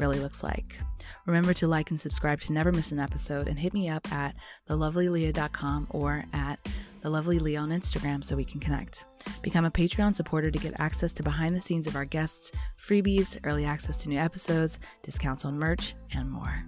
really 0.00 0.18
looks 0.18 0.42
like. 0.42 0.78
Remember 1.26 1.54
to 1.54 1.68
like 1.68 1.90
and 1.90 2.00
subscribe 2.00 2.40
to 2.40 2.52
never 2.52 2.72
miss 2.72 2.90
an 2.90 2.98
episode 2.98 3.46
and 3.46 3.58
hit 3.58 3.74
me 3.74 3.88
up 3.88 4.10
at 4.12 4.34
thelovelyleah.com 4.68 5.86
or 5.90 6.24
at 6.32 6.58
thelovelyleah 7.04 7.60
on 7.60 7.70
Instagram 7.70 8.24
so 8.24 8.34
we 8.34 8.44
can 8.44 8.60
connect. 8.60 9.04
Become 9.42 9.66
a 9.66 9.70
Patreon 9.70 10.14
supporter 10.14 10.50
to 10.50 10.58
get 10.58 10.80
access 10.80 11.12
to 11.12 11.22
behind 11.22 11.54
the 11.54 11.60
scenes 11.60 11.86
of 11.86 11.94
our 11.94 12.06
guests, 12.06 12.50
freebies, 12.78 13.38
early 13.44 13.64
access 13.64 13.96
to 13.98 14.08
new 14.08 14.18
episodes, 14.18 14.78
discounts 15.02 15.44
on 15.44 15.58
merch, 15.58 15.94
and 16.14 16.30
more. 16.30 16.64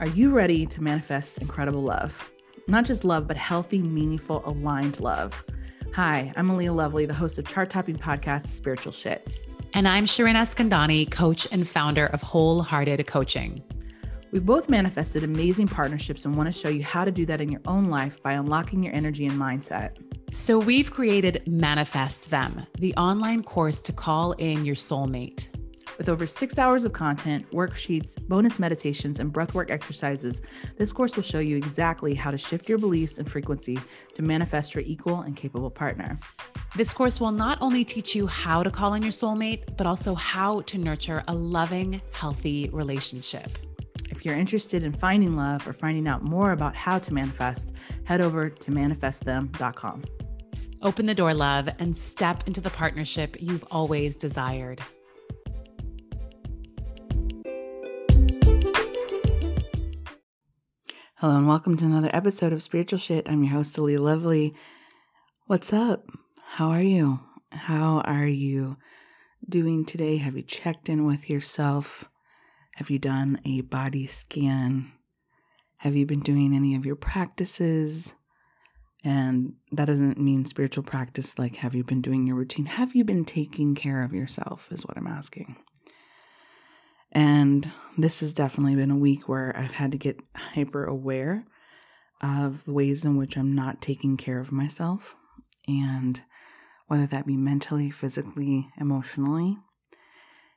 Are 0.00 0.08
you 0.08 0.32
ready 0.32 0.66
to 0.66 0.82
manifest 0.82 1.38
incredible 1.38 1.80
love? 1.80 2.30
Not 2.66 2.86
just 2.86 3.04
love, 3.04 3.28
but 3.28 3.36
healthy, 3.36 3.82
meaningful, 3.82 4.42
aligned 4.46 4.98
love. 4.98 5.44
Hi, 5.92 6.32
I'm 6.34 6.56
Leah 6.56 6.72
Lovely, 6.72 7.04
the 7.04 7.12
host 7.12 7.38
of 7.38 7.46
chart 7.46 7.68
topping 7.68 7.96
podcast 7.96 8.46
Spiritual 8.46 8.90
Shit. 8.90 9.28
And 9.74 9.86
I'm 9.86 10.06
Shirin 10.06 10.34
Eskandani, 10.34 11.10
coach 11.10 11.46
and 11.52 11.68
founder 11.68 12.06
of 12.06 12.22
Wholehearted 12.22 13.06
Coaching. 13.06 13.62
We've 14.32 14.46
both 14.46 14.70
manifested 14.70 15.24
amazing 15.24 15.68
partnerships 15.68 16.24
and 16.24 16.36
want 16.36 16.46
to 16.46 16.58
show 16.58 16.70
you 16.70 16.82
how 16.82 17.04
to 17.04 17.10
do 17.10 17.26
that 17.26 17.42
in 17.42 17.52
your 17.52 17.60
own 17.66 17.90
life 17.90 18.22
by 18.22 18.32
unlocking 18.32 18.82
your 18.82 18.94
energy 18.94 19.26
and 19.26 19.38
mindset. 19.38 19.98
So 20.32 20.58
we've 20.58 20.90
created 20.90 21.42
Manifest 21.46 22.30
Them, 22.30 22.66
the 22.78 22.94
online 22.94 23.42
course 23.42 23.82
to 23.82 23.92
call 23.92 24.32
in 24.32 24.64
your 24.64 24.74
soulmate. 24.74 25.53
With 25.98 26.08
over 26.08 26.26
six 26.26 26.58
hours 26.58 26.84
of 26.84 26.92
content, 26.92 27.48
worksheets, 27.52 28.20
bonus 28.28 28.58
meditations, 28.58 29.20
and 29.20 29.32
breathwork 29.32 29.70
exercises, 29.70 30.42
this 30.76 30.92
course 30.92 31.14
will 31.14 31.22
show 31.22 31.38
you 31.38 31.56
exactly 31.56 32.14
how 32.14 32.30
to 32.30 32.38
shift 32.38 32.68
your 32.68 32.78
beliefs 32.78 33.18
and 33.18 33.30
frequency 33.30 33.78
to 34.14 34.22
manifest 34.22 34.74
your 34.74 34.82
equal 34.84 35.20
and 35.20 35.36
capable 35.36 35.70
partner. 35.70 36.18
This 36.76 36.92
course 36.92 37.20
will 37.20 37.30
not 37.30 37.58
only 37.60 37.84
teach 37.84 38.14
you 38.14 38.26
how 38.26 38.62
to 38.62 38.70
call 38.70 38.94
in 38.94 39.02
your 39.02 39.12
soulmate, 39.12 39.76
but 39.76 39.86
also 39.86 40.14
how 40.14 40.62
to 40.62 40.78
nurture 40.78 41.22
a 41.28 41.34
loving, 41.34 42.00
healthy 42.12 42.68
relationship. 42.72 43.50
If 44.10 44.24
you're 44.24 44.36
interested 44.36 44.82
in 44.82 44.92
finding 44.92 45.36
love 45.36 45.66
or 45.68 45.72
finding 45.72 46.08
out 46.08 46.22
more 46.22 46.52
about 46.52 46.74
how 46.74 46.98
to 46.98 47.14
manifest, 47.14 47.74
head 48.04 48.20
over 48.20 48.50
to 48.50 48.70
manifestthem.com. 48.70 50.02
Open 50.82 51.06
the 51.06 51.14
door, 51.14 51.32
love, 51.32 51.68
and 51.78 51.96
step 51.96 52.46
into 52.46 52.60
the 52.60 52.70
partnership 52.70 53.36
you've 53.40 53.64
always 53.70 54.16
desired. 54.16 54.82
Hello 61.18 61.36
and 61.36 61.46
welcome 61.46 61.76
to 61.76 61.84
another 61.84 62.10
episode 62.12 62.52
of 62.52 62.60
Spiritual 62.60 62.98
Shit. 62.98 63.28
I'm 63.30 63.44
your 63.44 63.52
host, 63.52 63.78
Leah 63.78 64.02
Lovely. 64.02 64.52
What's 65.46 65.72
up? 65.72 66.08
How 66.42 66.70
are 66.70 66.82
you? 66.82 67.20
How 67.52 68.00
are 68.00 68.26
you 68.26 68.78
doing 69.48 69.84
today? 69.84 70.16
Have 70.16 70.34
you 70.34 70.42
checked 70.42 70.88
in 70.88 71.06
with 71.06 71.30
yourself? 71.30 72.06
Have 72.74 72.90
you 72.90 72.98
done 72.98 73.40
a 73.44 73.60
body 73.60 74.06
scan? 74.06 74.90
Have 75.76 75.94
you 75.94 76.04
been 76.04 76.18
doing 76.18 76.52
any 76.52 76.74
of 76.74 76.84
your 76.84 76.96
practices? 76.96 78.16
And 79.04 79.52
that 79.70 79.84
doesn't 79.84 80.18
mean 80.18 80.44
spiritual 80.46 80.82
practice 80.82 81.38
like 81.38 81.56
have 81.56 81.76
you 81.76 81.84
been 81.84 82.02
doing 82.02 82.26
your 82.26 82.34
routine? 82.34 82.66
Have 82.66 82.96
you 82.96 83.04
been 83.04 83.24
taking 83.24 83.76
care 83.76 84.02
of 84.02 84.12
yourself, 84.12 84.68
is 84.72 84.84
what 84.84 84.98
I'm 84.98 85.06
asking. 85.06 85.54
And 87.14 87.70
this 87.96 88.20
has 88.20 88.32
definitely 88.32 88.74
been 88.74 88.90
a 88.90 88.96
week 88.96 89.28
where 89.28 89.56
I've 89.56 89.72
had 89.72 89.92
to 89.92 89.98
get 89.98 90.20
hyper 90.34 90.84
aware 90.84 91.44
of 92.20 92.64
the 92.64 92.72
ways 92.72 93.04
in 93.04 93.16
which 93.16 93.36
I'm 93.36 93.54
not 93.54 93.80
taking 93.80 94.16
care 94.16 94.40
of 94.40 94.50
myself, 94.50 95.16
and 95.68 96.22
whether 96.88 97.06
that 97.06 97.26
be 97.26 97.36
mentally, 97.36 97.90
physically, 97.90 98.68
emotionally, 98.78 99.56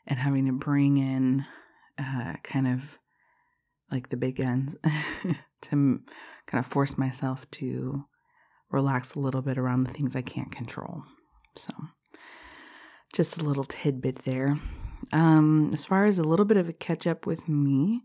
and 0.06 0.19
having 0.19 0.45
to 0.47 0.53
bring 0.53 0.97
in 0.97 1.45
uh, 1.97 2.34
kind 2.44 2.68
of 2.68 2.97
like 3.91 4.09
the 4.09 4.18
big 4.18 4.39
ends 4.39 4.75
to 5.62 6.00
kind 6.45 6.59
of 6.59 6.66
force 6.66 6.97
myself 6.97 7.50
to 7.51 8.06
relax 8.72 9.16
a 9.16 9.19
little 9.19 9.41
bit 9.41 9.57
around 9.57 9.84
the 9.84 9.94
things 9.94 10.16
I 10.16 10.22
can't 10.22 10.51
control. 10.51 11.03
So, 11.56 11.72
just 13.13 13.41
a 13.41 13.45
little 13.45 13.63
tidbit 13.63 14.24
there. 14.24 14.57
Um, 15.12 15.72
as 15.74 15.85
far 15.85 16.06
as 16.06 16.19
a 16.19 16.24
little 16.24 16.46
bit 16.46 16.58
of 16.58 16.69
a 16.69 16.74
catch 16.74 17.08
up 17.08 17.25
with 17.25 17.47
me, 17.47 18.03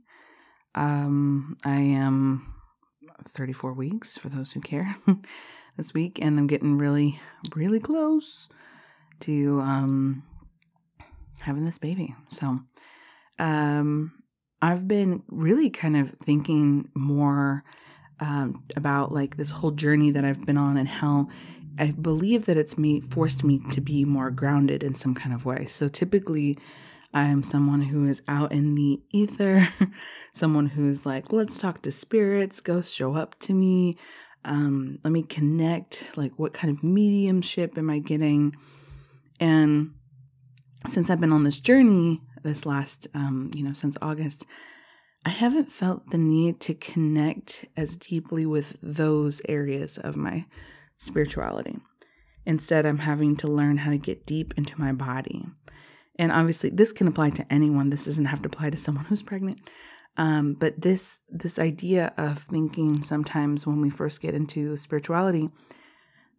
um, 0.74 1.56
I 1.64 1.76
am 1.76 2.54
34 3.28 3.72
weeks 3.72 4.16
for 4.16 4.28
those 4.28 4.52
who 4.52 4.60
care 4.60 4.94
this 5.76 5.94
week, 5.94 6.18
and 6.20 6.38
I'm 6.38 6.46
getting 6.46 6.78
really, 6.78 7.20
really 7.54 7.80
close 7.80 8.48
to 9.20 9.60
um, 9.60 10.22
having 11.40 11.64
this 11.64 11.78
baby. 11.78 12.14
So, 12.28 12.60
um, 13.38 14.12
I've 14.60 14.86
been 14.86 15.24
really 15.28 15.70
kind 15.70 15.96
of 15.96 16.14
thinking 16.22 16.88
more 16.94 17.64
um, 18.20 18.62
about 18.76 19.10
like 19.10 19.36
this 19.36 19.50
whole 19.50 19.72
journey 19.72 20.12
that 20.12 20.24
I've 20.24 20.46
been 20.46 20.56
on 20.56 20.76
and 20.76 20.88
how 20.88 21.28
I 21.78 21.90
believe 21.90 22.46
that 22.46 22.56
it's 22.56 22.76
me 22.76 23.00
forced 23.00 23.44
me 23.44 23.60
to 23.70 23.80
be 23.80 24.04
more 24.04 24.30
grounded 24.30 24.82
in 24.82 24.94
some 24.94 25.14
kind 25.14 25.34
of 25.34 25.44
way. 25.44 25.66
So 25.66 25.88
typically, 25.88 26.58
I'm 27.14 27.42
someone 27.42 27.82
who 27.82 28.06
is 28.06 28.22
out 28.28 28.52
in 28.52 28.74
the 28.74 29.00
ether, 29.10 29.68
someone 30.32 30.66
who's 30.66 31.04
like, 31.04 31.32
let's 31.32 31.58
talk 31.58 31.82
to 31.82 31.90
spirits, 31.90 32.60
ghosts 32.60 32.92
show 32.92 33.14
up 33.14 33.38
to 33.40 33.52
me. 33.52 33.96
Um, 34.44 34.98
let 35.04 35.12
me 35.12 35.22
connect. 35.22 36.04
Like, 36.16 36.38
what 36.38 36.52
kind 36.52 36.76
of 36.76 36.82
mediumship 36.82 37.76
am 37.76 37.90
I 37.90 37.98
getting? 37.98 38.56
And 39.40 39.92
since 40.86 41.10
I've 41.10 41.20
been 41.20 41.32
on 41.32 41.44
this 41.44 41.60
journey, 41.60 42.22
this 42.42 42.66
last, 42.66 43.08
um, 43.14 43.50
you 43.54 43.62
know, 43.62 43.72
since 43.72 43.96
August, 44.02 44.46
I 45.24 45.30
haven't 45.30 45.70
felt 45.70 46.10
the 46.10 46.18
need 46.18 46.60
to 46.60 46.74
connect 46.74 47.66
as 47.76 47.96
deeply 47.96 48.44
with 48.46 48.76
those 48.82 49.40
areas 49.48 49.98
of 49.98 50.16
my 50.16 50.46
spirituality. 51.02 51.78
Instead, 52.44 52.86
I'm 52.86 52.98
having 52.98 53.36
to 53.36 53.48
learn 53.48 53.78
how 53.78 53.90
to 53.90 53.98
get 53.98 54.26
deep 54.26 54.54
into 54.56 54.80
my 54.80 54.92
body. 54.92 55.46
And 56.16 56.32
obviously, 56.32 56.70
this 56.70 56.92
can 56.92 57.06
apply 57.06 57.30
to 57.30 57.52
anyone. 57.52 57.90
This 57.90 58.04
doesn't 58.04 58.26
have 58.26 58.42
to 58.42 58.48
apply 58.48 58.70
to 58.70 58.76
someone 58.76 59.04
who's 59.04 59.22
pregnant. 59.22 59.60
Um, 60.16 60.54
but 60.54 60.80
this 60.80 61.20
this 61.30 61.58
idea 61.58 62.12
of 62.18 62.40
thinking 62.40 63.02
sometimes 63.02 63.66
when 63.66 63.80
we 63.80 63.88
first 63.88 64.20
get 64.20 64.34
into 64.34 64.76
spirituality 64.76 65.48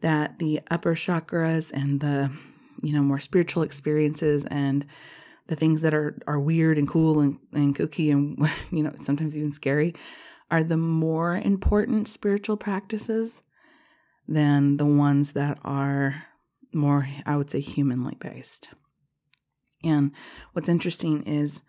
that 0.02 0.38
the 0.38 0.62
upper 0.70 0.94
chakras 0.94 1.72
and 1.74 2.00
the 2.00 2.32
you 2.84 2.94
know 2.94 3.02
more 3.02 3.20
spiritual 3.20 3.64
experiences 3.64 4.46
and 4.46 4.86
the 5.48 5.56
things 5.56 5.82
that 5.82 5.94
are 5.94 6.20
are 6.28 6.40
weird 6.40 6.78
and 6.78 6.88
cool 6.88 7.20
and, 7.20 7.40
and 7.52 7.76
kooky 7.76 8.12
and 8.12 8.48
you 8.72 8.84
know 8.84 8.92
sometimes 8.96 9.36
even 9.36 9.52
scary 9.52 9.96
are 10.52 10.64
the 10.64 10.78
more 10.78 11.38
important 11.38 12.08
spiritual 12.08 12.58
practices 12.58 13.42
than 14.28 14.78
the 14.78 14.86
ones 14.86 15.34
that 15.34 15.58
are 15.64 16.26
more 16.74 17.08
i 17.26 17.36
would 17.36 17.50
say 17.50 17.60
humanly 17.60 18.16
based 18.20 18.70
and 19.84 20.12
what's 20.54 20.70
interesting 20.70 21.24
is 21.24 21.62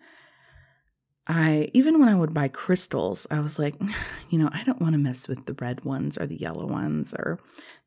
I 1.27 1.69
even 1.73 1.99
when 1.99 2.09
I 2.09 2.15
would 2.15 2.33
buy 2.33 2.49
crystals, 2.49 3.25
I 3.31 3.39
was 3.39 3.57
like, 3.57 3.75
you 4.29 4.37
know, 4.37 4.49
I 4.51 4.63
don't 4.63 4.81
want 4.81 4.93
to 4.93 4.99
mess 4.99 5.27
with 5.27 5.45
the 5.45 5.55
red 5.59 5.83
ones 5.83 6.17
or 6.17 6.27
the 6.27 6.37
yellow 6.37 6.67
ones 6.67 7.13
or 7.13 7.39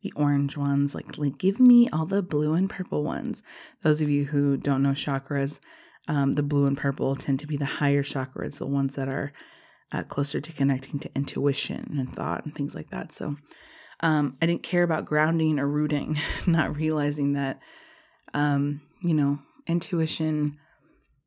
the 0.02 0.12
orange 0.16 0.56
ones. 0.56 0.94
Like, 0.94 1.18
like 1.18 1.38
give 1.38 1.60
me 1.60 1.88
all 1.90 2.06
the 2.06 2.22
blue 2.22 2.54
and 2.54 2.68
purple 2.68 3.04
ones. 3.04 3.42
Those 3.82 4.00
of 4.00 4.08
you 4.08 4.24
who 4.24 4.56
don't 4.56 4.82
know 4.82 4.90
chakras, 4.90 5.60
um, 6.08 6.32
the 6.32 6.42
blue 6.42 6.66
and 6.66 6.76
purple 6.76 7.14
tend 7.14 7.38
to 7.40 7.46
be 7.46 7.56
the 7.56 7.64
higher 7.64 8.02
chakras, 8.02 8.58
the 8.58 8.66
ones 8.66 8.96
that 8.96 9.08
are 9.08 9.32
uh, 9.92 10.02
closer 10.02 10.40
to 10.40 10.52
connecting 10.52 10.98
to 11.00 11.10
intuition 11.14 11.96
and 11.98 12.12
thought 12.12 12.44
and 12.44 12.54
things 12.54 12.74
like 12.74 12.90
that. 12.90 13.12
So, 13.12 13.36
um, 14.00 14.36
I 14.40 14.46
didn't 14.46 14.62
care 14.62 14.82
about 14.82 15.04
grounding 15.04 15.58
or 15.58 15.66
rooting, 15.66 16.18
not 16.46 16.76
realizing 16.76 17.32
that, 17.32 17.60
um, 18.34 18.80
you 19.02 19.14
know, 19.14 19.38
intuition 19.66 20.58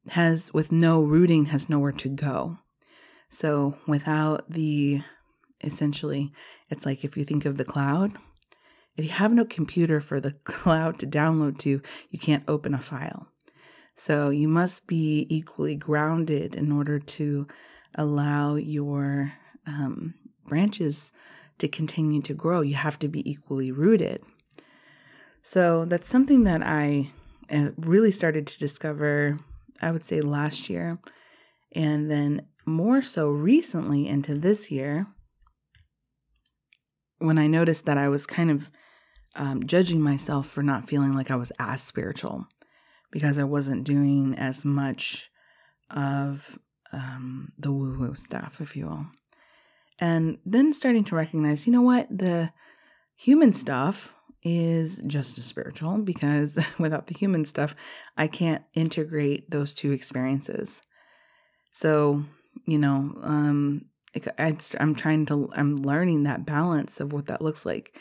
has 0.10 0.54
with 0.54 0.72
no 0.72 1.02
rooting 1.02 1.46
has 1.46 1.70
nowhere 1.70 1.92
to 1.92 2.10
go 2.10 2.58
so 3.32 3.76
without 3.88 4.52
the 4.52 5.02
essentially, 5.64 6.34
it's 6.70 6.86
like 6.86 7.06
if 7.06 7.16
you 7.16 7.24
think 7.24 7.46
of 7.46 7.58
the 7.58 7.64
cloud, 7.64 8.12
if 8.98 9.06
you 9.06 9.12
have 9.12 9.32
no 9.32 9.46
computer 9.46 10.02
for 10.02 10.20
the 10.20 10.32
cloud 10.44 11.00
to 11.00 11.08
download 11.08 11.58
to, 11.60 11.82
you 12.10 12.20
can't 12.20 12.44
open 12.48 12.76
a 12.76 12.80
file. 12.80 13.28
So 13.96 14.30
you 14.30 14.50
must 14.50 14.86
be 14.86 15.26
equally 15.30 15.76
grounded 15.76 16.56
in 16.56 16.72
order 16.74 17.00
to 17.00 17.48
allow 17.96 18.56
your 18.56 19.34
um, 19.66 20.14
branches 20.46 21.14
to 21.62 21.68
continue 21.68 22.22
to 22.24 22.34
grow. 22.34 22.62
You 22.62 22.76
have 22.76 23.00
to 23.00 23.08
be 23.08 23.30
equally 23.30 23.72
rooted. 23.72 24.24
So 25.42 25.86
that's 25.86 26.08
something 26.08 26.44
that 26.44 26.62
I 26.62 27.12
uh, 27.50 27.70
really 27.78 28.12
started 28.12 28.48
to 28.48 28.60
discover, 28.60 29.40
I 29.82 29.92
would 29.92 30.04
say 30.04 30.22
last 30.22 30.70
year. 30.70 31.00
And 31.74 32.12
then 32.12 32.48
more 32.66 33.02
so 33.02 33.30
recently 33.30 34.08
into 34.08 34.36
this 34.36 34.70
year, 34.70 35.08
when 37.20 37.38
I 37.38 37.48
noticed 37.48 37.86
that 37.86 37.98
I 37.98 38.10
was 38.10 38.26
kind 38.26 38.52
of 38.52 38.72
um, 39.36 39.66
judging 39.66 40.02
myself 40.02 40.48
for 40.48 40.64
not 40.64 40.90
feeling 40.90 41.14
like 41.14 41.32
I 41.32 41.36
was 41.36 41.52
as 41.60 41.82
spiritual 41.82 42.48
because 43.12 43.38
I 43.38 43.44
wasn't 43.44 43.84
doing 43.84 44.36
as 44.38 44.66
much 44.66 45.30
of 45.90 46.58
um, 46.92 47.52
the 47.58 47.72
woo 47.72 47.98
woo 47.98 48.16
stuff, 48.16 48.60
if 48.60 48.76
you 48.76 48.88
will. 48.88 49.06
And 50.02 50.40
then 50.46 50.74
starting 50.74 51.04
to 51.06 51.16
recognize, 51.16 51.68
you 51.68 51.72
know 51.72 51.84
what, 51.84 52.08
the 52.10 52.52
human 53.16 53.54
stuff 53.54 54.16
is 54.44 55.02
just 55.06 55.38
as 55.38 55.46
spiritual 55.46 56.00
because 56.00 56.58
without 56.80 57.06
the 57.06 57.14
human 57.14 57.46
stuff, 57.46 57.76
I 58.18 58.26
can't 58.26 58.64
integrate 58.74 59.52
those 59.52 59.76
two 59.76 59.92
experiences. 59.92 60.82
So, 61.72 62.26
you 62.66 62.80
know, 62.80 63.14
um, 63.22 63.86
I'm 64.80 64.96
trying 64.96 65.28
to, 65.28 65.50
I'm 65.56 65.76
learning 65.76 66.24
that 66.24 66.46
balance 66.48 67.00
of 67.00 67.14
what 67.14 67.28
that 67.28 67.42
looks 67.42 67.66
like. 67.66 67.96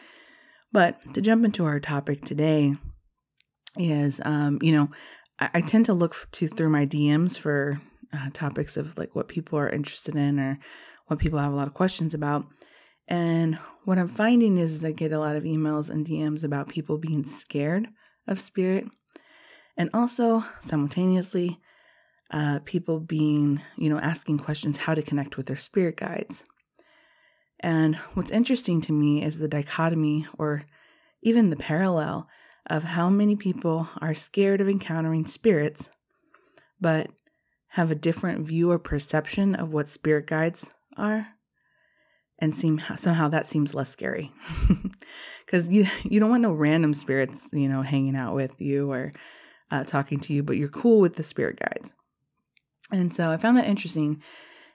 But 0.72 1.14
to 1.14 1.20
jump 1.20 1.44
into 1.44 1.66
our 1.66 1.80
topic 1.80 2.24
today 2.24 2.76
is, 3.76 4.20
um, 4.24 4.58
you 4.62 4.72
know, 4.72 4.88
I, 5.38 5.50
I 5.54 5.60
tend 5.60 5.84
to 5.86 5.92
look 5.92 6.28
to 6.32 6.48
through 6.48 6.70
my 6.70 6.86
DMs 6.86 7.38
for 7.38 7.80
uh, 8.12 8.30
topics 8.32 8.76
of 8.76 8.96
like 8.96 9.14
what 9.14 9.28
people 9.28 9.58
are 9.58 9.68
interested 9.68 10.16
in 10.16 10.40
or 10.40 10.58
what 11.10 11.18
people 11.18 11.40
have 11.40 11.52
a 11.52 11.56
lot 11.56 11.66
of 11.66 11.74
questions 11.74 12.14
about. 12.14 12.46
And 13.08 13.56
what 13.84 13.98
I'm 13.98 14.06
finding 14.06 14.58
is 14.58 14.84
I 14.84 14.92
get 14.92 15.10
a 15.10 15.18
lot 15.18 15.34
of 15.34 15.42
emails 15.42 15.90
and 15.90 16.06
DMs 16.06 16.44
about 16.44 16.68
people 16.68 16.98
being 16.98 17.26
scared 17.26 17.88
of 18.28 18.40
spirit. 18.40 18.86
And 19.76 19.90
also, 19.92 20.44
simultaneously, 20.60 21.58
uh, 22.30 22.60
people 22.64 23.00
being, 23.00 23.60
you 23.76 23.90
know, 23.90 23.98
asking 23.98 24.38
questions 24.38 24.76
how 24.76 24.94
to 24.94 25.02
connect 25.02 25.36
with 25.36 25.46
their 25.46 25.56
spirit 25.56 25.96
guides. 25.96 26.44
And 27.58 27.96
what's 28.14 28.30
interesting 28.30 28.80
to 28.82 28.92
me 28.92 29.24
is 29.24 29.38
the 29.38 29.48
dichotomy 29.48 30.28
or 30.38 30.62
even 31.22 31.50
the 31.50 31.56
parallel 31.56 32.28
of 32.66 32.84
how 32.84 33.10
many 33.10 33.34
people 33.34 33.88
are 34.00 34.14
scared 34.14 34.60
of 34.60 34.68
encountering 34.68 35.26
spirits, 35.26 35.90
but 36.80 37.10
have 37.70 37.90
a 37.90 37.96
different 37.96 38.46
view 38.46 38.70
or 38.70 38.78
perception 38.78 39.56
of 39.56 39.72
what 39.72 39.88
spirit 39.88 40.28
guides 40.28 40.72
are 40.96 41.28
and 42.38 42.54
seem 42.54 42.82
somehow 42.96 43.28
that 43.28 43.46
seems 43.46 43.74
less 43.74 43.90
scary. 43.90 44.32
Because 45.44 45.68
you 45.68 45.86
you 46.04 46.20
don't 46.20 46.30
want 46.30 46.42
no 46.42 46.52
random 46.52 46.94
spirits 46.94 47.50
you 47.52 47.68
know 47.68 47.82
hanging 47.82 48.14
out 48.14 48.36
with 48.36 48.60
you 48.60 48.90
or 48.92 49.12
uh, 49.72 49.82
talking 49.82 50.20
to 50.20 50.32
you 50.32 50.44
but 50.44 50.56
you're 50.56 50.68
cool 50.68 51.00
with 51.00 51.16
the 51.16 51.24
spirit 51.24 51.58
guides. 51.58 51.92
And 52.92 53.12
so 53.12 53.30
i 53.30 53.36
found 53.36 53.56
that 53.56 53.66
interesting 53.66 54.22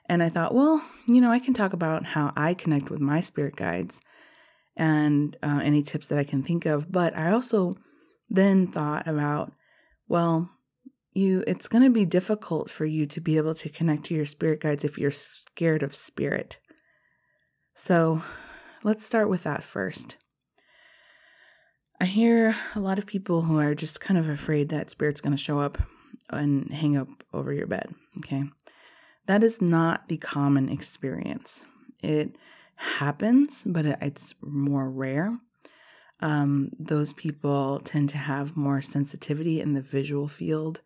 and 0.08 0.22
i 0.22 0.30
thought 0.30 0.54
well 0.54 0.84
you 1.08 1.22
know 1.22 1.32
i 1.32 1.40
can 1.40 1.54
talk 1.54 1.74
about 1.74 2.06
how 2.06 2.32
i 2.36 2.54
connect 2.54 2.90
with 2.90 3.00
my 3.00 3.22
spirit 3.22 3.56
guides 3.56 4.02
and 4.76 5.38
uh, 5.42 5.60
any 5.64 5.82
tips 5.82 6.08
that 6.08 6.20
i 6.20 6.24
can 6.24 6.44
think 6.44 6.66
of 6.66 6.92
but 6.92 7.16
i 7.16 7.32
also 7.32 7.76
then 8.30 8.68
thought 8.68 9.08
about 9.08 9.54
well 10.08 10.50
you 11.16 11.44
it's 11.48 11.68
going 11.68 11.84
to 11.84 11.90
be 11.90 12.06
difficult 12.06 12.70
for 12.70 12.86
you 12.86 13.06
to 13.06 13.20
be 13.20 13.38
able 13.38 13.56
to 13.56 13.70
connect 13.70 14.04
to 14.06 14.14
your 14.14 14.26
spirit 14.26 14.60
guides 14.60 14.84
if 14.84 14.98
you're 14.98 15.12
scared 15.12 15.82
of 15.82 15.96
spirit 15.96 16.60
so 17.76 18.22
let's 18.84 19.06
start 19.06 19.30
with 19.30 19.44
that 19.44 19.64
first. 19.64 20.16
I 22.00 22.06
hear 22.06 22.56
a 22.74 22.80
lot 22.80 22.98
of 22.98 23.06
people 23.06 23.42
who 23.42 23.60
are 23.60 23.76
just 23.76 24.00
kind 24.00 24.18
of 24.18 24.30
afraid 24.30 24.70
that 24.70 24.90
spirit's 24.90 25.22
going 25.22 25.36
to 25.36 25.42
show 25.42 25.60
up 25.60 25.78
and 26.30 26.72
hang 26.72 26.96
up 26.96 27.10
over 27.34 27.52
your 27.52 27.68
bed. 27.68 27.94
Okay. 28.20 28.44
That 29.28 29.44
is 29.44 29.62
not 29.62 30.08
the 30.08 30.18
common 30.18 30.70
experience. 30.70 31.66
It 32.02 32.38
happens, 32.76 33.64
but 33.66 33.86
it's 33.86 34.36
more 34.42 34.90
rare. 34.90 35.38
Um, 36.22 36.70
those 36.80 37.12
people 37.12 37.82
tend 37.84 38.10
to 38.10 38.18
have 38.18 38.56
more 38.56 38.82
sensitivity 38.82 39.60
in 39.60 39.74
the 39.74 39.82
visual 39.82 40.28
field. 40.28 40.82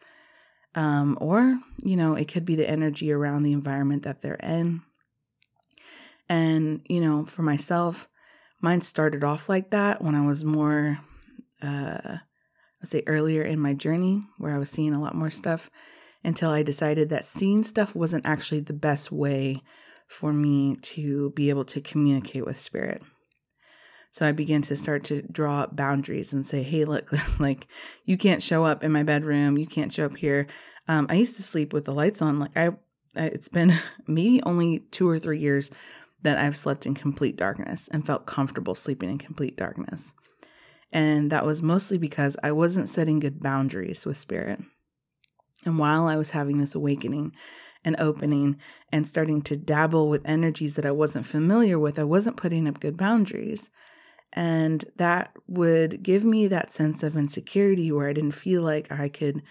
Um, 0.75 1.17
or, 1.19 1.59
you 1.83 1.95
know, 1.95 2.13
it 2.13 2.27
could 2.27 2.45
be 2.45 2.55
the 2.55 2.69
energy 2.69 3.11
around 3.11 3.43
the 3.43 3.53
environment 3.53 4.03
that 4.03 4.21
they're 4.21 4.35
in. 4.35 4.81
And, 6.27 6.81
you 6.87 7.01
know, 7.01 7.25
for 7.25 7.41
myself, 7.41 8.07
mine 8.61 8.81
started 8.81 9.23
off 9.23 9.49
like 9.49 9.71
that 9.71 10.01
when 10.01 10.15
I 10.15 10.25
was 10.25 10.43
more, 10.43 10.99
uh, 11.61 12.17
I'd 12.81 12.87
say 12.87 13.03
earlier 13.07 13.41
in 13.41 13.59
my 13.59 13.73
journey 13.73 14.21
where 14.37 14.53
I 14.53 14.59
was 14.59 14.69
seeing 14.69 14.93
a 14.93 15.01
lot 15.01 15.15
more 15.15 15.31
stuff 15.31 15.71
until 16.23 16.51
I 16.51 16.63
decided 16.63 17.09
that 17.09 17.25
seeing 17.25 17.63
stuff 17.63 17.95
wasn't 17.95 18.25
actually 18.25 18.61
the 18.61 18.73
best 18.73 19.11
way 19.11 19.63
for 20.07 20.33
me 20.33 20.75
to 20.75 21.31
be 21.31 21.49
able 21.49 21.65
to 21.65 21.81
communicate 21.81 22.45
with 22.45 22.59
spirit. 22.59 23.01
So 24.11 24.27
I 24.27 24.31
began 24.31 24.61
to 24.63 24.75
start 24.75 25.03
to 25.05 25.21
draw 25.23 25.61
up 25.61 25.75
boundaries 25.75 26.33
and 26.33 26.45
say, 26.45 26.63
hey, 26.63 26.85
look, 26.85 27.11
like 27.39 27.67
you 28.05 28.17
can't 28.17 28.41
show 28.41 28.65
up 28.65 28.83
in 28.83 28.91
my 28.91 29.03
bedroom. 29.03 29.57
You 29.57 29.67
can't 29.67 29.93
show 29.93 30.05
up 30.05 30.17
here. 30.17 30.47
Um, 30.87 31.05
I 31.09 31.15
used 31.15 31.35
to 31.35 31.43
sleep 31.43 31.73
with 31.73 31.85
the 31.85 31.93
lights 31.93 32.21
on. 32.21 32.39
Like 32.39 32.57
I, 32.57 32.71
it's 33.15 33.49
been 33.49 33.73
maybe 34.07 34.41
only 34.43 34.79
two 34.91 35.07
or 35.07 35.19
three 35.19 35.39
years 35.39 35.69
that 36.21 36.37
I've 36.37 36.57
slept 36.57 36.85
in 36.85 36.95
complete 36.95 37.37
darkness 37.37 37.87
and 37.89 38.05
felt 38.05 38.25
comfortable 38.25 38.75
sleeping 38.75 39.09
in 39.09 39.17
complete 39.17 39.55
darkness. 39.55 40.13
And 40.91 41.31
that 41.31 41.45
was 41.45 41.61
mostly 41.61 41.97
because 41.97 42.35
I 42.43 42.51
wasn't 42.51 42.89
setting 42.89 43.19
good 43.19 43.39
boundaries 43.39 44.05
with 44.05 44.17
spirit. 44.17 44.59
And 45.65 45.77
while 45.77 46.07
I 46.07 46.15
was 46.15 46.31
having 46.31 46.59
this 46.59 46.75
awakening 46.75 47.33
and 47.85 47.95
opening 47.99 48.57
and 48.91 49.07
starting 49.07 49.41
to 49.43 49.55
dabble 49.55 50.09
with 50.09 50.25
energies 50.25 50.75
that 50.75 50.85
I 50.85 50.91
wasn't 50.91 51.25
familiar 51.25 51.77
with, 51.77 51.99
I 51.99 52.03
wasn't 52.03 52.37
putting 52.37 52.67
up 52.67 52.79
good 52.79 52.97
boundaries. 52.97 53.69
And 54.33 54.85
that 54.97 55.31
would 55.47 56.03
give 56.03 56.23
me 56.23 56.47
that 56.47 56.71
sense 56.71 57.01
of 57.03 57.17
insecurity 57.17 57.91
where 57.91 58.09
I 58.09 58.13
didn't 58.13 58.31
feel 58.31 58.61
like 58.61 58.91
I 58.91 59.09
could, 59.09 59.41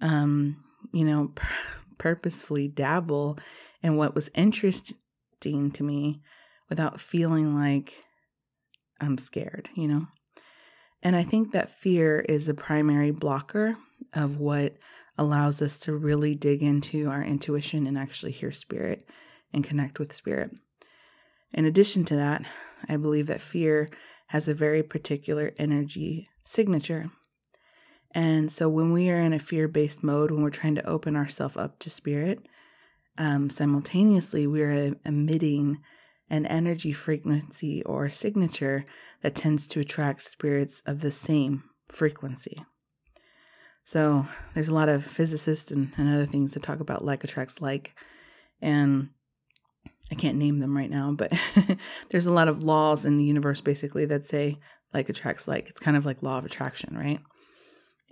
um, 0.00 0.62
you 0.92 1.04
know, 1.04 1.32
purposefully 1.98 2.68
dabble 2.68 3.38
in 3.82 3.96
what 3.96 4.14
was 4.14 4.30
interesting 4.34 5.70
to 5.72 5.82
me 5.82 6.20
without 6.68 7.00
feeling 7.00 7.54
like 7.54 7.94
I'm 9.00 9.18
scared, 9.18 9.68
you 9.74 9.88
know? 9.88 10.06
And 11.02 11.16
I 11.16 11.22
think 11.22 11.52
that 11.52 11.70
fear 11.70 12.20
is 12.20 12.48
a 12.48 12.54
primary 12.54 13.10
blocker 13.10 13.76
of 14.12 14.36
what 14.36 14.76
allows 15.16 15.60
us 15.62 15.78
to 15.78 15.94
really 15.94 16.34
dig 16.34 16.62
into 16.62 17.08
our 17.08 17.22
intuition 17.22 17.86
and 17.86 17.98
actually 17.98 18.32
hear 18.32 18.52
spirit 18.52 19.04
and 19.52 19.64
connect 19.64 19.98
with 19.98 20.12
spirit. 20.12 20.52
In 21.52 21.64
addition 21.64 22.04
to 22.06 22.16
that, 22.16 22.44
I 22.88 22.96
believe 22.96 23.26
that 23.26 23.40
fear 23.40 23.88
has 24.30 24.46
a 24.46 24.54
very 24.54 24.80
particular 24.80 25.52
energy 25.58 26.28
signature. 26.44 27.10
And 28.12 28.50
so 28.50 28.68
when 28.68 28.92
we 28.92 29.10
are 29.10 29.20
in 29.20 29.32
a 29.32 29.40
fear 29.40 29.66
based 29.66 30.04
mode, 30.04 30.30
when 30.30 30.40
we're 30.40 30.50
trying 30.50 30.76
to 30.76 30.88
open 30.88 31.16
ourselves 31.16 31.56
up 31.56 31.80
to 31.80 31.90
spirit, 31.90 32.46
um, 33.18 33.50
simultaneously, 33.50 34.46
we're 34.46 34.94
emitting 35.04 35.80
an 36.28 36.46
energy 36.46 36.92
frequency 36.92 37.82
or 37.82 38.08
signature 38.08 38.84
that 39.22 39.34
tends 39.34 39.66
to 39.66 39.80
attract 39.80 40.22
spirits 40.22 40.80
of 40.86 41.00
the 41.00 41.10
same 41.10 41.64
frequency. 41.90 42.64
So 43.84 44.26
there's 44.54 44.68
a 44.68 44.74
lot 44.74 44.88
of 44.88 45.04
physicists 45.04 45.72
and, 45.72 45.90
and 45.96 46.08
other 46.08 46.26
things 46.26 46.54
that 46.54 46.62
talk 46.62 46.78
about 46.78 47.04
like 47.04 47.24
attracts 47.24 47.60
like, 47.60 47.96
and 48.62 49.08
I 50.10 50.14
can't 50.14 50.38
name 50.38 50.58
them 50.58 50.76
right 50.76 50.90
now, 50.90 51.12
but 51.12 51.32
there's 52.10 52.26
a 52.26 52.32
lot 52.32 52.48
of 52.48 52.64
laws 52.64 53.06
in 53.06 53.16
the 53.16 53.24
universe 53.24 53.60
basically 53.60 54.06
that 54.06 54.24
say 54.24 54.58
like 54.92 55.08
attracts 55.08 55.46
like. 55.46 55.68
It's 55.68 55.80
kind 55.80 55.96
of 55.96 56.04
like 56.04 56.22
law 56.22 56.38
of 56.38 56.44
attraction, 56.44 56.96
right? 56.96 57.20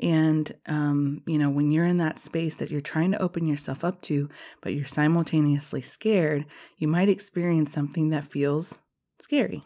And, 0.00 0.52
um, 0.66 1.22
you 1.26 1.38
know, 1.38 1.50
when 1.50 1.72
you're 1.72 1.84
in 1.84 1.98
that 1.98 2.20
space 2.20 2.56
that 2.56 2.70
you're 2.70 2.80
trying 2.80 3.10
to 3.12 3.22
open 3.22 3.48
yourself 3.48 3.84
up 3.84 4.00
to, 4.02 4.28
but 4.62 4.72
you're 4.72 4.84
simultaneously 4.84 5.80
scared, 5.80 6.46
you 6.76 6.86
might 6.86 7.08
experience 7.08 7.72
something 7.72 8.10
that 8.10 8.24
feels 8.24 8.78
scary 9.20 9.64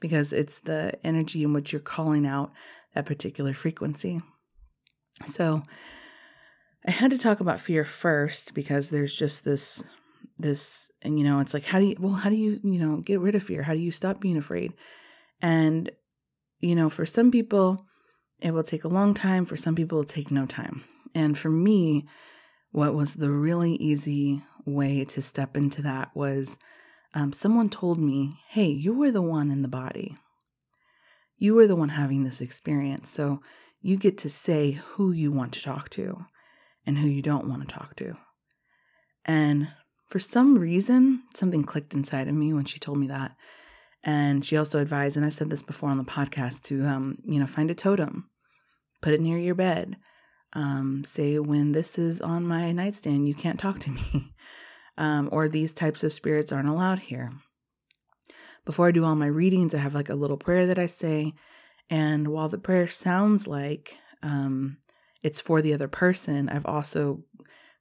because 0.00 0.32
it's 0.32 0.60
the 0.60 0.94
energy 1.04 1.42
in 1.42 1.52
which 1.52 1.72
you're 1.72 1.80
calling 1.80 2.26
out 2.26 2.52
that 2.94 3.04
particular 3.04 3.52
frequency. 3.52 4.22
So, 5.26 5.62
I 6.86 6.92
had 6.92 7.10
to 7.10 7.18
talk 7.18 7.40
about 7.40 7.60
fear 7.60 7.84
first 7.84 8.54
because 8.54 8.90
there's 8.90 9.14
just 9.14 9.44
this 9.44 9.82
this 10.38 10.90
and 11.02 11.18
you 11.18 11.24
know 11.24 11.40
it's 11.40 11.54
like 11.54 11.64
how 11.64 11.78
do 11.78 11.86
you 11.86 11.96
well 11.98 12.12
how 12.12 12.28
do 12.28 12.36
you 12.36 12.60
you 12.62 12.78
know 12.78 12.98
get 12.98 13.20
rid 13.20 13.34
of 13.34 13.42
fear? 13.42 13.62
How 13.62 13.72
do 13.72 13.78
you 13.78 13.90
stop 13.90 14.20
being 14.20 14.36
afraid? 14.36 14.72
And 15.40 15.90
you 16.60 16.74
know 16.74 16.88
for 16.88 17.06
some 17.06 17.30
people 17.30 17.86
it 18.40 18.52
will 18.52 18.62
take 18.62 18.84
a 18.84 18.88
long 18.88 19.14
time. 19.14 19.44
For 19.44 19.56
some 19.56 19.74
people 19.74 20.00
it'll 20.00 20.08
take 20.08 20.30
no 20.30 20.46
time. 20.46 20.84
And 21.14 21.36
for 21.36 21.50
me 21.50 22.06
what 22.72 22.94
was 22.94 23.14
the 23.14 23.30
really 23.30 23.74
easy 23.76 24.42
way 24.66 25.04
to 25.04 25.22
step 25.22 25.56
into 25.56 25.80
that 25.82 26.14
was 26.14 26.58
um, 27.14 27.32
someone 27.32 27.70
told 27.70 27.98
me 27.98 28.34
hey 28.48 28.66
you 28.66 28.92
were 28.92 29.10
the 29.10 29.22
one 29.22 29.50
in 29.50 29.62
the 29.62 29.68
body. 29.68 30.16
You 31.38 31.54
were 31.54 31.66
the 31.66 31.76
one 31.76 31.90
having 31.90 32.24
this 32.24 32.40
experience. 32.40 33.10
So 33.10 33.40
you 33.80 33.96
get 33.96 34.18
to 34.18 34.30
say 34.30 34.72
who 34.72 35.12
you 35.12 35.30
want 35.30 35.52
to 35.52 35.62
talk 35.62 35.90
to 35.90 36.24
and 36.86 36.98
who 36.98 37.08
you 37.08 37.22
don't 37.22 37.48
want 37.48 37.68
to 37.68 37.74
talk 37.74 37.96
to. 37.96 38.16
And 39.24 39.68
for 40.08 40.18
some 40.18 40.56
reason, 40.58 41.22
something 41.34 41.64
clicked 41.64 41.94
inside 41.94 42.28
of 42.28 42.34
me 42.34 42.52
when 42.52 42.64
she 42.64 42.78
told 42.78 42.98
me 42.98 43.08
that. 43.08 43.36
And 44.04 44.44
she 44.44 44.56
also 44.56 44.80
advised, 44.80 45.16
and 45.16 45.26
I've 45.26 45.34
said 45.34 45.50
this 45.50 45.62
before 45.62 45.90
on 45.90 45.98
the 45.98 46.04
podcast, 46.04 46.62
to 46.64 46.86
um, 46.86 47.18
you 47.24 47.40
know, 47.40 47.46
find 47.46 47.70
a 47.70 47.74
totem, 47.74 48.30
put 49.02 49.14
it 49.14 49.20
near 49.20 49.38
your 49.38 49.56
bed. 49.56 49.96
Um, 50.52 51.02
say 51.04 51.38
when 51.38 51.72
this 51.72 51.98
is 51.98 52.20
on 52.20 52.46
my 52.46 52.70
nightstand, 52.72 53.26
you 53.26 53.34
can't 53.34 53.58
talk 53.58 53.80
to 53.80 53.90
me, 53.90 54.32
um, 54.96 55.28
or 55.32 55.48
these 55.48 55.74
types 55.74 56.04
of 56.04 56.12
spirits 56.12 56.52
aren't 56.52 56.68
allowed 56.68 57.00
here. 57.00 57.32
Before 58.64 58.88
I 58.88 58.92
do 58.92 59.04
all 59.04 59.16
my 59.16 59.26
readings, 59.26 59.74
I 59.74 59.78
have 59.78 59.94
like 59.94 60.08
a 60.08 60.14
little 60.14 60.36
prayer 60.36 60.66
that 60.66 60.78
I 60.78 60.86
say, 60.86 61.34
and 61.90 62.28
while 62.28 62.48
the 62.48 62.58
prayer 62.58 62.86
sounds 62.86 63.46
like 63.46 63.98
um, 64.22 64.78
it's 65.22 65.40
for 65.40 65.60
the 65.60 65.74
other 65.74 65.88
person, 65.88 66.48
I've 66.48 66.66
also 66.66 67.24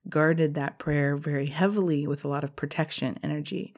guarded 0.10 0.56
that 0.56 0.80
prayer 0.80 1.16
very 1.16 1.48
heavily 1.48 2.08
with 2.08 2.24
a 2.24 2.28
lot 2.28 2.44
of 2.44 2.56
protection 2.56 3.18
energy. 3.24 3.74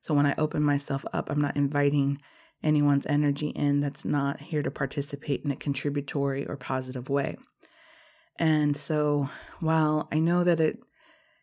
So 0.00 0.14
when 0.14 0.26
I 0.26 0.34
open 0.38 0.62
myself 0.62 1.04
up, 1.12 1.30
I'm 1.30 1.40
not 1.40 1.56
inviting 1.56 2.20
anyone's 2.62 3.06
energy 3.06 3.48
in 3.48 3.80
that's 3.80 4.04
not 4.04 4.40
here 4.40 4.62
to 4.62 4.70
participate 4.70 5.44
in 5.44 5.50
a 5.50 5.56
contributory 5.56 6.46
or 6.46 6.56
positive 6.56 7.08
way. 7.08 7.36
And 8.38 8.76
so 8.76 9.28
while 9.60 10.08
I 10.12 10.18
know 10.18 10.44
that 10.44 10.60
it 10.60 10.78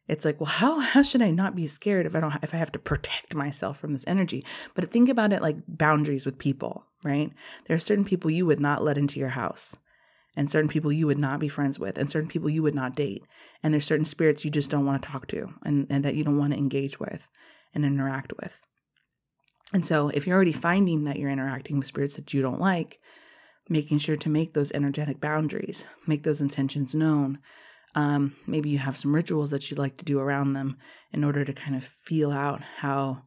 it's 0.08 0.24
like, 0.24 0.40
well, 0.40 0.50
how 0.50 0.80
how 0.80 1.02
should 1.02 1.22
I 1.22 1.32
not 1.32 1.56
be 1.56 1.68
scared 1.68 2.06
if 2.06 2.16
I 2.16 2.20
don't 2.20 2.44
if 2.44 2.54
I 2.54 2.58
have 2.58 2.72
to 2.74 2.80
protect 2.80 3.36
myself 3.36 3.80
from 3.80 3.92
this 3.92 4.06
energy? 4.08 4.46
But 4.74 4.90
think 4.90 5.10
about 5.10 5.34
it 5.34 5.42
like 5.42 5.58
boundaries 5.68 6.26
with 6.26 6.40
people, 6.40 6.86
right? 7.04 7.32
There 7.66 7.76
are 7.76 7.80
certain 7.80 8.06
people 8.06 8.32
you 8.32 8.46
would 8.46 8.60
not 8.60 8.84
let 8.84 8.98
into 8.98 9.20
your 9.20 9.30
house 9.30 9.76
and 10.38 10.50
certain 10.50 10.70
people 10.70 10.94
you 10.94 11.08
would 11.08 11.18
not 11.18 11.40
be 11.40 11.50
friends 11.50 11.80
with 11.80 11.98
and 11.98 12.10
certain 12.10 12.30
people 12.30 12.50
you 12.50 12.64
would 12.64 12.76
not 12.76 12.96
date. 12.96 13.26
And 13.64 13.74
there's 13.74 13.86
certain 13.86 14.06
spirits 14.06 14.46
you 14.46 14.52
just 14.52 14.70
don't 14.70 14.86
want 14.86 15.02
to 15.02 15.10
talk 15.10 15.28
to 15.28 15.50
and, 15.66 15.88
and 15.90 16.06
that 16.06 16.16
you 16.16 16.24
don't 16.24 16.38
want 16.38 16.54
to 16.54 16.60
engage 16.60 17.00
with 17.00 17.28
and 17.74 17.84
interact 17.84 18.32
with. 18.40 18.62
And 19.74 19.86
so 19.86 20.10
if 20.10 20.26
you're 20.26 20.36
already 20.36 20.54
finding 20.54 21.04
that 21.04 21.18
you're 21.18 21.32
interacting 21.32 21.78
with 21.78 21.88
spirits 21.88 22.16
that 22.16 22.34
you 22.34 22.42
don't 22.42 22.62
like 22.62 23.00
making 23.68 23.98
sure 23.98 24.16
to 24.16 24.30
make 24.30 24.54
those 24.54 24.72
energetic 24.72 25.20
boundaries 25.20 25.88
make 26.06 26.24
those 26.24 26.40
intentions 26.40 26.96
known. 26.96 27.40
Um, 27.96 28.36
maybe 28.46 28.70
you 28.70 28.78
have 28.78 28.96
some 28.96 29.16
rituals 29.16 29.50
that 29.52 29.70
you'd 29.70 29.80
like 29.80 29.98
to 29.98 30.06
do 30.06 30.20
around 30.20 30.54
them 30.54 30.78
in 31.12 31.24
order 31.24 31.44
to 31.44 31.52
kind 31.52 31.76
of 31.76 31.84
feel 31.84 32.32
out 32.32 32.62
how 32.78 33.24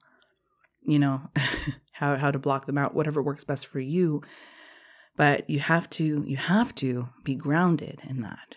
you 0.82 0.98
know 0.98 1.22
how 1.92 2.16
how 2.16 2.30
to 2.30 2.38
block 2.38 2.66
them 2.66 2.78
out 2.78 2.94
whatever 2.94 3.20
works 3.20 3.44
best 3.44 3.66
for 3.66 3.80
you 3.80 4.22
but 5.20 5.50
you 5.50 5.58
have 5.58 5.90
to 5.90 6.24
you 6.26 6.38
have 6.38 6.74
to 6.74 7.06
be 7.24 7.34
grounded 7.34 8.00
in 8.08 8.22
that. 8.22 8.56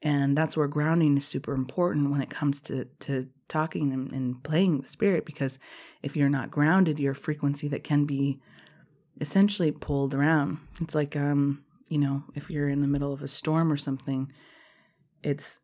And 0.00 0.38
that's 0.38 0.56
where 0.56 0.68
grounding 0.68 1.16
is 1.16 1.26
super 1.26 1.54
important 1.54 2.12
when 2.12 2.22
it 2.22 2.30
comes 2.30 2.60
to 2.68 2.84
to 3.00 3.28
talking 3.48 3.92
and, 3.92 4.12
and 4.12 4.44
playing 4.44 4.78
with 4.78 4.88
spirit 4.88 5.26
because 5.26 5.58
if 6.00 6.14
you're 6.14 6.28
not 6.28 6.52
grounded 6.52 7.00
your 7.00 7.14
frequency 7.14 7.66
that 7.66 7.82
can 7.82 8.04
be 8.04 8.38
essentially 9.20 9.72
pulled 9.72 10.14
around. 10.14 10.58
It's 10.80 10.94
like 10.94 11.16
um 11.16 11.64
you 11.88 11.98
know 11.98 12.22
if 12.36 12.48
you're 12.48 12.68
in 12.68 12.80
the 12.80 12.86
middle 12.86 13.12
of 13.12 13.20
a 13.24 13.26
storm 13.26 13.72
or 13.72 13.76
something 13.76 14.32
it's 15.24 15.58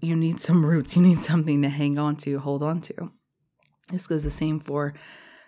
you 0.00 0.16
need 0.16 0.40
some 0.40 0.66
roots 0.70 0.96
you 0.96 1.02
need 1.02 1.20
something 1.20 1.62
to 1.62 1.68
hang 1.68 1.96
on 1.96 2.16
to 2.16 2.40
hold 2.40 2.64
on 2.64 2.80
to. 2.80 3.12
This 3.92 4.08
goes 4.08 4.24
the 4.24 4.32
same 4.32 4.58
for 4.58 4.94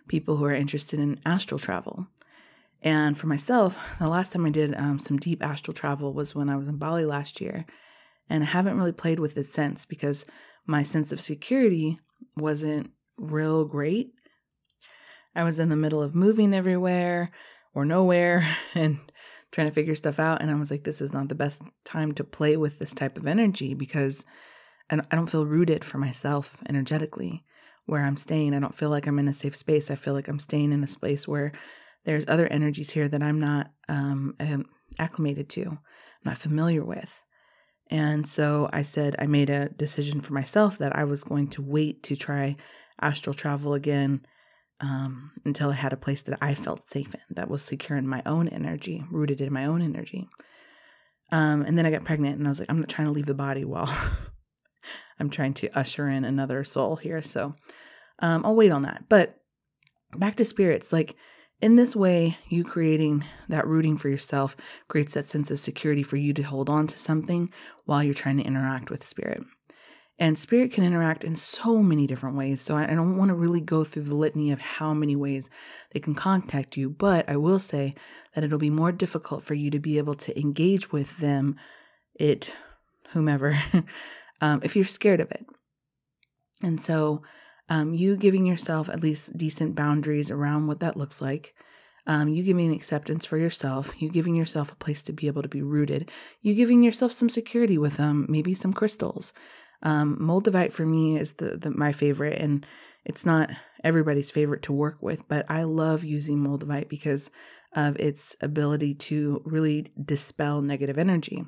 people 0.07 0.37
who 0.37 0.45
are 0.45 0.55
interested 0.55 1.01
in 1.01 1.19
astral 1.27 1.59
travel 1.59 2.07
and 2.83 3.17
for 3.17 3.29
myself, 3.29 3.79
the 3.99 4.09
last 4.09 4.33
time 4.33 4.45
I 4.45 4.51
did 4.51 4.75
um, 4.75 4.99
some 4.99 5.17
deep 5.17 5.43
astral 5.43 5.73
travel 5.73 6.13
was 6.13 6.35
when 6.35 6.49
I 6.49 6.57
was 6.57 6.69
in 6.69 6.77
Bali 6.77 7.05
last 7.05 7.41
year. 7.41 7.65
And 8.29 8.43
I 8.43 8.47
haven't 8.47 8.77
really 8.77 8.93
played 8.93 9.21
with 9.21 9.37
it 9.37 9.47
since 9.47 9.87
because 9.87 10.27
my 10.67 10.83
sense 10.83 11.13
of 11.13 11.21
security 11.21 11.99
wasn't 12.37 12.91
real 13.17 13.65
great. 13.65 14.13
I 15.35 15.45
was 15.45 15.61
in 15.61 15.69
the 15.69 15.77
middle 15.77 16.03
of 16.03 16.15
moving 16.15 16.53
everywhere 16.53 17.31
or 17.75 17.85
nowhere 17.85 18.47
and 18.75 18.99
trying 19.53 19.69
to 19.69 19.75
figure 19.75 19.95
stuff 19.95 20.19
out. 20.19 20.43
And 20.43 20.51
I 20.51 20.55
was 20.55 20.71
like, 20.71 20.83
this 20.83 21.01
is 21.01 21.13
not 21.13 21.29
the 21.29 21.35
best 21.35 21.63
time 21.85 22.13
to 22.13 22.25
play 22.25 22.57
with 22.57 22.79
this 22.79 22.95
type 22.95 23.17
of 23.17 23.27
energy 23.27 23.75
because 23.75 24.25
I 24.91 25.17
don't 25.17 25.31
feel 25.31 25.47
rooted 25.47 25.85
for 25.85 25.99
myself 25.99 26.61
energetically 26.69 27.45
where 27.87 28.05
I'm 28.05 28.17
staying. 28.17 28.55
I 28.55 28.59
don't 28.59 28.75
feel 28.75 28.91
like 28.91 29.07
I'm 29.07 29.19
in 29.19 29.29
a 29.29 29.35
safe 29.35 29.57
space. 29.57 29.91
I 29.91 29.95
feel 29.95 30.15
like 30.15 30.29
I'm 30.29 30.39
staying 30.39 30.73
in 30.73 30.85
a 30.85 30.89
space 30.89 31.27
where 31.27 31.53
there's 32.05 32.25
other 32.29 32.47
energies 32.47 32.91
here 32.91 33.09
that 33.09 33.23
I'm 33.23 33.41
not 33.41 33.71
um, 33.89 34.35
acclimated 34.99 35.49
to, 35.51 35.63
I'm 35.63 35.79
not 36.25 36.39
familiar 36.39 36.85
with. 36.85 37.23
And 37.91 38.27
so 38.27 38.71
I 38.73 38.83
said, 38.83 39.17
I 39.19 39.27
made 39.27 39.51
a 39.51 39.69
decision 39.69 40.21
for 40.21 40.33
myself 40.33 40.79
that 40.79 40.97
I 40.97 41.05
was 41.05 41.25
going 41.25 41.49
to 41.49 41.63
wait 41.63 42.03
to 42.05 42.17
try 42.17 42.57
astral 43.01 43.35
travel 43.35 43.75
again 43.75 44.25
um, 44.81 45.33
until 45.45 45.71
I 45.71 45.75
had 45.75 45.93
a 45.93 45.99
place 45.99 46.23
that 46.23 46.39
I 46.41 46.55
felt 46.55 46.89
safe 46.89 47.15
in, 47.15 47.21
that 47.31 47.51
was 47.51 47.63
secure 47.63 47.99
in 47.99 48.09
my 48.09 48.23
own 48.27 48.49
energy, 48.49 49.05
rooted 49.11 49.41
in 49.41 49.53
my 49.53 49.67
own 49.67 49.83
energy. 49.83 50.29
Um, 51.31 51.63
and 51.63 51.79
then 51.79 51.87
I 51.87 51.91
got 51.91 52.05
pregnant, 52.05 52.39
and 52.39 52.47
I 52.47 52.51
was 52.51 52.61
like, 52.61 52.71
I'm 52.71 52.81
not 52.81 52.89
trying 52.89 53.09
to 53.09 53.13
leave 53.13 53.27
the 53.27 53.35
body 53.35 53.65
while 53.65 53.95
I'm 55.21 55.31
trying 55.31 55.55
to 55.55 55.79
usher 55.79 56.09
in 56.09 56.25
another 56.25 56.65
soul 56.65 56.97
here. 56.97 57.23
So 57.23 57.55
um, 58.19 58.45
I'll 58.45 58.57
wait 58.57 58.73
on 58.73 58.83
that. 58.83 59.05
But 59.09 59.39
back 60.17 60.37
to 60.37 60.45
spirits, 60.45 60.93
like 60.93 61.17
in 61.63 61.77
this 61.77 61.95
way, 61.95 62.39
you 62.49 62.65
creating 62.65 63.25
that 63.49 63.67
rooting 63.67 63.97
for 63.97 64.09
yourself 64.09 64.57
creates 64.89 65.15
that 65.15 65.27
sense 65.27 65.51
of 65.51 65.61
security 65.61 66.03
for 66.03 66.17
you 66.17 66.35
to 66.35 66.43
hold 66.43 66.69
on 66.69 66.89
to 66.89 66.99
something 66.99 67.51
while 67.85 68.03
you're 68.03 68.15
trying 68.15 68.37
to 68.39 68.43
interact 68.43 68.91
with 68.91 69.05
spirit. 69.05 69.45
And 70.19 70.37
spirit 70.37 70.73
can 70.73 70.85
interact 70.85 71.25
in 71.25 71.37
so 71.37 71.79
many 71.79 72.07
different 72.07 72.37
ways. 72.37 72.61
So 72.61 72.77
I 72.77 72.87
don't 72.87 73.17
want 73.17 73.29
to 73.29 73.35
really 73.35 73.61
go 73.61 73.85
through 73.85 74.03
the 74.03 74.15
litany 74.15 74.51
of 74.51 74.61
how 74.61 74.93
many 74.93 75.17
ways 75.17 75.49
they 75.93 76.01
can 76.01 76.15
contact 76.15 76.77
you, 76.77 76.91
but 76.91 77.29
I 77.29 77.37
will 77.37 77.61
say 77.61 77.95
that 78.35 78.45
it'll 78.45 78.59
be 78.59 78.69
more 78.69 78.93
difficult 78.93 79.45
for 79.45 79.55
you 79.55 79.71
to 79.71 79.79
be 79.79 79.99
able 79.99 80.15
to 80.17 80.39
engage 80.39 80.91
with 80.91 81.19
them, 81.19 81.57
it, 82.15 82.57
whomever, 83.11 83.57
um, 84.41 84.61
if 84.65 84.75
you're 84.75 84.85
scared 84.85 85.21
of 85.21 85.31
it. 85.31 85.47
And 86.61 86.81
so 86.81 87.23
um, 87.73 87.95
you 87.95 88.17
giving 88.19 88.45
yourself 88.45 88.91
at 88.91 89.03
least 89.03 89.35
decent 89.35 89.75
boundaries 89.75 90.31
around 90.31 90.67
what 90.67 90.81
that 90.81 90.95
looks 90.95 91.23
like. 91.23 91.55
Um, 92.07 92.29
you 92.29 92.43
giving 92.43 92.71
acceptance 92.71 93.25
for 93.25 93.39
yourself, 93.39 93.95
you 93.99 94.11
giving 94.11 94.35
yourself 94.35 94.71
a 94.71 94.77
place 94.77 95.03
to 95.05 95.13
be 95.13 95.27
able 95.27 95.41
to 95.41 95.49
be 95.49 95.63
rooted, 95.63 96.11
you 96.43 96.55
giving 96.55 96.83
yourself 96.83 97.13
some 97.13 97.31
security 97.31 97.79
with 97.79 97.99
um, 97.99 98.27
maybe 98.29 98.53
some 98.53 98.75
crystals. 98.75 99.33
Um, 99.83 100.19
Moldavite 100.21 100.73
for 100.73 100.85
me 100.85 101.17
is 101.17 101.35
the, 101.35 101.57
the 101.57 101.71
my 101.71 101.93
favorite, 101.93 102.39
and 102.39 102.67
it's 103.07 103.25
not 103.25 103.51
everybody's 103.83 104.31
favorite 104.31 104.63
to 104.65 104.73
work 104.75 104.99
with, 105.01 105.27
but 105.27 105.47
I 105.49 105.63
love 105.63 106.05
using 106.05 106.39
Moldavite 106.39 106.91
because 106.91 107.31
of 107.75 107.99
its 107.99 108.37
ability 108.43 108.95
to 108.95 109.41
really 109.47 109.93
dispel 110.05 110.61
negative 110.61 110.99
energy. 110.99 111.47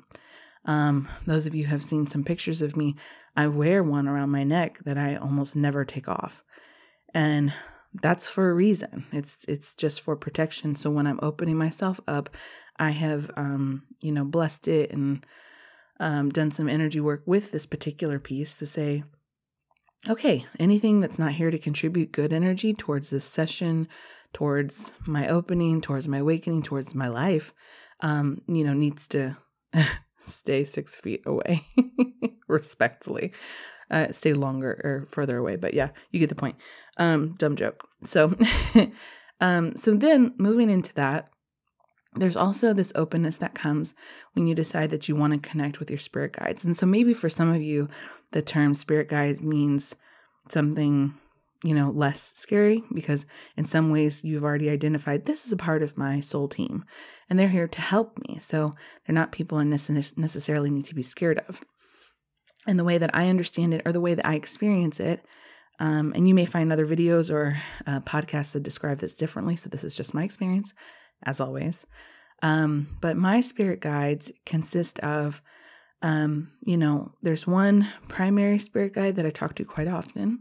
Um, 0.65 1.07
those 1.25 1.45
of 1.45 1.55
you 1.55 1.65
have 1.65 1.83
seen 1.83 2.07
some 2.07 2.23
pictures 2.23 2.61
of 2.61 2.75
me, 2.75 2.95
I 3.35 3.47
wear 3.47 3.83
one 3.83 4.07
around 4.07 4.31
my 4.31 4.43
neck 4.43 4.79
that 4.85 4.97
I 4.97 5.15
almost 5.15 5.55
never 5.55 5.85
take 5.85 6.07
off. 6.07 6.43
And 7.13 7.53
that's 7.93 8.27
for 8.27 8.49
a 8.49 8.53
reason. 8.53 9.05
It's 9.11 9.45
it's 9.47 9.73
just 9.73 10.01
for 10.01 10.15
protection. 10.15 10.75
So 10.75 10.89
when 10.89 11.07
I'm 11.07 11.19
opening 11.21 11.57
myself 11.57 11.99
up, 12.07 12.29
I 12.77 12.91
have 12.91 13.31
um, 13.37 13.83
you 14.01 14.11
know, 14.11 14.25
blessed 14.25 14.67
it 14.67 14.91
and 14.91 15.25
um, 15.99 16.29
done 16.29 16.51
some 16.51 16.67
energy 16.67 16.99
work 16.99 17.23
with 17.25 17.51
this 17.51 17.65
particular 17.65 18.19
piece 18.19 18.57
to 18.57 18.65
say, 18.65 19.03
okay, 20.09 20.45
anything 20.59 20.99
that's 20.99 21.19
not 21.19 21.33
here 21.33 21.51
to 21.51 21.57
contribute 21.57 22.11
good 22.11 22.33
energy 22.33 22.73
towards 22.73 23.09
this 23.09 23.25
session, 23.25 23.87
towards 24.33 24.93
my 25.05 25.27
opening, 25.27 25.79
towards 25.79 26.07
my 26.07 26.17
awakening, 26.17 26.63
towards 26.63 26.93
my 26.93 27.07
life, 27.07 27.53
um, 28.01 28.41
you 28.47 28.63
know, 28.63 28.73
needs 28.73 29.07
to 29.07 29.37
stay 30.19 30.63
six 30.63 30.95
feet 30.97 31.23
away, 31.25 31.61
respectfully. 32.47 33.31
Uh, 33.91 34.11
stay 34.11 34.33
longer 34.33 34.81
or 34.83 35.07
further 35.09 35.37
away, 35.37 35.55
but 35.55 35.73
yeah, 35.73 35.89
you 36.11 36.19
get 36.19 36.29
the 36.29 36.35
point. 36.35 36.55
Um, 36.97 37.35
dumb 37.37 37.55
joke. 37.55 37.87
So, 38.03 38.35
um, 39.39 39.75
so 39.77 39.93
then 39.93 40.33
moving 40.37 40.71
into 40.71 40.93
that, 40.95 41.29
there's 42.15 42.35
also 42.35 42.73
this 42.73 42.93
openness 42.95 43.37
that 43.37 43.53
comes 43.53 43.93
when 44.33 44.47
you 44.47 44.55
decide 44.55 44.89
that 44.89 45.07
you 45.07 45.15
want 45.15 45.33
to 45.33 45.49
connect 45.49 45.79
with 45.79 45.89
your 45.89 45.99
spirit 45.99 46.33
guides. 46.33 46.65
And 46.65 46.75
so 46.75 46.85
maybe 46.85 47.13
for 47.13 47.29
some 47.29 47.53
of 47.53 47.61
you, 47.61 47.89
the 48.31 48.41
term 48.41 48.73
spirit 48.73 49.09
guide 49.09 49.41
means 49.41 49.95
something, 50.49 51.13
you 51.65 51.73
know, 51.73 51.89
less 51.89 52.31
scary 52.35 52.83
because 52.93 53.25
in 53.57 53.65
some 53.65 53.89
ways 53.89 54.23
you've 54.23 54.43
already 54.43 54.69
identified 54.69 55.25
this 55.25 55.47
is 55.47 55.51
a 55.51 55.57
part 55.57 55.81
of 55.81 55.97
my 55.97 56.19
soul 56.19 56.47
team 56.47 56.85
and 57.27 57.39
they're 57.39 57.47
here 57.47 57.67
to 57.67 57.81
help 57.81 58.19
me. 58.27 58.37
So 58.39 58.73
they're 59.05 59.15
not 59.15 59.31
people 59.31 59.57
I 59.57 59.63
necessarily 59.63 60.69
need 60.69 60.85
to 60.85 60.95
be 60.95 61.01
scared 61.01 61.43
of. 61.49 61.63
And 62.67 62.77
the 62.77 62.83
way 62.83 62.99
that 62.99 63.15
I 63.15 63.29
understand 63.29 63.73
it 63.73 63.81
or 63.83 63.91
the 63.91 64.01
way 64.01 64.13
that 64.13 64.25
I 64.25 64.35
experience 64.35 64.99
it, 64.99 65.25
um, 65.79 66.13
and 66.15 66.27
you 66.27 66.35
may 66.35 66.45
find 66.45 66.71
other 66.71 66.85
videos 66.85 67.33
or 67.33 67.57
uh, 67.87 67.99
podcasts 68.01 68.53
that 68.53 68.63
describe 68.63 68.99
this 68.99 69.15
differently. 69.15 69.55
So 69.55 69.69
this 69.69 69.83
is 69.83 69.95
just 69.95 70.13
my 70.13 70.23
experience, 70.23 70.73
as 71.23 71.41
always. 71.41 71.85
Um, 72.43 72.97
but 73.01 73.17
my 73.17 73.41
spirit 73.41 73.81
guides 73.81 74.31
consist 74.45 74.99
of, 74.99 75.41
um, 76.01 76.51
you 76.63 76.77
know, 76.77 77.13
there's 77.23 77.47
one 77.47 77.87
primary 78.07 78.59
spirit 78.59 78.93
guide 78.93 79.15
that 79.15 79.25
I 79.25 79.31
talk 79.31 79.55
to 79.55 79.65
quite 79.65 79.87
often. 79.87 80.39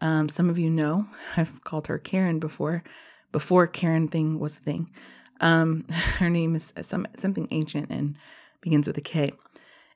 Um, 0.00 0.28
some 0.28 0.48
of 0.48 0.58
you 0.58 0.70
know 0.70 1.06
I've 1.36 1.62
called 1.64 1.86
her 1.86 1.98
Karen 1.98 2.38
before, 2.38 2.82
before 3.32 3.66
Karen 3.66 4.08
thing 4.08 4.38
was 4.38 4.56
a 4.56 4.60
thing. 4.60 4.90
Um, 5.40 5.84
her 6.18 6.30
name 6.30 6.54
is 6.54 6.72
some 6.82 7.06
something 7.16 7.48
ancient 7.50 7.90
and 7.90 8.16
begins 8.60 8.86
with 8.86 8.98
a 8.98 9.02
K. 9.02 9.32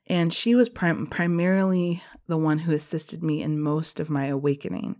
And 0.07 0.33
she 0.33 0.53
was 0.53 0.69
prim- 0.69 1.07
primarily 1.07 2.03
the 2.27 2.37
one 2.37 2.59
who 2.59 2.73
assisted 2.73 3.23
me 3.23 3.41
in 3.41 3.59
most 3.59 3.99
of 3.99 4.09
my 4.09 4.27
awakening 4.27 4.97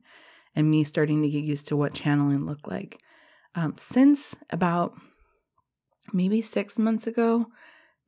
and 0.55 0.69
me 0.69 0.83
starting 0.83 1.21
to 1.21 1.29
get 1.29 1.43
used 1.43 1.67
to 1.67 1.75
what 1.75 1.93
channeling 1.93 2.45
looked 2.45 2.67
like. 2.67 2.99
Um, 3.53 3.75
since 3.77 4.35
about 4.49 4.93
maybe 6.11 6.41
six 6.41 6.79
months 6.79 7.05
ago, 7.05 7.47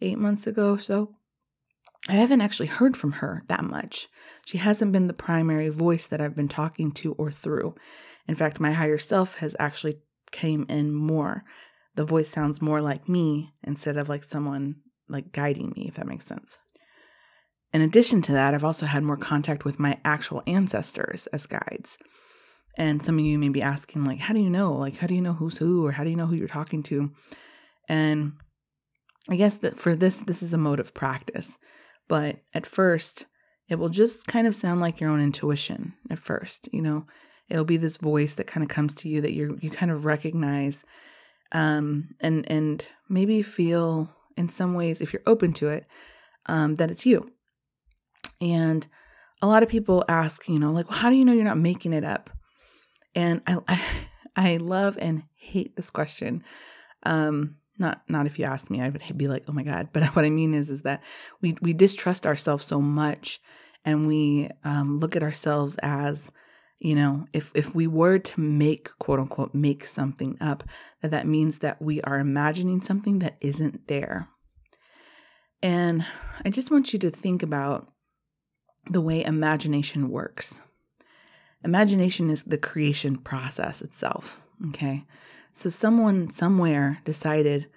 eight 0.01 0.17
months 0.17 0.47
ago, 0.47 0.77
so 0.77 1.16
I 2.07 2.13
haven't 2.13 2.41
actually 2.41 2.67
heard 2.67 2.95
from 2.95 3.13
her 3.13 3.43
that 3.47 3.63
much. 3.63 4.07
She 4.45 4.57
hasn't 4.59 4.91
been 4.91 5.07
the 5.07 5.13
primary 5.13 5.69
voice 5.69 6.07
that 6.07 6.21
I've 6.21 6.35
been 6.35 6.47
talking 6.47 6.91
to 6.93 7.13
or 7.13 7.31
through. 7.31 7.75
In 8.27 8.35
fact, 8.35 8.59
my 8.59 8.73
higher 8.73 8.97
self 8.97 9.35
has 9.35 9.55
actually 9.59 9.95
came 10.31 10.65
in 10.69 10.93
more. 10.93 11.43
The 11.95 12.05
voice 12.05 12.29
sounds 12.29 12.61
more 12.61 12.81
like 12.81 13.09
me 13.09 13.53
instead 13.63 13.97
of 13.97 14.07
like 14.07 14.23
someone 14.23 14.75
like 15.09 15.31
guiding 15.31 15.73
me, 15.75 15.87
if 15.87 15.95
that 15.95 16.07
makes 16.07 16.25
sense. 16.25 16.57
In 17.73 17.81
addition 17.81 18.21
to 18.23 18.31
that, 18.33 18.53
I've 18.53 18.63
also 18.63 18.85
had 18.85 19.03
more 19.03 19.17
contact 19.17 19.65
with 19.65 19.79
my 19.79 19.99
actual 20.05 20.43
ancestors 20.47 21.27
as 21.27 21.45
guides. 21.47 21.97
And 22.77 23.03
some 23.03 23.17
of 23.17 23.25
you 23.25 23.39
may 23.39 23.49
be 23.49 23.61
asking, 23.61 24.05
like, 24.05 24.19
how 24.19 24.33
do 24.33 24.39
you 24.39 24.49
know? 24.49 24.73
Like, 24.73 24.97
how 24.97 25.07
do 25.07 25.15
you 25.15 25.21
know 25.21 25.33
who's 25.33 25.57
who, 25.57 25.85
or 25.85 25.91
how 25.91 26.03
do 26.03 26.09
you 26.09 26.15
know 26.15 26.27
who 26.27 26.35
you're 26.35 26.47
talking 26.47 26.83
to? 26.83 27.11
And 27.89 28.33
I 29.29 29.35
guess 29.35 29.57
that 29.57 29.77
for 29.77 29.95
this, 29.95 30.19
this 30.19 30.43
is 30.43 30.53
a 30.53 30.57
mode 30.57 30.79
of 30.79 30.93
practice. 30.93 31.57
But 32.07 32.37
at 32.53 32.65
first, 32.65 33.25
it 33.69 33.75
will 33.75 33.89
just 33.89 34.27
kind 34.27 34.47
of 34.47 34.55
sound 34.55 34.79
like 34.79 34.99
your 34.99 35.09
own 35.09 35.21
intuition 35.21 35.93
at 36.09 36.19
first. 36.19 36.69
You 36.71 36.81
know, 36.81 37.05
it'll 37.49 37.65
be 37.65 37.77
this 37.77 37.97
voice 37.97 38.35
that 38.35 38.47
kind 38.47 38.63
of 38.63 38.69
comes 38.69 38.95
to 38.95 39.09
you 39.09 39.21
that 39.21 39.33
you 39.33 39.57
you 39.61 39.69
kind 39.69 39.91
of 39.91 40.05
recognize, 40.05 40.85
um, 41.51 42.15
and 42.19 42.49
and 42.49 42.85
maybe 43.09 43.41
feel 43.41 44.09
in 44.37 44.47
some 44.47 44.73
ways, 44.75 45.01
if 45.01 45.11
you're 45.11 45.23
open 45.25 45.51
to 45.51 45.67
it, 45.67 45.85
um, 46.45 46.75
that 46.75 46.91
it's 46.91 47.05
you. 47.05 47.31
And 48.39 48.87
a 49.41 49.47
lot 49.47 49.63
of 49.63 49.69
people 49.69 50.05
ask, 50.07 50.47
you 50.47 50.59
know, 50.59 50.71
like, 50.71 50.89
well, 50.89 50.99
how 50.99 51.09
do 51.09 51.15
you 51.15 51.25
know 51.25 51.33
you're 51.33 51.43
not 51.43 51.57
making 51.57 51.91
it 51.91 52.03
up? 52.03 52.29
And 53.15 53.41
I, 53.47 53.57
I, 53.67 53.81
I 54.35 54.57
love 54.57 54.97
and 55.01 55.23
hate 55.35 55.75
this 55.75 55.89
question. 55.89 56.43
Um, 57.03 57.55
not 57.79 58.01
not 58.07 58.25
if 58.25 58.39
you 58.39 58.45
asked 58.45 58.69
me, 58.69 58.81
I 58.81 58.89
would 58.89 59.17
be 59.17 59.27
like, 59.27 59.43
oh 59.47 59.53
my 59.53 59.63
god. 59.63 59.89
But 59.93 60.03
what 60.15 60.25
I 60.25 60.29
mean 60.29 60.53
is, 60.53 60.69
is 60.69 60.81
that 60.83 61.03
we 61.41 61.55
we 61.61 61.73
distrust 61.73 62.25
ourselves 62.25 62.65
so 62.65 62.81
much, 62.81 63.39
and 63.85 64.07
we 64.07 64.49
um, 64.63 64.97
look 64.97 65.15
at 65.15 65.23
ourselves 65.23 65.77
as, 65.81 66.31
you 66.79 66.95
know, 66.95 67.25
if 67.33 67.51
if 67.53 67.75
we 67.75 67.87
were 67.87 68.19
to 68.19 68.39
make 68.41 68.89
quote 68.99 69.19
unquote 69.19 69.53
make 69.53 69.85
something 69.85 70.37
up, 70.41 70.63
that 71.01 71.11
that 71.11 71.27
means 71.27 71.59
that 71.59 71.81
we 71.81 72.01
are 72.01 72.19
imagining 72.19 72.81
something 72.81 73.19
that 73.19 73.37
isn't 73.41 73.87
there. 73.87 74.29
And 75.61 76.05
I 76.45 76.49
just 76.49 76.69
want 76.69 76.93
you 76.93 76.99
to 76.99 77.09
think 77.09 77.41
about 77.41 77.91
the 78.89 79.01
way 79.01 79.23
imagination 79.23 80.09
works. 80.09 80.61
Imagination 81.63 82.29
is 82.29 82.43
the 82.43 82.57
creation 82.57 83.17
process 83.17 83.81
itself. 83.81 84.39
Okay. 84.69 85.05
So 85.57 85.71
someone 85.71 86.29
somewhere 86.29 86.99
decided, 87.03 87.67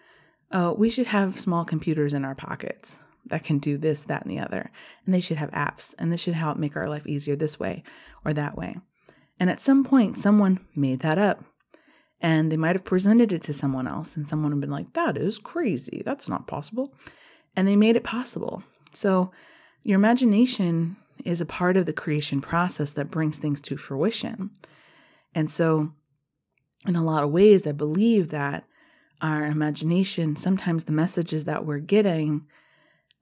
oh, 0.53 0.75
we 0.75 0.90
should 0.90 1.07
have 1.07 1.40
small 1.40 1.64
computers 1.64 2.12
in 2.12 2.27
our 2.27 2.35
pockets 2.35 3.01
that 3.25 3.43
can 3.43 3.59
do 3.59 3.79
this, 3.79 4.05
that, 4.05 4.21
and 4.21 4.31
the 4.31 4.38
other. 4.38 4.71
And 5.07 5.14
they 5.14 5.21
should 5.21 5.38
have 5.38 5.51
apps, 5.53 5.95
and 5.99 6.12
this 6.12 6.21
should 6.21 6.35
help 6.35 6.59
make 6.59 6.77
our 6.77 6.90
life 6.90 7.07
easier 7.07 7.37
this 7.37 7.59
way 7.59 7.83
or 8.23 8.35
that 8.35 8.55
way. 8.55 8.77
And 9.38 9.49
at 9.49 9.61
some 9.61 9.83
point, 9.83 10.19
someone 10.19 10.61
made 10.77 11.01
that 11.01 11.16
up. 11.16 11.43
And 12.21 12.53
they 12.53 12.59
might 12.59 12.77
have 12.77 12.85
presented 12.85 13.33
it 13.33 13.43
to 13.45 13.55
someone 13.55 13.87
else, 13.87 14.14
and 14.14 14.29
someone 14.29 14.53
have 14.53 14.61
been 14.61 14.71
like, 14.71 14.93
that 14.93 15.16
is 15.16 15.38
crazy. 15.38 16.03
That's 16.05 16.29
not 16.29 16.47
possible. 16.47 16.95
And 17.57 17.66
they 17.66 17.77
made 17.77 17.97
it 17.97 18.05
possible. 18.05 18.62
So 18.93 19.33
your 19.85 19.97
imagination 19.97 20.97
is 21.25 21.40
a 21.40 21.47
part 21.47 21.79
of 21.79 21.87
the 21.87 21.95
creation 21.95 22.43
process 22.43 22.93
that 22.93 23.11
brings 23.11 23.38
things 23.38 23.62
to 23.62 23.79
fruition. 23.79 24.51
And 25.35 25.51
so, 25.51 25.95
in 26.87 26.97
a 26.97 27.05
lot 27.05 27.25
of 27.25 27.31
ways, 27.31 27.66
I 27.66 27.73
believe 27.73 28.31
that 28.31 28.64
our 29.21 29.45
imagination, 29.45 30.37
sometimes 30.37 30.85
the 30.85 30.93
messages 30.93 31.45
that 31.45 31.66
we're 31.66 31.79
getting, 31.79 32.47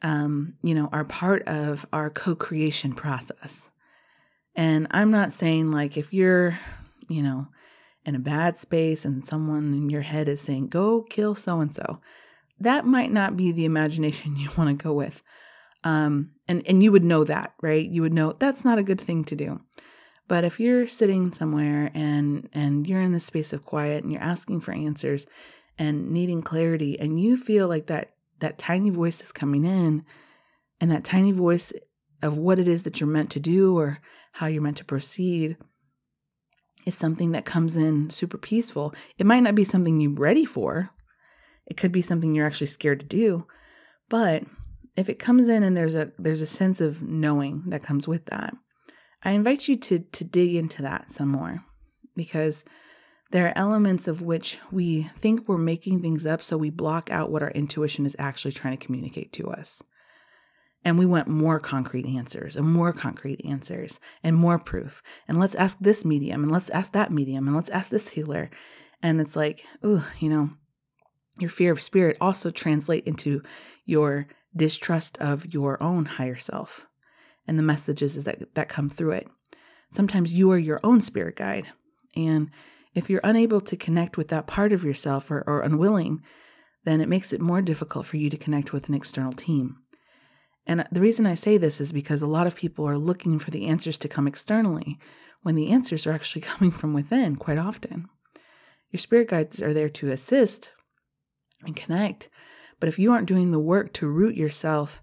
um, 0.02 0.54
you 0.62 0.74
know, 0.74 0.88
are 0.92 1.04
part 1.04 1.42
of 1.48 1.84
our 1.92 2.08
co 2.08 2.34
creation 2.34 2.94
process. 2.94 3.70
And 4.54 4.86
I'm 4.90 5.10
not 5.10 5.32
saying 5.32 5.70
like 5.70 5.96
if 5.96 6.12
you're, 6.12 6.58
you 7.08 7.22
know, 7.22 7.48
in 8.04 8.14
a 8.14 8.20
bad 8.20 8.56
space 8.56 9.04
and 9.04 9.26
someone 9.26 9.74
in 9.74 9.90
your 9.90 10.02
head 10.02 10.28
is 10.28 10.40
saying, 10.40 10.68
go 10.68 11.02
kill 11.02 11.34
so 11.34 11.60
and 11.60 11.74
so, 11.74 12.00
that 12.60 12.86
might 12.86 13.12
not 13.12 13.36
be 13.36 13.52
the 13.52 13.64
imagination 13.64 14.36
you 14.38 14.50
want 14.56 14.70
to 14.70 14.82
go 14.82 14.92
with. 14.92 15.22
Um, 15.84 16.32
and, 16.48 16.66
and 16.66 16.82
you 16.82 16.90
would 16.90 17.04
know 17.04 17.24
that, 17.24 17.54
right? 17.62 17.88
You 17.88 18.02
would 18.02 18.12
know 18.12 18.32
that's 18.38 18.64
not 18.64 18.78
a 18.78 18.82
good 18.82 19.00
thing 19.00 19.24
to 19.24 19.36
do. 19.36 19.60
But 20.28 20.44
if 20.44 20.60
you're 20.60 20.86
sitting 20.86 21.32
somewhere 21.32 21.90
and 21.94 22.48
and 22.52 22.86
you're 22.86 23.00
in 23.00 23.12
the 23.12 23.20
space 23.20 23.52
of 23.52 23.64
quiet 23.64 24.04
and 24.04 24.12
you're 24.12 24.22
asking 24.22 24.60
for 24.60 24.72
answers 24.72 25.26
and 25.78 26.10
needing 26.10 26.42
clarity 26.42 27.00
and 27.00 27.18
you 27.18 27.36
feel 27.36 27.66
like 27.66 27.86
that 27.86 28.12
that 28.40 28.58
tiny 28.58 28.90
voice 28.90 29.22
is 29.22 29.32
coming 29.32 29.64
in 29.64 30.04
and 30.80 30.90
that 30.90 31.02
tiny 31.02 31.32
voice 31.32 31.72
of 32.22 32.36
what 32.36 32.58
it 32.58 32.68
is 32.68 32.82
that 32.82 33.00
you're 33.00 33.08
meant 33.08 33.30
to 33.30 33.40
do 33.40 33.76
or 33.76 34.00
how 34.32 34.46
you're 34.46 34.62
meant 34.62 34.76
to 34.76 34.84
proceed 34.84 35.56
is 36.84 36.96
something 36.96 37.32
that 37.32 37.44
comes 37.44 37.76
in 37.76 38.10
super 38.10 38.38
peaceful. 38.38 38.94
It 39.16 39.26
might 39.26 39.40
not 39.40 39.54
be 39.54 39.64
something 39.64 40.00
you're 40.00 40.12
ready 40.12 40.44
for. 40.44 40.90
It 41.66 41.76
could 41.76 41.92
be 41.92 42.02
something 42.02 42.34
you're 42.34 42.46
actually 42.46 42.68
scared 42.68 43.00
to 43.00 43.06
do, 43.06 43.46
but 44.08 44.44
if 44.96 45.08
it 45.08 45.18
comes 45.18 45.48
in 45.48 45.62
and 45.62 45.76
there's 45.76 45.94
a 45.94 46.12
there's 46.18 46.42
a 46.42 46.46
sense 46.46 46.80
of 46.80 47.02
knowing 47.02 47.64
that 47.68 47.82
comes 47.82 48.06
with 48.06 48.26
that 48.26 48.54
i 49.22 49.30
invite 49.30 49.68
you 49.68 49.76
to 49.76 49.98
to 49.98 50.24
dig 50.24 50.54
into 50.54 50.82
that 50.82 51.10
some 51.10 51.28
more 51.28 51.64
because 52.16 52.64
there 53.30 53.46
are 53.46 53.52
elements 53.56 54.08
of 54.08 54.22
which 54.22 54.58
we 54.70 55.02
think 55.18 55.46
we're 55.46 55.58
making 55.58 56.00
things 56.00 56.26
up 56.26 56.42
so 56.42 56.56
we 56.56 56.70
block 56.70 57.10
out 57.10 57.30
what 57.30 57.42
our 57.42 57.50
intuition 57.50 58.06
is 58.06 58.16
actually 58.18 58.52
trying 58.52 58.76
to 58.76 58.84
communicate 58.84 59.32
to 59.34 59.50
us. 59.50 59.82
And 60.84 60.98
we 60.98 61.04
want 61.04 61.28
more 61.28 61.60
concrete 61.60 62.06
answers 62.06 62.56
and 62.56 62.66
more 62.66 62.92
concrete 62.92 63.44
answers 63.44 64.00
and 64.22 64.34
more 64.34 64.58
proof. 64.58 65.02
And 65.26 65.38
let's 65.38 65.54
ask 65.56 65.78
this 65.78 66.04
medium 66.04 66.42
and 66.42 66.52
let's 66.52 66.70
ask 66.70 66.92
that 66.92 67.12
medium 67.12 67.46
and 67.46 67.54
let's 67.54 67.70
ask 67.70 67.90
this 67.90 68.08
healer. 68.08 68.48
And 69.02 69.20
it's 69.20 69.36
like 69.36 69.66
oh 69.82 70.08
you 70.18 70.30
know 70.30 70.50
your 71.38 71.50
fear 71.50 71.70
of 71.70 71.82
spirit 71.82 72.16
also 72.20 72.50
translate 72.50 73.06
into 73.06 73.42
your 73.84 74.26
distrust 74.56 75.18
of 75.18 75.52
your 75.52 75.80
own 75.82 76.04
higher 76.04 76.36
self 76.36 76.87
and 77.48 77.58
the 77.58 77.62
messages 77.62 78.22
that, 78.24 78.54
that 78.54 78.68
come 78.68 78.88
through 78.88 79.12
it. 79.12 79.28
Sometimes 79.90 80.34
you 80.34 80.50
are 80.52 80.58
your 80.58 80.80
own 80.84 81.00
spirit 81.00 81.36
guide. 81.36 81.68
And 82.14 82.50
if 82.94 83.08
you're 83.08 83.20
unable 83.24 83.60
to 83.62 83.76
connect 83.76 84.16
with 84.16 84.28
that 84.28 84.46
part 84.46 84.72
of 84.72 84.84
yourself 84.84 85.30
or, 85.30 85.42
or 85.46 85.60
unwilling, 85.60 86.22
then 86.84 87.00
it 87.00 87.08
makes 87.08 87.32
it 87.32 87.40
more 87.40 87.62
difficult 87.62 88.06
for 88.06 88.16
you 88.16 88.30
to 88.30 88.36
connect 88.36 88.72
with 88.72 88.88
an 88.88 88.94
external 88.94 89.32
team. 89.32 89.78
And 90.66 90.86
the 90.92 91.00
reason 91.00 91.26
I 91.26 91.34
say 91.34 91.56
this 91.56 91.80
is 91.80 91.92
because 91.92 92.20
a 92.20 92.26
lot 92.26 92.46
of 92.46 92.54
people 92.54 92.86
are 92.86 92.98
looking 92.98 93.38
for 93.38 93.50
the 93.50 93.66
answers 93.66 93.96
to 93.98 94.08
come 94.08 94.26
externally 94.26 94.98
when 95.42 95.54
the 95.54 95.70
answers 95.70 96.06
are 96.06 96.12
actually 96.12 96.42
coming 96.42 96.70
from 96.70 96.92
within 96.92 97.36
quite 97.36 97.58
often. 97.58 98.08
Your 98.90 98.98
spirit 98.98 99.28
guides 99.28 99.62
are 99.62 99.74
there 99.74 99.88
to 99.90 100.10
assist 100.10 100.72
and 101.64 101.74
connect, 101.74 102.28
but 102.80 102.88
if 102.88 102.98
you 102.98 103.12
aren't 103.12 103.28
doing 103.28 103.50
the 103.50 103.58
work 103.58 103.92
to 103.94 104.08
root 104.08 104.36
yourself 104.36 105.02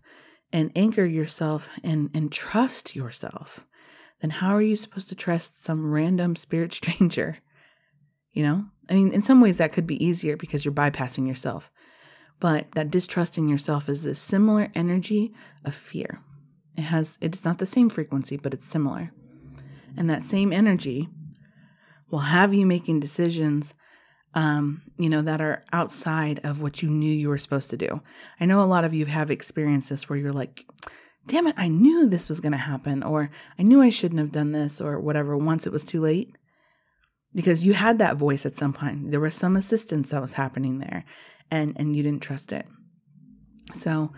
and 0.55 0.71
anchor 0.73 1.03
yourself 1.03 1.69
and, 1.83 2.09
and 2.13 2.31
trust 2.31 2.95
yourself, 2.95 3.67
then 4.21 4.29
how 4.29 4.55
are 4.55 4.61
you 4.61 4.77
supposed 4.77 5.09
to 5.09 5.15
trust 5.15 5.61
some 5.61 5.91
random 5.91 6.33
spirit 6.37 6.73
stranger? 6.81 7.39
You 8.31 8.43
know? 8.43 8.65
I 8.89 8.93
mean, 8.93 9.11
in 9.11 9.21
some 9.21 9.41
ways 9.41 9.57
that 9.57 9.73
could 9.73 9.85
be 9.85 10.03
easier 10.03 10.37
because 10.37 10.63
you're 10.63 10.73
bypassing 10.73 11.27
yourself. 11.27 11.69
But 12.39 12.71
that 12.71 12.89
distrusting 12.89 13.49
yourself 13.49 13.89
is 13.89 14.05
a 14.05 14.15
similar 14.15 14.71
energy 14.73 15.33
of 15.65 15.75
fear. 15.75 16.21
It 16.77 16.83
has 16.83 17.17
it's 17.19 17.43
not 17.43 17.57
the 17.57 17.65
same 17.65 17.89
frequency, 17.89 18.37
but 18.37 18.53
it's 18.53 18.65
similar. 18.65 19.11
And 19.97 20.09
that 20.09 20.23
same 20.23 20.53
energy 20.53 21.09
will 22.09 22.19
have 22.19 22.53
you 22.53 22.65
making 22.65 23.01
decisions 23.01 23.75
um, 24.35 24.81
you 24.97 25.09
know, 25.09 25.21
that 25.21 25.41
are 25.41 25.63
outside 25.71 26.41
of 26.43 26.61
what 26.61 26.83
you 26.83 26.89
knew 26.89 27.11
you 27.11 27.29
were 27.29 27.37
supposed 27.37 27.69
to 27.69 27.77
do. 27.77 28.01
I 28.39 28.45
know 28.45 28.61
a 28.61 28.63
lot 28.63 28.83
of 28.83 28.93
you 28.93 29.05
have 29.05 29.31
experienced 29.31 29.89
this 29.89 30.09
where 30.09 30.19
you're 30.19 30.33
like, 30.33 30.65
damn 31.25 31.47
it, 31.47 31.55
I 31.57 31.69
knew 31.69 32.05
this 32.05 32.27
was 32.27 32.41
going 32.41 32.51
to 32.51 32.57
happen, 32.57 33.01
or 33.01 33.31
I 33.57 33.63
knew 33.63 33.81
I 33.81 33.89
shouldn't 33.89 34.19
have 34.19 34.33
done 34.33 34.51
this, 34.51 34.81
or 34.81 34.99
whatever, 34.99 35.37
once 35.37 35.65
it 35.65 35.73
was 35.73 35.85
too 35.85 36.01
late. 36.01 36.35
Because 37.33 37.65
you 37.65 37.73
had 37.73 37.97
that 37.99 38.17
voice 38.17 38.45
at 38.45 38.57
some 38.57 38.73
point. 38.73 39.11
There 39.11 39.19
was 39.19 39.35
some 39.35 39.55
assistance 39.55 40.09
that 40.09 40.21
was 40.21 40.33
happening 40.33 40.79
there, 40.79 41.05
and, 41.49 41.73
and 41.77 41.95
you 41.95 42.03
didn't 42.03 42.21
trust 42.21 42.51
it. 42.51 42.65
So 43.73 44.11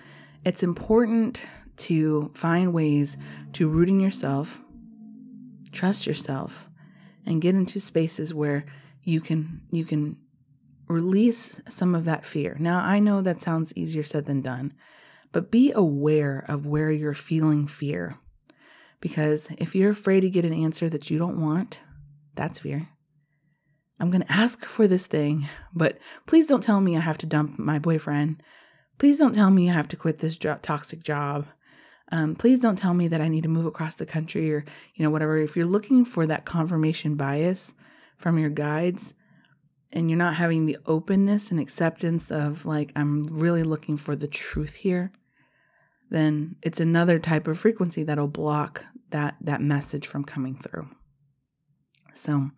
it's 0.43 0.63
important 0.63 1.45
to 1.77 2.32
find 2.34 2.73
ways 2.73 3.17
to 3.53 3.69
root 3.69 3.89
in 3.89 3.99
yourself, 3.99 4.62
trust 5.71 6.08
yourself, 6.08 6.67
and 7.25 7.41
get 7.41 7.56
into 7.56 7.80
spaces 7.80 8.34
where 8.34 8.65
you 9.08 9.22
can 9.22 9.62
you 9.72 9.86
can 9.86 10.17
release 10.89 11.62
some 11.67 11.96
of 11.96 12.04
that 12.06 12.26
fear. 12.26 12.58
Now, 12.60 12.84
I 12.84 13.00
know 13.00 13.22
that 13.22 13.41
sounds 13.41 13.74
easier 13.76 14.04
said 14.04 14.26
than 14.26 14.41
done, 14.41 14.74
but 15.32 15.50
be 15.50 15.72
aware 15.72 16.43
of 16.48 16.67
where 16.67 16.91
you're 16.91 17.13
feeling 17.13 17.67
fear. 17.67 18.17
Because 19.00 19.50
if 19.58 19.76
you're 19.76 19.91
afraid 19.91 20.22
to 20.22 20.30
get 20.30 20.43
an 20.43 20.54
answer 20.54 20.89
that 20.89 21.10
you 21.10 21.17
don't 21.17 21.41
want, 21.41 21.80
that's 22.36 22.60
fear. 22.60 22.89
I'm 24.00 24.12
going 24.12 24.24
to 24.24 24.32
ask 24.32 24.65
for 24.65 24.88
this 24.88 25.08
thing, 25.08 25.48
but 25.74 25.98
please 26.26 26.48
don't 26.48 26.63
tell 26.63 26.82
me 26.82 26.98
I 26.98 27.00
have 27.00 27.17
to 27.20 27.26
dump 27.26 27.58
my 27.58 27.80
boyfriend. 27.80 28.43
Please 28.98 29.20
don't 29.20 29.34
tell 29.34 29.52
me 29.52 29.70
I 29.70 29.74
have 29.74 29.88
to 29.89 29.96
quit 29.96 30.20
this 30.20 30.38
jo- 30.38 30.60
toxic 30.62 31.02
job. 31.02 31.48
Um, 32.12 32.36
please 32.36 32.60
don't 32.60 32.78
tell 32.78 32.93
me 32.93 33.08
that 33.08 33.22
I 33.22 33.28
need 33.28 33.43
to 33.43 33.50
move 33.50 33.65
across 33.65 33.96
the 33.96 34.06
country 34.06 34.54
or, 34.54 34.65
you 34.96 35.04
know, 35.04 35.10
whatever. 35.10 35.38
If 35.38 35.56
you're 35.56 35.65
looking 35.65 36.04
for 36.06 36.26
that 36.26 36.46
confirmation 36.46 37.15
bias, 37.15 37.74
from 38.17 38.38
your 38.38 38.49
guides 38.49 39.13
and 39.91 40.10
you're 40.10 40.17
not 40.17 40.36
having 40.36 40.65
the 40.65 40.77
openness 40.86 41.49
and 41.51 41.60
acceptance 41.60 42.32
of 42.32 42.65
like 42.65 42.91
I'm 42.95 43.23
really 43.23 43.63
looking 43.63 43.97
for 43.97 44.15
the 44.15 44.27
truth 44.27 44.75
here, 44.75 45.12
then 46.10 46.56
it's 46.62 46.80
another 46.80 47.19
type 47.19 47.47
of 47.47 47.58
frequency 47.58 48.03
that'll 48.03 48.27
block 48.27 48.84
that 49.12 49.36
that 49.41 49.62
message 49.62 50.08
from 50.08 50.23
coming 50.23 50.56
through. 50.56 50.89
So, 52.13 52.49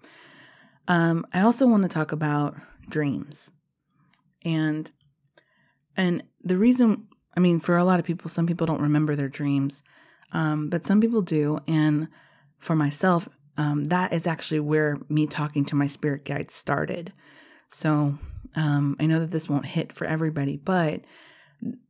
um, 0.88 1.26
I 1.34 1.41
also 1.41 1.67
want 1.67 1.84
to 1.84 1.89
talk 1.89 2.12
about 2.12 2.56
dreams, 2.89 3.52
and 4.43 4.91
and 5.95 6.24
the 6.43 6.58
reason 6.58 7.08
I 7.36 7.39
mean 7.39 7.60
for 7.60 7.78
a 7.78 7.84
lot 7.84 8.00
of 8.00 8.06
people, 8.06 8.30
some 8.30 8.48
people 8.48 8.65
don't 8.65 8.82
remember 8.82 9.15
their 9.15 9.30
dreams, 9.30 9.84
um, 10.32 10.69
but 10.69 10.86
some 10.86 11.00
people 11.00 11.22
do, 11.22 11.60
and 11.67 12.08
for 12.58 12.76
myself, 12.76 13.30
um, 13.60 13.84
that 13.84 14.13
is 14.13 14.26
actually 14.26 14.62
where 14.62 14.98
me 15.10 15.28
talking 15.28 15.65
to 15.65 15.76
my 15.76 15.86
spirit 15.86 16.24
guides 16.24 16.54
started. 16.54 17.12
So 17.67 18.17
um, 18.56 18.95
I 19.02 19.06
know 19.06 19.19
that 19.19 19.32
this 19.32 19.50
won't 19.50 19.65
hit 19.65 19.91
for 19.91 20.06
everybody, 20.06 20.56
but 20.56 21.02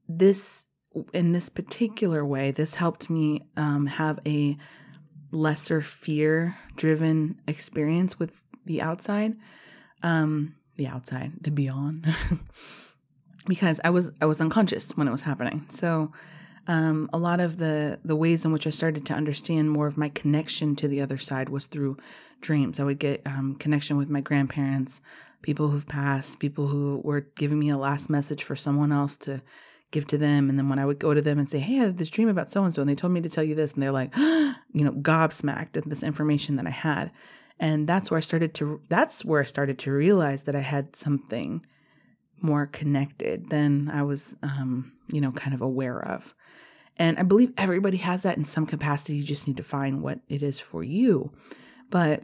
this, 0.07 0.65
in 1.13 1.31
this 1.31 1.47
particular 1.47 2.25
way, 2.25 2.49
this 2.49 2.73
helped 2.73 3.07
me 3.11 3.47
um, 3.55 3.85
have 3.85 4.19
a 4.25 4.57
lesser 5.29 5.79
fear 5.79 6.57
driven 6.75 7.39
experience 7.47 8.17
with 8.17 8.31
the 8.65 8.81
outside, 8.81 9.35
um, 10.01 10.55
the 10.75 10.87
outside, 10.87 11.33
the 11.41 11.51
beyond, 11.51 12.11
because 13.47 13.79
I 13.83 13.91
was 13.91 14.11
I 14.19 14.25
was 14.25 14.41
unconscious 14.41 14.97
when 14.97 15.07
it 15.07 15.11
was 15.11 15.21
happening. 15.21 15.67
So 15.69 16.11
um, 16.69 17.09
a 17.11 17.17
lot 17.17 17.39
of 17.39 17.57
the 17.57 17.99
the 18.05 18.15
ways 18.15 18.45
in 18.45 18.51
which 18.51 18.67
I 18.67 18.69
started 18.69 19.03
to 19.07 19.13
understand 19.15 19.71
more 19.71 19.87
of 19.87 19.97
my 19.97 20.07
connection 20.09 20.75
to 20.75 20.87
the 20.87 21.01
other 21.01 21.17
side 21.17 21.49
was 21.49 21.65
through 21.65 21.97
dreams. 22.41 22.79
I 22.79 22.83
would 22.83 22.99
get 22.99 23.23
um, 23.25 23.55
connection 23.55 23.97
with 23.97 24.07
my 24.07 24.21
grandparents, 24.21 25.01
people 25.41 25.69
who've 25.69 25.87
passed, 25.87 26.37
people 26.37 26.67
who 26.67 27.01
were 27.03 27.21
giving 27.21 27.57
me 27.57 27.69
a 27.69 27.77
last 27.77 28.07
message 28.07 28.43
for 28.43 28.55
someone 28.55 28.91
else 28.91 29.17
to 29.17 29.41
give 29.89 30.05
to 30.09 30.17
them. 30.19 30.47
And 30.47 30.59
then 30.59 30.69
when 30.69 30.77
I 30.77 30.85
would 30.85 30.99
go 30.99 31.15
to 31.15 31.23
them 31.23 31.39
and 31.39 31.49
say, 31.49 31.57
"Hey, 31.57 31.79
I 31.79 31.85
had 31.85 31.97
this 31.97 32.11
dream 32.11 32.29
about 32.29 32.51
so 32.51 32.63
and 32.63 32.71
so," 32.71 32.81
and 32.81 32.89
they 32.89 32.93
told 32.93 33.13
me 33.13 33.21
to 33.21 33.29
tell 33.29 33.43
you 33.43 33.55
this, 33.55 33.73
and 33.73 33.81
they're 33.81 33.91
like, 33.91 34.15
you 34.17 34.85
know, 34.85 34.91
gobsmacked 34.91 35.75
at 35.75 35.89
this 35.89 36.03
information 36.03 36.55
that 36.57 36.67
I 36.67 36.71
had. 36.71 37.09
And 37.59 37.87
that's 37.87 38.11
where 38.11 38.19
I 38.19 38.21
started 38.21 38.53
to. 38.55 38.79
That's 38.89 39.25
where 39.25 39.41
I 39.41 39.45
started 39.45 39.79
to 39.79 39.91
realize 39.91 40.43
that 40.43 40.55
I 40.55 40.61
had 40.61 40.95
something 40.95 41.65
more 42.41 42.67
connected 42.67 43.49
than 43.49 43.89
I 43.89 44.03
was, 44.03 44.35
um, 44.43 44.93
you 45.11 45.21
know, 45.21 45.31
kind 45.31 45.53
of 45.53 45.61
aware 45.61 45.99
of. 45.99 46.33
And 46.99 47.17
I 47.17 47.23
believe 47.23 47.53
everybody 47.57 47.97
has 47.97 48.23
that 48.23 48.37
in 48.37 48.43
some 48.43 48.65
capacity. 48.65 49.15
You 49.15 49.23
just 49.23 49.47
need 49.47 49.57
to 49.57 49.63
find 49.63 50.03
what 50.03 50.19
it 50.27 50.43
is 50.43 50.59
for 50.59 50.83
you. 50.83 51.31
But 51.89 52.23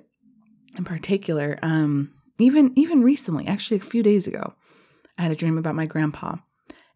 in 0.77 0.83
particular, 0.83 1.57
um, 1.61 2.13
even 2.37 2.73
even 2.75 3.01
recently, 3.01 3.47
actually 3.47 3.77
a 3.77 3.81
few 3.81 4.03
days 4.03 4.27
ago, 4.27 4.53
I 5.17 5.23
had 5.23 5.31
a 5.31 5.35
dream 5.35 5.57
about 5.57 5.75
my 5.75 5.85
grandpa. 5.85 6.35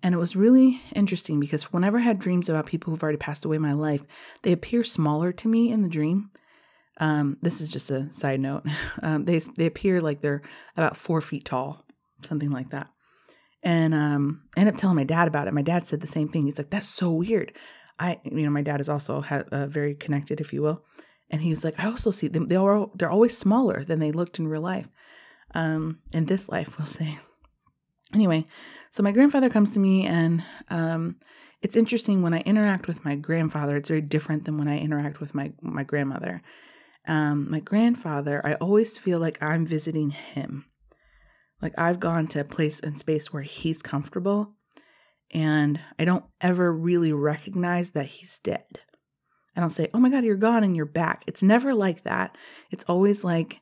And 0.04 0.14
it 0.14 0.18
was 0.18 0.36
really 0.36 0.82
interesting 0.94 1.40
because 1.40 1.74
whenever 1.74 1.98
I 1.98 2.02
had 2.02 2.20
dreams 2.20 2.48
about 2.48 2.66
people 2.66 2.92
who've 2.92 3.04
already 3.04 3.18
passed 3.18 3.44
away 3.44 3.58
in 3.58 3.62
my 3.62 3.74
life, 3.74 4.06
they 4.44 4.54
appear 4.54 4.84
smaller 4.84 5.34
to 5.34 5.48
me 5.48 5.72
in 5.72 5.82
the 5.84 5.90
dream. 5.90 6.32
Um, 7.02 7.38
this 7.42 7.60
is 7.60 7.72
just 7.72 7.92
a 7.92 8.10
side 8.12 8.42
note. 8.42 8.66
Um, 9.02 9.24
they 9.24 9.40
they 9.40 9.66
appear 9.66 10.02
like 10.02 10.20
they're 10.20 10.42
about 10.76 10.98
four 10.98 11.22
feet 11.22 11.46
tall, 11.46 11.86
something 12.22 12.52
like 12.52 12.72
that 12.72 12.90
and 13.64 13.94
um, 13.94 14.42
up 14.58 14.78
telling 14.78 14.96
my 14.96 15.04
dad 15.04 15.28
about 15.28 15.48
it. 15.48 15.54
My 15.54 15.62
dad 15.62 15.88
said 15.88 16.02
the 16.02 16.08
same 16.08 16.30
thing. 16.30 16.46
He's 16.46 16.58
like, 16.58 16.70
"That's 16.70 16.88
so 16.88 17.12
weird." 17.12 17.54
I, 17.98 18.20
you 18.24 18.44
know, 18.44 18.50
my 18.50 18.62
dad 18.62 18.80
is 18.80 18.88
also 18.90 19.22
ha- 19.22 19.44
uh, 19.52 19.68
very 19.68 19.94
connected, 19.94 20.40
if 20.40 20.54
you 20.54 20.62
will, 20.62 20.84
and 21.30 21.42
he's 21.42 21.64
like, 21.64 21.80
"I 21.80 21.86
also 21.86 22.12
see 22.12 22.28
them. 22.28 22.48
They 22.48 22.56
are 22.56 22.90
they're 22.96 23.12
always 23.12 23.38
smaller 23.38 23.84
than 23.84 24.00
they 24.00 24.12
looked 24.12 24.40
in 24.40 24.48
real 24.48 24.62
life, 24.62 24.90
um, 25.54 26.00
in 26.14 26.26
this 26.26 26.50
life, 26.50 26.78
we'll 26.78 26.88
say." 26.88 27.20
Anyway, 28.14 28.48
so 28.90 29.04
my 29.04 29.12
grandfather 29.12 29.50
comes 29.50 29.72
to 29.72 29.80
me, 29.80 30.06
and 30.06 30.44
um, 30.70 31.18
it's 31.62 31.76
interesting 31.76 32.22
when 32.22 32.34
I 32.34 32.40
interact 32.40 32.88
with 32.88 33.06
my 33.06 33.16
grandfather. 33.16 33.76
It's 33.76 33.90
very 33.90 34.02
different 34.02 34.46
than 34.46 34.58
when 34.58 34.68
I 34.68 34.80
interact 34.80 35.20
with 35.20 35.36
my 35.36 35.52
my 35.62 35.84
grandmother. 35.84 36.42
Um, 37.08 37.50
my 37.50 37.60
grandfather, 37.60 38.46
I 38.46 38.54
always 38.56 38.98
feel 38.98 39.20
like 39.20 39.42
I'm 39.42 39.66
visiting 39.66 40.12
him 40.12 40.66
like 41.62 41.74
I've 41.78 42.00
gone 42.00 42.28
to 42.28 42.42
a 42.42 42.46
place 42.46 42.80
and 42.80 42.98
space 42.98 43.32
where 43.32 43.44
he's 43.44 43.82
comfortable 43.82 44.54
and 45.32 45.80
I 45.98 46.06
don't 46.06 46.26
ever 46.42 46.74
really 46.74 47.14
recognize 47.14 47.92
that 47.92 48.08
he's 48.08 48.40
dead. 48.40 48.80
I 49.56 49.62
don't 49.62 49.70
say, 49.70 49.90
"Oh 49.94 50.00
my 50.00 50.10
god, 50.10 50.24
you're 50.24 50.36
gone 50.36 50.64
and 50.64 50.76
you're 50.76 50.86
back." 50.86 51.24
It's 51.28 51.44
never 51.44 51.74
like 51.74 52.04
that. 52.04 52.38
It's 52.72 52.86
always 52.86 53.24
like 53.24 53.62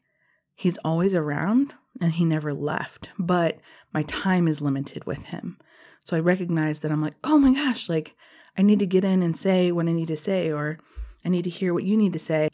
he's 0.55 0.77
always 0.79 1.13
around 1.13 1.73
and 1.99 2.13
he 2.13 2.25
never 2.25 2.53
left, 2.53 3.10
but 3.17 3.60
my 3.93 4.03
time 4.03 4.47
is 4.47 4.62
limited 4.62 5.05
with 5.05 5.25
him. 5.25 5.57
So 6.03 6.15
I 6.15 6.21
recognize 6.21 6.79
that 6.81 6.91
I'm 6.91 7.01
like, 7.01 7.15
"Oh 7.23 7.38
my 7.38 7.53
gosh, 7.53 7.89
like 7.89 8.15
I 8.57 8.62
need 8.62 8.79
to 8.79 8.86
get 8.86 9.05
in 9.05 9.21
and 9.23 9.38
say 9.38 9.71
what 9.71 9.88
I 9.88 9.91
need 9.91 10.07
to 10.07 10.17
say 10.17 10.51
or 10.51 10.79
I 11.25 11.29
need 11.29 11.43
to 11.43 11.49
hear 11.49 11.73
what 11.73 11.83
you 11.83 11.97
need 11.97 12.13
to 12.13 12.19
say." 12.19 12.49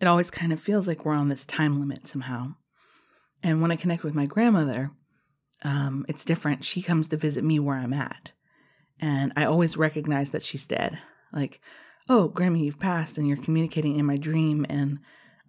It 0.00 0.06
always 0.06 0.30
kind 0.30 0.52
of 0.52 0.60
feels 0.60 0.88
like 0.88 1.04
we're 1.04 1.14
on 1.14 1.28
this 1.28 1.46
time 1.46 1.78
limit 1.78 2.08
somehow. 2.08 2.54
And 3.42 3.60
when 3.60 3.70
I 3.70 3.76
connect 3.76 4.04
with 4.04 4.14
my 4.14 4.26
grandmother, 4.26 4.90
um, 5.62 6.04
it's 6.08 6.24
different. 6.24 6.64
She 6.64 6.82
comes 6.82 7.08
to 7.08 7.16
visit 7.16 7.44
me 7.44 7.58
where 7.58 7.76
I'm 7.76 7.92
at. 7.92 8.32
And 9.00 9.32
I 9.36 9.44
always 9.44 9.76
recognize 9.76 10.30
that 10.30 10.42
she's 10.42 10.66
dead. 10.66 10.98
Like, 11.32 11.60
oh, 12.08 12.30
Grammy, 12.32 12.64
you've 12.64 12.78
passed 12.78 13.18
and 13.18 13.26
you're 13.26 13.36
communicating 13.36 13.96
in 13.96 14.06
my 14.06 14.16
dream. 14.16 14.64
And 14.68 15.00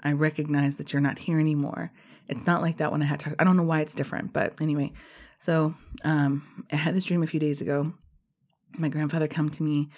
I 0.03 0.11
recognize 0.11 0.75
that 0.77 0.91
you're 0.91 1.01
not 1.01 1.19
here 1.19 1.39
anymore. 1.39 1.91
It's 2.27 2.45
not 2.45 2.61
like 2.61 2.77
that 2.77 2.91
when 2.91 3.01
I 3.01 3.05
had 3.05 3.19
to. 3.21 3.35
I 3.37 3.43
don't 3.43 3.57
know 3.57 3.63
why 3.63 3.81
it's 3.81 3.95
different. 3.95 4.33
But 4.33 4.59
anyway, 4.61 4.93
so 5.39 5.75
um, 6.03 6.65
I 6.71 6.77
had 6.77 6.95
this 6.95 7.05
dream 7.05 7.21
a 7.21 7.27
few 7.27 7.39
days 7.39 7.61
ago. 7.61 7.93
My 8.77 8.89
grandfather 8.89 9.27
come 9.27 9.49
to 9.51 9.63
me, 9.63 9.89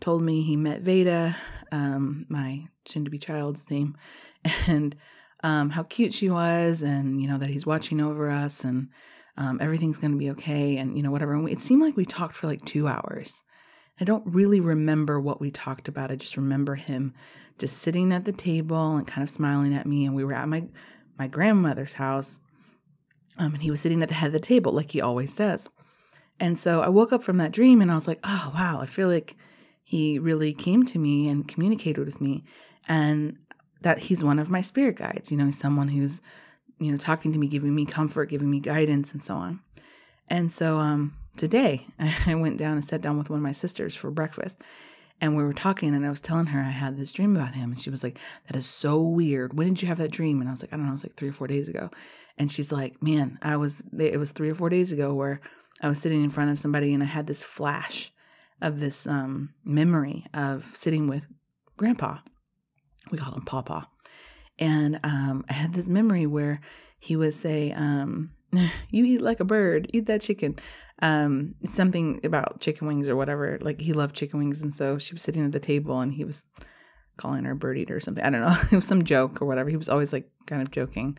told 0.00 0.22
me 0.22 0.42
he 0.42 0.56
met 0.56 0.80
Veda, 0.80 1.36
um, 1.70 2.24
my 2.28 2.68
soon 2.86 3.04
to 3.04 3.10
be 3.10 3.18
child's 3.18 3.70
name. 3.70 3.96
And 4.66 4.96
um, 5.42 5.70
how 5.70 5.82
cute 5.82 6.14
she 6.14 6.30
was 6.30 6.82
and, 6.82 7.20
you 7.20 7.28
know, 7.28 7.38
that 7.38 7.50
he's 7.50 7.66
watching 7.66 8.00
over 8.00 8.30
us 8.30 8.64
and 8.64 8.88
um, 9.36 9.58
everything's 9.60 9.98
going 9.98 10.12
to 10.12 10.18
be 10.18 10.30
okay 10.30 10.76
and, 10.76 10.96
you 10.96 11.02
know, 11.02 11.10
whatever. 11.10 11.34
And 11.34 11.44
we, 11.44 11.52
it 11.52 11.60
seemed 11.60 11.82
like 11.82 11.96
we 11.96 12.04
talked 12.04 12.36
for 12.36 12.46
like 12.46 12.64
two 12.64 12.86
hours. 12.86 13.42
I 14.00 14.04
don't 14.04 14.24
really 14.26 14.60
remember 14.60 15.20
what 15.20 15.40
we 15.40 15.50
talked 15.50 15.88
about. 15.88 16.10
I 16.10 16.16
just 16.16 16.36
remember 16.36 16.74
him 16.74 17.14
just 17.58 17.78
sitting 17.78 18.12
at 18.12 18.24
the 18.24 18.32
table 18.32 18.96
and 18.96 19.06
kind 19.06 19.22
of 19.22 19.30
smiling 19.30 19.74
at 19.74 19.86
me. 19.86 20.04
And 20.04 20.14
we 20.14 20.24
were 20.24 20.34
at 20.34 20.48
my, 20.48 20.64
my 21.18 21.26
grandmother's 21.26 21.94
house. 21.94 22.40
Um, 23.38 23.54
and 23.54 23.62
he 23.62 23.70
was 23.70 23.80
sitting 23.80 24.02
at 24.02 24.08
the 24.08 24.14
head 24.14 24.28
of 24.28 24.32
the 24.32 24.40
table 24.40 24.72
like 24.72 24.90
he 24.92 25.00
always 25.00 25.34
does. 25.34 25.68
And 26.38 26.58
so 26.58 26.80
I 26.80 26.88
woke 26.88 27.12
up 27.12 27.22
from 27.22 27.38
that 27.38 27.52
dream 27.52 27.80
and 27.80 27.90
I 27.90 27.94
was 27.94 28.08
like, 28.08 28.20
oh, 28.24 28.52
wow, 28.54 28.80
I 28.80 28.86
feel 28.86 29.08
like 29.08 29.36
he 29.82 30.18
really 30.18 30.52
came 30.52 30.84
to 30.86 30.98
me 30.98 31.28
and 31.28 31.46
communicated 31.46 32.04
with 32.04 32.20
me. 32.20 32.44
And 32.88 33.38
that 33.82 33.98
he's 33.98 34.24
one 34.24 34.38
of 34.38 34.50
my 34.50 34.60
spirit 34.60 34.96
guides. 34.96 35.30
You 35.30 35.36
know, 35.36 35.46
he's 35.46 35.58
someone 35.58 35.88
who's, 35.88 36.20
you 36.78 36.90
know, 36.90 36.98
talking 36.98 37.32
to 37.32 37.38
me, 37.38 37.46
giving 37.46 37.74
me 37.74 37.84
comfort, 37.84 38.30
giving 38.30 38.50
me 38.50 38.60
guidance, 38.60 39.12
and 39.12 39.22
so 39.22 39.34
on. 39.34 39.60
And 40.28 40.52
so 40.52 40.78
um, 40.78 41.16
today 41.36 41.86
I 42.26 42.34
went 42.34 42.58
down 42.58 42.74
and 42.74 42.84
sat 42.84 43.00
down 43.00 43.18
with 43.18 43.30
one 43.30 43.38
of 43.38 43.42
my 43.42 43.52
sisters 43.52 43.94
for 43.94 44.10
breakfast. 44.10 44.58
And 45.20 45.36
we 45.36 45.44
were 45.44 45.52
talking, 45.52 45.94
and 45.94 46.04
I 46.04 46.10
was 46.10 46.20
telling 46.20 46.46
her 46.46 46.60
I 46.60 46.70
had 46.70 46.96
this 46.96 47.12
dream 47.12 47.36
about 47.36 47.54
him. 47.54 47.70
And 47.70 47.80
she 47.80 47.90
was 47.90 48.02
like, 48.02 48.18
That 48.48 48.56
is 48.56 48.66
so 48.66 49.00
weird. 49.00 49.56
When 49.56 49.68
did 49.68 49.82
you 49.82 49.88
have 49.88 49.98
that 49.98 50.10
dream? 50.10 50.40
And 50.40 50.48
I 50.48 50.52
was 50.52 50.62
like, 50.62 50.72
I 50.72 50.76
don't 50.76 50.86
know, 50.86 50.90
it 50.90 50.92
was 50.92 51.04
like 51.04 51.14
three 51.14 51.28
or 51.28 51.32
four 51.32 51.46
days 51.46 51.68
ago. 51.68 51.90
And 52.38 52.50
she's 52.50 52.72
like, 52.72 53.00
Man, 53.02 53.38
I 53.40 53.56
was, 53.56 53.84
it 53.96 54.18
was 54.18 54.32
three 54.32 54.50
or 54.50 54.54
four 54.56 54.68
days 54.68 54.90
ago 54.90 55.14
where 55.14 55.40
I 55.80 55.88
was 55.88 56.00
sitting 56.00 56.24
in 56.24 56.30
front 56.30 56.50
of 56.50 56.58
somebody 56.58 56.92
and 56.92 57.02
I 57.02 57.06
had 57.06 57.28
this 57.28 57.44
flash 57.44 58.12
of 58.60 58.80
this 58.80 59.06
um, 59.06 59.54
memory 59.64 60.26
of 60.34 60.70
sitting 60.74 61.08
with 61.08 61.26
grandpa. 61.76 62.18
We 63.10 63.18
called 63.18 63.36
him 63.36 63.44
Papa. 63.44 63.88
And 64.58 65.00
um, 65.02 65.44
I 65.48 65.54
had 65.54 65.72
this 65.72 65.88
memory 65.88 66.26
where 66.26 66.60
he 66.98 67.16
would 67.16 67.34
say, 67.34 67.72
um, 67.72 68.30
You 68.90 69.04
eat 69.04 69.20
like 69.20 69.40
a 69.40 69.44
bird, 69.44 69.88
eat 69.92 70.06
that 70.06 70.20
chicken. 70.20 70.56
Um 71.00 71.56
something 71.64 72.20
about 72.22 72.60
chicken 72.60 72.86
wings 72.86 73.08
or 73.08 73.16
whatever 73.16 73.58
like 73.60 73.80
he 73.80 73.92
loved 73.92 74.14
chicken 74.14 74.38
wings. 74.38 74.62
And 74.62 74.74
so 74.74 74.98
she 74.98 75.14
was 75.14 75.22
sitting 75.22 75.44
at 75.44 75.52
the 75.52 75.58
table 75.58 75.98
and 75.98 76.14
he 76.14 76.24
was 76.24 76.46
calling 77.16 77.44
her 77.44 77.52
a 77.52 77.56
bird 77.56 77.78
eater 77.78 77.96
or 77.96 78.00
something. 78.00 78.24
I 78.24 78.30
don't 78.30 78.40
know. 78.40 78.56
It 78.70 78.76
was 78.76 78.86
some 78.86 79.04
joke 79.04 79.42
or 79.42 79.46
whatever. 79.46 79.68
He 79.68 79.76
was 79.76 79.88
always 79.88 80.12
like 80.12 80.30
kind 80.46 80.62
of 80.62 80.70
joking. 80.70 81.18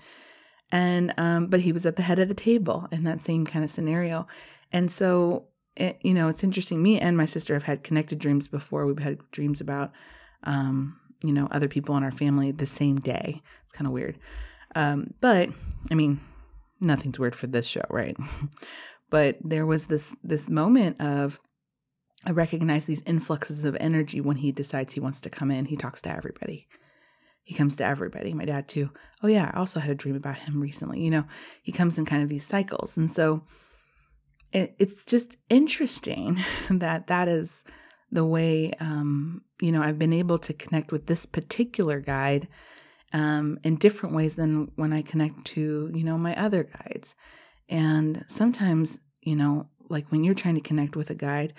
And 0.72 1.14
um 1.18 1.48
but 1.48 1.62
he 1.62 1.74
was 1.74 1.86
at 1.86 1.98
the 1.98 2.04
head 2.04 2.20
of 2.20 2.30
the 2.30 2.34
table 2.34 2.88
in 2.92 3.04
that 3.04 3.22
same 3.22 3.46
kind 3.46 3.66
of 3.66 3.72
scenario. 3.72 4.26
And 4.72 4.90
so 4.90 5.48
it, 5.76 5.98
you 6.02 6.14
know 6.14 6.30
it's 6.30 6.44
interesting. 6.44 6.82
Me 6.82 7.00
and 7.00 7.18
my 7.18 7.26
sister 7.26 7.54
have 7.54 7.64
had 7.64 7.84
connected 7.84 8.20
dreams 8.20 8.48
before. 8.48 8.86
We've 8.86 9.00
had 9.00 9.20
dreams 9.32 9.60
about 9.60 9.92
um 10.44 10.98
you 11.24 11.34
know 11.34 11.48
other 11.52 11.68
people 11.68 11.96
in 11.98 12.04
our 12.04 12.12
family 12.12 12.52
the 12.52 12.68
same 12.68 13.00
day 13.00 13.42
it's 13.64 13.74
kind 13.74 13.88
of 13.88 13.94
weird 13.94 14.18
um 14.76 15.14
but 15.22 15.50
i 15.90 15.96
mean 15.96 16.20
nothing's 16.82 17.20
weird 17.20 17.36
for 17.36 17.48
this 17.48 17.66
show 17.66 17.84
right 17.90 18.18
but 19.10 19.38
there 19.44 19.66
was 19.66 19.86
this 19.86 20.16
this 20.24 20.50
moment 20.50 21.00
of 21.02 21.40
I 22.26 22.32
recognize 22.32 22.86
these 22.86 23.04
influxes 23.06 23.66
of 23.66 23.76
energy 23.80 24.22
when 24.22 24.38
he 24.38 24.52
decides 24.52 24.94
he 24.94 25.00
wants 25.00 25.20
to 25.22 25.30
come 25.30 25.52
in. 25.52 25.66
He 25.66 25.76
talks 25.76 26.02
to 26.04 26.16
everybody. 26.16 26.68
He 27.44 27.54
comes 27.54 27.76
to 27.78 27.86
everybody. 27.86 28.34
My 28.34 28.46
dad 28.46 28.68
too. 28.68 28.92
Oh 29.22 29.28
yeah, 29.28 29.52
I 29.54 29.60
also 29.60 29.82
had 29.82 29.92
a 29.92 29.96
dream 29.96 30.16
about 30.16 30.38
him 30.38 30.62
recently. 30.62 31.02
You 31.02 31.12
know, 31.12 31.26
he 31.62 31.74
comes 31.74 31.98
in 31.98 32.06
kind 32.06 32.24
of 32.24 32.30
these 32.30 32.46
cycles, 32.46 32.96
and 32.96 33.12
so 33.12 33.44
it, 34.54 34.76
it's 34.80 35.04
just 35.04 35.38
interesting 35.50 36.40
that 36.70 37.08
that 37.08 37.28
is 37.28 37.66
the 38.14 38.26
way 38.26 38.72
um, 38.80 39.42
you 39.62 39.72
know 39.72 39.82
I've 39.82 40.00
been 40.00 40.14
able 40.14 40.38
to 40.40 40.54
connect 40.54 40.92
with 40.92 41.08
this 41.08 41.26
particular 41.26 42.00
guide 42.00 42.48
um, 43.12 43.60
in 43.64 43.76
different 43.76 44.16
ways 44.16 44.36
than 44.36 44.72
when 44.76 44.94
I 44.94 45.02
connect 45.02 45.46
to 45.46 45.92
you 45.94 46.04
know 46.04 46.18
my 46.18 46.36
other 46.36 46.64
guides. 46.64 47.16
And 47.70 48.26
sometimes, 48.28 49.00
you 49.22 49.36
know, 49.36 49.70
like 49.90 50.12
when 50.12 50.24
you're 50.24 50.36
trying 50.36 50.56
to 50.56 50.62
connect 50.62 50.96
with 50.96 51.10
a 51.10 51.16
guide, 51.16 51.54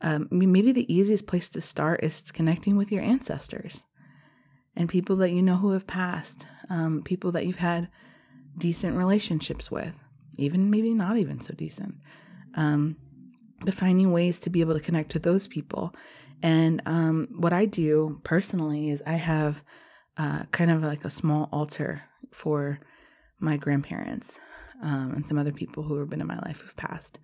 um, 0.00 0.28
maybe 0.30 0.72
the 0.72 0.92
easiest 0.92 1.26
place 1.26 1.50
to 1.50 1.60
start 1.60 2.02
is 2.02 2.32
connecting 2.32 2.76
with 2.76 2.90
your 2.90 3.02
ancestors 3.02 3.84
and 4.74 4.88
people 4.88 5.16
that 5.16 5.30
you 5.30 5.42
know 5.42 5.56
who 5.56 5.72
have 5.72 5.86
passed, 5.86 6.46
um, 6.70 7.02
people 7.02 7.32
that 7.32 7.46
you've 7.46 7.56
had 7.56 7.88
decent 8.56 8.96
relationships 8.96 9.70
with, 9.70 9.94
even 10.38 10.70
maybe 10.70 10.92
not 10.92 11.18
even 11.18 11.40
so 11.40 11.52
decent. 11.54 11.96
Um, 12.54 12.96
but 13.64 13.74
finding 13.74 14.12
ways 14.12 14.38
to 14.40 14.50
be 14.50 14.60
able 14.60 14.74
to 14.74 14.80
connect 14.80 15.10
to 15.10 15.18
those 15.18 15.46
people. 15.46 15.94
And 16.42 16.82
um, 16.86 17.28
what 17.36 17.52
I 17.52 17.66
do 17.66 18.20
personally 18.24 18.90
is 18.90 19.02
I 19.06 19.14
have 19.14 19.62
uh, 20.16 20.44
kind 20.52 20.70
of 20.70 20.82
like 20.82 21.04
a 21.04 21.10
small 21.10 21.48
altar 21.52 22.02
for 22.32 22.80
my 23.38 23.56
grandparents 23.56 24.40
um, 24.82 25.12
and 25.14 25.28
some 25.28 25.38
other 25.38 25.52
people 25.52 25.82
who 25.82 25.98
have 25.98 26.08
been 26.08 26.20
in 26.20 26.26
my 26.26 26.38
life 26.38 26.60
who've 26.60 26.76
passed. 26.76 27.18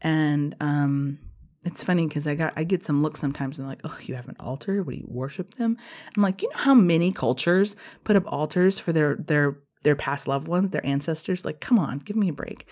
And 0.00 0.54
um, 0.60 1.18
it's 1.64 1.82
funny 1.82 2.06
because 2.06 2.26
I 2.26 2.34
got 2.34 2.52
I 2.56 2.64
get 2.64 2.84
some 2.84 3.02
looks 3.02 3.20
sometimes 3.20 3.58
and 3.58 3.66
like, 3.66 3.80
oh, 3.84 3.98
you 4.02 4.14
have 4.14 4.28
an 4.28 4.36
altar? 4.38 4.82
What 4.82 4.94
do 4.94 5.00
you 5.00 5.06
worship 5.08 5.54
them? 5.54 5.76
I'm 6.16 6.22
like, 6.22 6.42
you 6.42 6.48
know 6.50 6.56
how 6.56 6.74
many 6.74 7.12
cultures 7.12 7.76
put 8.04 8.16
up 8.16 8.30
altars 8.30 8.78
for 8.78 8.92
their 8.92 9.16
their 9.16 9.58
their 9.82 9.96
past 9.96 10.28
loved 10.28 10.48
ones, 10.48 10.70
their 10.70 10.86
ancestors? 10.86 11.44
Like, 11.44 11.60
come 11.60 11.78
on, 11.78 11.98
give 11.98 12.16
me 12.16 12.28
a 12.28 12.32
break. 12.32 12.66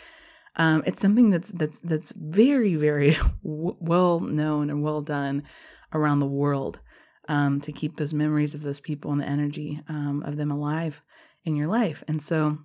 Um, 0.56 0.82
it's 0.86 1.02
something 1.02 1.30
that's 1.30 1.50
that's 1.50 1.78
that's 1.80 2.12
very 2.12 2.76
very 2.76 3.10
w- 3.44 3.76
well 3.80 4.20
known 4.20 4.70
and 4.70 4.82
well 4.82 5.02
done 5.02 5.44
around 5.92 6.20
the 6.20 6.26
world 6.26 6.80
um, 7.28 7.60
to 7.60 7.72
keep 7.72 7.96
those 7.96 8.14
memories 8.14 8.54
of 8.54 8.62
those 8.62 8.80
people 8.80 9.12
and 9.12 9.20
the 9.20 9.28
energy 9.28 9.80
um, 9.88 10.22
of 10.24 10.36
them 10.36 10.50
alive 10.50 11.02
in 11.44 11.56
your 11.56 11.66
life. 11.66 12.02
And 12.08 12.22
so 12.22 12.58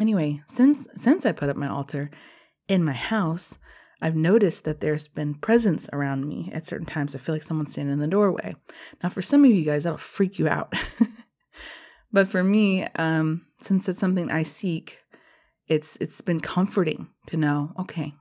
Anyway, 0.00 0.42
since 0.46 0.86
since 0.94 1.26
I 1.26 1.32
put 1.32 1.48
up 1.48 1.56
my 1.56 1.68
altar 1.68 2.10
in 2.68 2.84
my 2.84 2.92
house, 2.92 3.58
I've 4.00 4.14
noticed 4.14 4.64
that 4.64 4.80
there's 4.80 5.08
been 5.08 5.34
presence 5.34 5.88
around 5.92 6.24
me 6.24 6.50
at 6.52 6.66
certain 6.66 6.86
times. 6.86 7.14
I 7.14 7.18
feel 7.18 7.34
like 7.34 7.42
someone's 7.42 7.72
standing 7.72 7.94
in 7.94 7.98
the 7.98 8.06
doorway. 8.06 8.54
Now, 9.02 9.08
for 9.08 9.22
some 9.22 9.44
of 9.44 9.50
you 9.50 9.64
guys, 9.64 9.84
that'll 9.84 9.98
freak 9.98 10.38
you 10.38 10.48
out. 10.48 10.72
but 12.12 12.28
for 12.28 12.44
me, 12.44 12.84
um, 12.94 13.46
since 13.60 13.88
it's 13.88 13.98
something 13.98 14.30
I 14.30 14.44
seek, 14.44 14.98
it's 15.68 15.96
it's 16.00 16.20
been 16.20 16.40
comforting 16.40 17.08
to 17.26 17.36
know, 17.36 17.72
okay, 17.78 18.14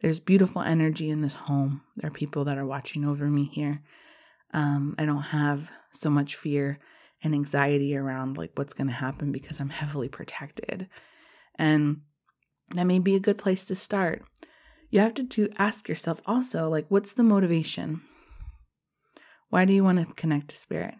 there's 0.00 0.20
beautiful 0.20 0.62
energy 0.62 1.08
in 1.08 1.22
this 1.22 1.34
home. 1.34 1.82
There 1.96 2.08
are 2.08 2.14
people 2.14 2.44
that 2.44 2.58
are 2.58 2.66
watching 2.66 3.04
over 3.04 3.26
me 3.26 3.44
here. 3.44 3.82
Um, 4.52 4.94
I 4.98 5.06
don't 5.06 5.22
have 5.22 5.70
so 5.92 6.10
much 6.10 6.36
fear 6.36 6.78
and 7.22 7.34
anxiety 7.34 7.96
around 7.96 8.36
like 8.36 8.52
what's 8.54 8.74
going 8.74 8.88
to 8.88 8.92
happen 8.92 9.32
because 9.32 9.60
I'm 9.60 9.70
heavily 9.70 10.08
protected. 10.08 10.88
And 11.56 12.02
that 12.74 12.84
may 12.84 12.98
be 12.98 13.14
a 13.14 13.20
good 13.20 13.38
place 13.38 13.64
to 13.66 13.74
start. 13.74 14.22
You 14.90 15.00
have 15.00 15.14
to 15.14 15.22
do, 15.22 15.48
ask 15.58 15.88
yourself 15.88 16.20
also 16.26 16.68
like 16.68 16.86
what's 16.88 17.12
the 17.14 17.22
motivation? 17.22 18.02
Why 19.48 19.64
do 19.64 19.72
you 19.72 19.84
want 19.84 20.06
to 20.06 20.14
connect 20.14 20.48
to 20.48 20.56
spirit? 20.56 20.94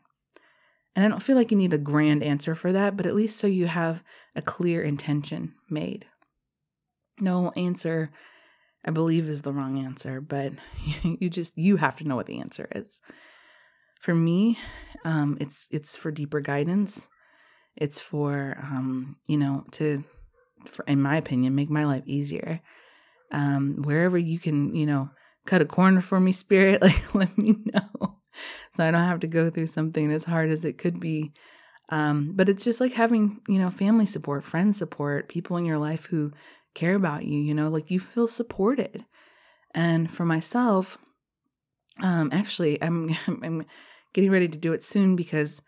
And 0.96 1.04
I 1.04 1.08
don't 1.08 1.22
feel 1.22 1.36
like 1.36 1.50
you 1.50 1.56
need 1.56 1.74
a 1.74 1.78
grand 1.78 2.22
answer 2.22 2.54
for 2.54 2.72
that, 2.72 2.96
but 2.96 3.06
at 3.06 3.14
least 3.14 3.38
so 3.38 3.46
you 3.46 3.66
have 3.66 4.02
a 4.36 4.42
clear 4.42 4.82
intention 4.82 5.54
made. 5.68 6.06
No 7.20 7.50
answer 7.56 8.10
I 8.84 8.90
believe 8.90 9.28
is 9.28 9.42
the 9.42 9.52
wrong 9.52 9.78
answer, 9.78 10.20
but 10.20 10.52
you 11.02 11.30
just 11.30 11.56
you 11.56 11.76
have 11.76 11.96
to 11.96 12.04
know 12.04 12.16
what 12.16 12.26
the 12.26 12.40
answer 12.40 12.68
is. 12.74 13.00
For 14.00 14.14
me, 14.14 14.58
um, 15.04 15.38
it's 15.40 15.66
it's 15.70 15.96
for 15.96 16.10
deeper 16.10 16.40
guidance. 16.40 17.08
It's 17.76 17.98
for 17.98 18.56
um, 18.62 19.16
you 19.26 19.38
know 19.38 19.64
to, 19.72 20.04
for, 20.66 20.84
in 20.86 21.00
my 21.00 21.16
opinion, 21.16 21.54
make 21.54 21.70
my 21.70 21.84
life 21.84 22.04
easier. 22.06 22.60
Um, 23.32 23.82
wherever 23.82 24.18
you 24.18 24.38
can, 24.38 24.74
you 24.74 24.86
know, 24.86 25.10
cut 25.46 25.62
a 25.62 25.64
corner 25.64 26.02
for 26.02 26.20
me, 26.20 26.32
spirit, 26.32 26.82
like 26.82 27.14
let 27.14 27.36
me 27.38 27.56
know, 27.72 28.18
so 28.76 28.84
I 28.84 28.90
don't 28.90 29.04
have 29.04 29.20
to 29.20 29.26
go 29.26 29.50
through 29.50 29.66
something 29.66 30.12
as 30.12 30.24
hard 30.24 30.50
as 30.50 30.64
it 30.64 30.78
could 30.78 31.00
be. 31.00 31.32
Um, 31.90 32.32
but 32.34 32.48
it's 32.48 32.64
just 32.64 32.80
like 32.80 32.92
having, 32.92 33.40
you 33.48 33.58
know, 33.58 33.70
family 33.70 34.06
support, 34.06 34.44
friend 34.44 34.74
support, 34.74 35.28
people 35.28 35.56
in 35.56 35.66
your 35.66 35.78
life 35.78 36.06
who 36.06 36.32
care 36.74 36.94
about 36.94 37.24
you. 37.24 37.38
You 37.38 37.54
know, 37.54 37.68
like 37.68 37.90
you 37.90 38.00
feel 38.00 38.26
supported. 38.26 39.04
And 39.74 40.10
for 40.10 40.24
myself, 40.24 40.98
um, 42.02 42.30
actually, 42.32 42.82
I'm 42.82 43.10
I'm 43.26 43.66
getting 44.12 44.30
ready 44.30 44.48
to 44.48 44.58
do 44.58 44.72
it 44.72 44.82
soon 44.82 45.16
because 45.16 45.60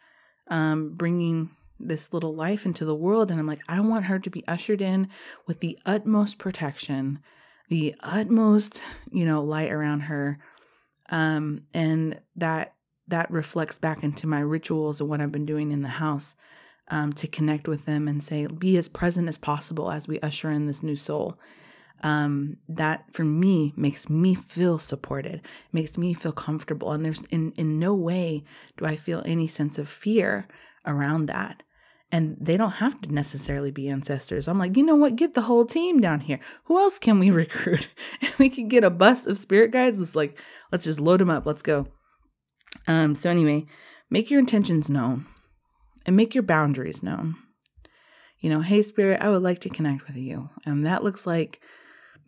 um, 0.48 0.94
bringing 0.94 1.50
this 1.79 2.12
little 2.12 2.35
life 2.35 2.64
into 2.64 2.85
the 2.85 2.94
world. 2.94 3.31
And 3.31 3.38
I'm 3.38 3.46
like, 3.46 3.61
I 3.68 3.81
want 3.81 4.07
her 4.07 4.18
to 4.18 4.31
be 4.31 4.46
ushered 4.46 4.81
in 4.81 5.09
with 5.46 5.61
the 5.61 5.79
utmost 5.85 6.38
protection, 6.38 7.20
the 7.68 7.94
utmost, 8.00 8.85
you 9.11 9.24
know, 9.24 9.42
light 9.42 9.70
around 9.70 10.00
her. 10.00 10.38
Um, 11.09 11.62
and 11.73 12.21
that 12.37 12.75
that 13.09 13.31
reflects 13.31 13.79
back 13.79 14.03
into 14.03 14.27
my 14.27 14.40
rituals 14.40 15.01
and 15.01 15.09
what 15.09 15.21
I've 15.21 15.31
been 15.31 15.47
doing 15.47 15.71
in 15.71 15.83
the 15.83 15.88
house 15.88 16.35
um, 16.88 17.12
to 17.14 17.29
connect 17.29 17.69
with 17.69 17.85
them 17.85 18.09
and 18.09 18.23
say, 18.23 18.47
be 18.47 18.77
as 18.77 18.88
present 18.88 19.29
as 19.29 19.38
possible 19.38 19.92
as 19.92 20.09
we 20.09 20.19
usher 20.21 20.51
in 20.51 20.66
this 20.66 20.83
new 20.83 20.97
soul 20.97 21.38
um, 22.03 22.59
that 22.69 23.05
for 23.12 23.25
me 23.25 23.73
makes 23.77 24.09
me 24.09 24.35
feel 24.35 24.79
supported, 24.79 25.40
makes 25.73 25.97
me 25.97 26.12
feel 26.14 26.33
comfortable. 26.33 26.92
And 26.92 27.05
there's 27.05 27.23
in, 27.31 27.53
in 27.53 27.79
no 27.79 27.95
way 27.95 28.45
do 28.77 28.85
I 28.85 28.97
feel 28.97 29.23
any 29.25 29.47
sense 29.47 29.79
of 29.79 29.88
fear 29.88 30.47
around 30.85 31.27
that. 31.27 31.62
And 32.12 32.37
they 32.40 32.57
don't 32.57 32.73
have 32.73 33.01
to 33.01 33.12
necessarily 33.12 33.73
be 33.73 33.88
ancestors. 33.88 34.47
I'm 34.47 34.59
like, 34.59 34.77
you 34.77 34.85
know 34.85 34.95
what? 34.95 35.16
Get 35.16 35.35
the 35.35 35.42
whole 35.42 35.64
team 35.64 36.01
down 36.01 36.21
here. 36.21 36.38
Who 36.64 36.79
else 36.79 36.99
can 36.99 37.19
we 37.19 37.31
recruit? 37.33 37.88
we 38.38 38.49
could 38.49 38.69
get 38.69 38.85
a 38.85 38.90
bus 38.90 39.27
of 39.27 39.38
spirit 39.38 39.73
guides. 39.73 39.99
Let's 39.99 40.14
like, 40.14 40.40
let's 40.71 40.85
just 40.85 41.01
load 41.01 41.21
them 41.21 41.31
up. 41.31 41.47
Let's 41.47 41.62
go. 41.62 41.88
Um, 42.87 43.14
so 43.14 43.31
anyway, 43.31 43.66
make 44.09 44.31
your 44.31 44.38
intentions 44.38 44.88
known 44.88 45.27
and 46.05 46.16
make 46.16 46.35
your 46.35 46.42
boundaries 46.42 47.03
known. 47.03 47.37
You 48.38 48.51
know, 48.51 48.61
hey 48.61 48.83
spirit, 48.83 49.21
I 49.21 49.29
would 49.29 49.42
like 49.42 49.61
to 49.61 49.69
connect 49.69 50.07
with 50.07 50.16
you. 50.16 50.51
And 50.64 50.85
that 50.85 51.03
looks 51.03 51.27
like 51.27 51.61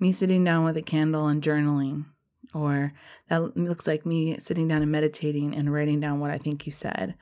me 0.00 0.12
sitting 0.12 0.44
down 0.44 0.64
with 0.64 0.76
a 0.76 0.82
candle 0.82 1.26
and 1.28 1.42
journaling, 1.42 2.06
or 2.54 2.92
that 3.28 3.56
looks 3.56 3.86
like 3.86 4.06
me 4.06 4.38
sitting 4.38 4.68
down 4.68 4.82
and 4.82 4.90
meditating 4.90 5.54
and 5.54 5.72
writing 5.72 6.00
down 6.00 6.20
what 6.20 6.30
I 6.30 6.38
think 6.38 6.66
you 6.66 6.72
said. 6.72 7.14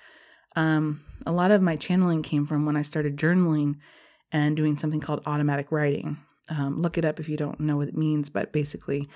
Um, 0.56 1.04
a 1.24 1.32
lot 1.32 1.50
of 1.50 1.62
my 1.62 1.76
channeling 1.76 2.22
came 2.22 2.46
from 2.46 2.66
when 2.66 2.76
I 2.76 2.82
started 2.82 3.16
journaling 3.16 3.76
and 4.32 4.56
doing 4.56 4.76
something 4.76 5.00
called 5.00 5.22
automatic 5.26 5.70
writing. 5.70 6.18
Um, 6.48 6.80
look 6.80 6.98
it 6.98 7.04
up 7.04 7.20
if 7.20 7.28
you 7.28 7.36
don't 7.36 7.60
know 7.60 7.76
what 7.76 7.88
it 7.88 7.96
means, 7.96 8.30
but 8.30 8.52
basically, 8.52 9.08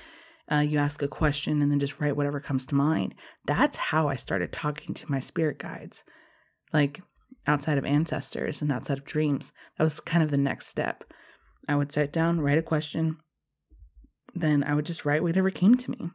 uh, 0.51 0.59
you 0.59 0.79
ask 0.79 1.03
a 1.03 1.09
question 1.09 1.63
and 1.63 1.71
then 1.71 1.79
just 1.79 2.01
write 2.01 2.17
whatever 2.17 2.41
comes 2.41 2.67
to 2.67 2.75
mind. 2.75 3.15
That's 3.47 3.77
how 3.77 4.09
I 4.09 4.17
started 4.17 4.53
talking 4.53 4.95
to 4.95 5.11
my 5.11 5.21
spirit 5.21 5.59
guides. 5.59 6.03
Like 6.73 7.01
outside 7.47 7.79
of 7.79 7.85
ancestors 7.85 8.63
and 8.63 8.71
outside 8.71 8.99
of 8.99 9.05
dreams. 9.05 9.53
That 9.79 9.85
was 9.85 10.01
kind 10.01 10.23
of 10.23 10.31
the 10.31 10.39
next 10.39 10.67
step. 10.67 11.05
I 11.69 11.77
would 11.77 11.93
sit 11.93 12.13
down, 12.13 12.41
write 12.41 12.59
a 12.59 12.63
question, 12.63 13.19
then 14.35 14.65
I 14.65 14.75
would 14.75 14.87
just 14.87 15.05
write 15.05 15.23
whatever 15.23 15.51
came 15.51 15.77
to 15.77 15.91
me. 15.91 16.11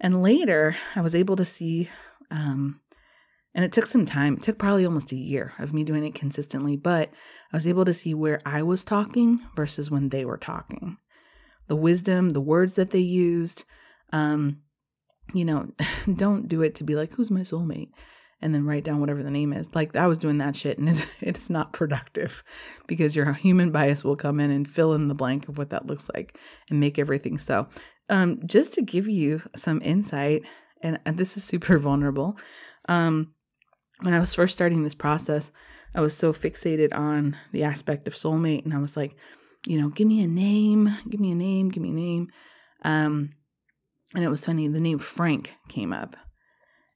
And 0.00 0.22
later, 0.22 0.76
I 0.96 1.00
was 1.00 1.14
able 1.14 1.36
to 1.36 1.44
see, 1.44 1.88
um, 2.30 2.80
and 3.54 3.64
it 3.64 3.72
took 3.72 3.86
some 3.86 4.04
time. 4.04 4.34
It 4.34 4.42
took 4.42 4.58
probably 4.58 4.84
almost 4.86 5.12
a 5.12 5.16
year 5.16 5.52
of 5.58 5.74
me 5.74 5.84
doing 5.84 6.04
it 6.04 6.14
consistently, 6.14 6.76
but 6.76 7.10
I 7.52 7.56
was 7.56 7.66
able 7.66 7.84
to 7.84 7.94
see 7.94 8.14
where 8.14 8.40
I 8.46 8.62
was 8.62 8.84
talking 8.84 9.40
versus 9.56 9.90
when 9.90 10.08
they 10.08 10.24
were 10.24 10.38
talking. 10.38 10.96
The 11.68 11.76
wisdom, 11.76 12.30
the 12.30 12.40
words 12.40 12.74
that 12.74 12.90
they 12.90 12.98
used. 12.98 13.64
Um, 14.12 14.60
you 15.34 15.44
know, 15.44 15.70
don't 16.14 16.48
do 16.48 16.62
it 16.62 16.74
to 16.76 16.84
be 16.84 16.94
like, 16.94 17.12
who's 17.12 17.30
my 17.30 17.40
soulmate? 17.40 17.90
and 18.42 18.52
then 18.52 18.66
write 18.66 18.84
down 18.84 19.00
whatever 19.00 19.22
the 19.22 19.30
name 19.30 19.52
is. 19.52 19.72
Like 19.74 19.96
I 19.96 20.08
was 20.08 20.18
doing 20.18 20.38
that 20.38 20.56
shit 20.56 20.76
and 20.76 20.88
it's, 20.88 21.06
it's 21.20 21.48
not 21.48 21.72
productive 21.72 22.42
because 22.86 23.16
your 23.16 23.32
human 23.32 23.70
bias 23.70 24.04
will 24.04 24.16
come 24.16 24.40
in 24.40 24.50
and 24.50 24.68
fill 24.68 24.92
in 24.92 25.08
the 25.08 25.14
blank 25.14 25.48
of 25.48 25.56
what 25.56 25.70
that 25.70 25.86
looks 25.86 26.10
like 26.12 26.36
and 26.68 26.80
make 26.80 26.98
everything 26.98 27.38
so. 27.38 27.68
Um, 28.08 28.40
just 28.44 28.74
to 28.74 28.82
give 28.82 29.08
you 29.08 29.42
some 29.56 29.80
insight, 29.82 30.44
and, 30.82 31.00
and 31.06 31.16
this 31.16 31.36
is 31.36 31.44
super 31.44 31.78
vulnerable. 31.78 32.36
Um, 32.88 33.32
when 34.02 34.14
I 34.14 34.18
was 34.18 34.34
first 34.34 34.54
starting 34.54 34.82
this 34.82 34.94
process, 34.94 35.50
I 35.94 36.00
was 36.00 36.16
so 36.16 36.32
fixated 36.32 36.94
on 36.94 37.36
the 37.52 37.64
aspect 37.64 38.06
of 38.06 38.14
soulmate, 38.14 38.64
and 38.64 38.74
I 38.74 38.78
was 38.78 38.96
like, 38.96 39.16
you 39.66 39.80
know, 39.80 39.88
give 39.88 40.06
me 40.06 40.22
a 40.22 40.28
name, 40.28 40.88
give 41.08 41.20
me 41.20 41.32
a 41.32 41.36
name, 41.36 41.70
give 41.70 41.82
me 41.82 41.90
a 41.90 41.94
name. 41.94 42.28
Um, 42.84 43.30
and 44.14 44.24
it 44.24 44.28
was 44.28 44.44
funny, 44.44 44.68
the 44.68 44.80
name 44.80 44.98
Frank 44.98 45.54
came 45.68 45.92
up 45.92 46.16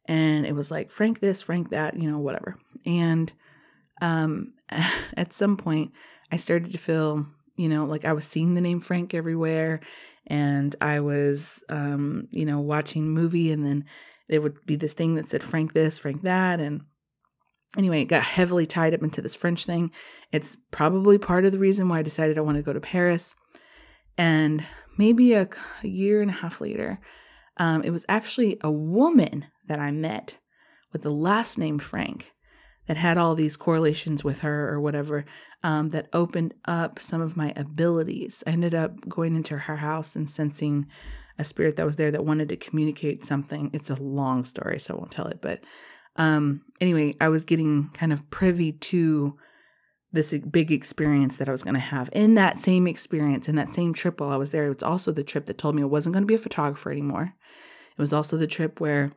and 0.06 0.46
it 0.46 0.54
was 0.54 0.70
like 0.70 0.90
Frank 0.90 1.20
this, 1.20 1.42
Frank 1.42 1.70
that, 1.70 2.00
you 2.00 2.10
know, 2.10 2.18
whatever. 2.18 2.56
And 2.84 3.32
um, 4.00 4.54
at 5.16 5.32
some 5.32 5.56
point, 5.56 5.92
I 6.30 6.36
started 6.36 6.72
to 6.72 6.78
feel, 6.78 7.26
you 7.56 7.68
know, 7.68 7.84
like 7.84 8.04
I 8.04 8.12
was 8.12 8.24
seeing 8.24 8.54
the 8.54 8.60
name 8.60 8.80
Frank 8.80 9.14
everywhere, 9.14 9.80
and 10.26 10.74
I 10.80 11.00
was, 11.00 11.62
um, 11.68 12.28
you 12.30 12.44
know, 12.44 12.60
watching 12.60 13.10
movie, 13.10 13.52
and 13.52 13.64
then 13.64 13.84
there 14.28 14.40
would 14.40 14.64
be 14.66 14.76
this 14.76 14.94
thing 14.94 15.14
that 15.14 15.28
said 15.28 15.42
Frank 15.42 15.72
this, 15.72 15.98
Frank 15.98 16.22
that, 16.22 16.60
and 16.60 16.82
anyway, 17.76 18.02
it 18.02 18.06
got 18.06 18.22
heavily 18.22 18.66
tied 18.66 18.94
up 18.94 19.02
into 19.02 19.22
this 19.22 19.34
French 19.34 19.64
thing. 19.64 19.90
It's 20.32 20.56
probably 20.70 21.18
part 21.18 21.44
of 21.44 21.52
the 21.52 21.58
reason 21.58 21.88
why 21.88 21.98
I 21.98 22.02
decided 22.02 22.38
I 22.38 22.42
want 22.42 22.56
to 22.56 22.62
go 22.62 22.72
to 22.72 22.80
Paris. 22.80 23.34
And 24.18 24.64
maybe 24.96 25.34
a, 25.34 25.48
a 25.82 25.88
year 25.88 26.22
and 26.22 26.30
a 26.30 26.34
half 26.34 26.60
later, 26.60 27.00
um, 27.58 27.82
it 27.82 27.90
was 27.90 28.04
actually 28.08 28.58
a 28.62 28.70
woman 28.70 29.46
that 29.66 29.78
I 29.78 29.90
met 29.90 30.38
with 30.92 31.02
the 31.02 31.12
last 31.12 31.58
name 31.58 31.78
Frank 31.78 32.32
that 32.86 32.96
had 32.96 33.18
all 33.18 33.34
these 33.34 33.56
correlations 33.56 34.22
with 34.22 34.40
her 34.40 34.68
or 34.68 34.80
whatever 34.80 35.24
um, 35.62 35.88
that 35.90 36.08
opened 36.12 36.54
up 36.66 36.98
some 36.98 37.20
of 37.20 37.36
my 37.36 37.52
abilities. 37.56 38.44
I 38.46 38.50
ended 38.50 38.74
up 38.74 39.08
going 39.08 39.34
into 39.34 39.58
her 39.58 39.76
house 39.76 40.14
and 40.14 40.30
sensing 40.30 40.86
a 41.38 41.44
spirit 41.44 41.76
that 41.76 41.86
was 41.86 41.96
there 41.96 42.10
that 42.10 42.24
wanted 42.24 42.48
to 42.48 42.56
communicate 42.56 43.24
something. 43.24 43.70
It's 43.72 43.90
a 43.90 44.00
long 44.00 44.44
story, 44.44 44.78
so 44.78 44.94
I 44.94 44.96
won't 44.98 45.10
tell 45.10 45.26
it. 45.26 45.40
But 45.42 45.60
um, 46.16 46.62
anyway, 46.80 47.14
I 47.20 47.28
was 47.28 47.44
getting 47.44 47.90
kind 47.90 48.12
of 48.12 48.28
privy 48.30 48.72
to 48.72 49.36
this 50.12 50.32
big 50.32 50.72
experience 50.72 51.36
that 51.36 51.48
I 51.48 51.52
was 51.52 51.62
going 51.62 51.74
to 51.74 51.80
have. 51.80 52.08
In 52.12 52.34
that 52.34 52.58
same 52.58 52.86
experience, 52.86 53.48
in 53.48 53.56
that 53.56 53.68
same 53.68 53.92
trip 53.92 54.20
while 54.20 54.30
I 54.30 54.36
was 54.36 54.50
there, 54.50 54.64
it 54.64 54.68
was 54.68 54.82
also 54.82 55.12
the 55.12 55.24
trip 55.24 55.46
that 55.46 55.58
told 55.58 55.74
me 55.74 55.82
I 55.82 55.86
wasn't 55.86 56.14
going 56.14 56.22
to 56.22 56.26
be 56.26 56.34
a 56.34 56.38
photographer 56.38 56.90
anymore. 56.90 57.34
It 57.96 58.00
was 58.00 58.12
also 58.12 58.36
the 58.36 58.46
trip 58.46 58.80
where 58.80 59.12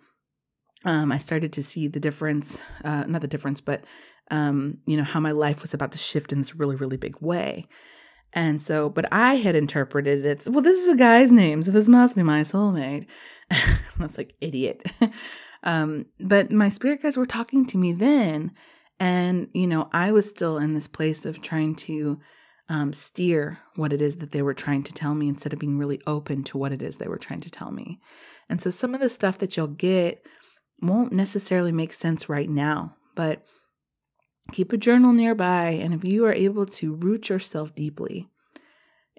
um, 0.86 1.12
I 1.12 1.18
started 1.18 1.54
to 1.54 1.64
see 1.64 1.88
the 1.88 2.00
difference, 2.00 2.62
uh, 2.84 3.06
not 3.08 3.22
the 3.22 3.28
difference, 3.28 3.62
but, 3.62 3.84
um, 4.32 4.80
you 4.86 4.98
know, 4.98 5.04
how 5.04 5.20
my 5.20 5.32
life 5.32 5.62
was 5.62 5.74
about 5.74 5.92
to 5.94 5.98
shift 5.98 6.32
in 6.32 6.40
this 6.40 6.56
really, 6.56 6.76
really 6.76 6.98
big 6.98 7.20
way. 7.22 7.68
And 8.34 8.62
so, 8.62 8.90
but 8.90 9.12
I 9.12 9.36
had 9.36 9.56
interpreted 9.56 10.26
it, 10.26 10.48
well, 10.48 10.62
this 10.62 10.80
is 10.80 10.88
a 10.88 10.96
guy's 10.96 11.32
name, 11.32 11.64
so 11.64 11.72
this 11.72 11.90
must 11.90 12.16
be 12.16 12.24
my 12.24 12.42
soulmate. 12.42 13.08
I 13.52 13.80
That's 13.98 14.18
like 14.18 14.36
idiot. 14.40 14.84
um, 15.63 16.06
but 16.19 16.52
my 16.52 16.69
spirit 16.69 17.02
guides 17.02 17.17
were 17.17 17.26
talking 17.26 17.65
to 17.67 17.78
me 17.78 17.93
then. 17.93 18.52
And, 19.00 19.48
you 19.54 19.67
know, 19.67 19.89
I 19.93 20.12
was 20.12 20.30
still 20.30 20.58
in 20.58 20.74
this 20.74 20.88
place 20.88 21.26
of 21.26 21.41
trying 21.41 21.76
to 21.76 22.19
um, 22.67 22.93
steer 22.93 23.60
what 23.76 23.93
it 23.93 24.02
is 24.02 24.17
that 24.17 24.32
they 24.32 24.41
were 24.41 24.54
trying 24.54 24.84
to 24.84 24.93
tell 24.93 25.15
me 25.15 25.28
instead 25.28 25.54
of 25.54 25.60
being 25.60 25.78
really 25.78 26.02
open 26.06 26.43
to 26.43 26.58
what 26.58 26.72
it 26.72 26.82
is 26.82 26.98
they 26.98 27.08
were 27.08 27.17
trying 27.17 27.41
to 27.41 27.50
tell 27.50 27.72
me. 27.72 28.00
And 28.50 28.62
so 28.62 28.69
some 28.69 28.93
of 28.93 29.00
the 29.00 29.10
stuff 29.10 29.38
that 29.39 29.58
you'll 29.58 29.67
get 29.67 30.26
won't 30.82 31.12
necessarily 31.12 31.72
make 31.72 31.93
sense 31.93 32.30
right 32.30 32.50
now, 32.50 32.95
but 33.15 33.43
keep 34.52 34.72
a 34.72 34.78
journal 34.78 35.13
nearby. 35.13 35.69
And 35.69 35.93
if 35.93 36.04
you 36.04 36.26
are 36.26 36.34
able 36.34 36.65
to 36.65 36.95
root 36.95 37.30
yourself 37.30 37.74
deeply 37.76 38.30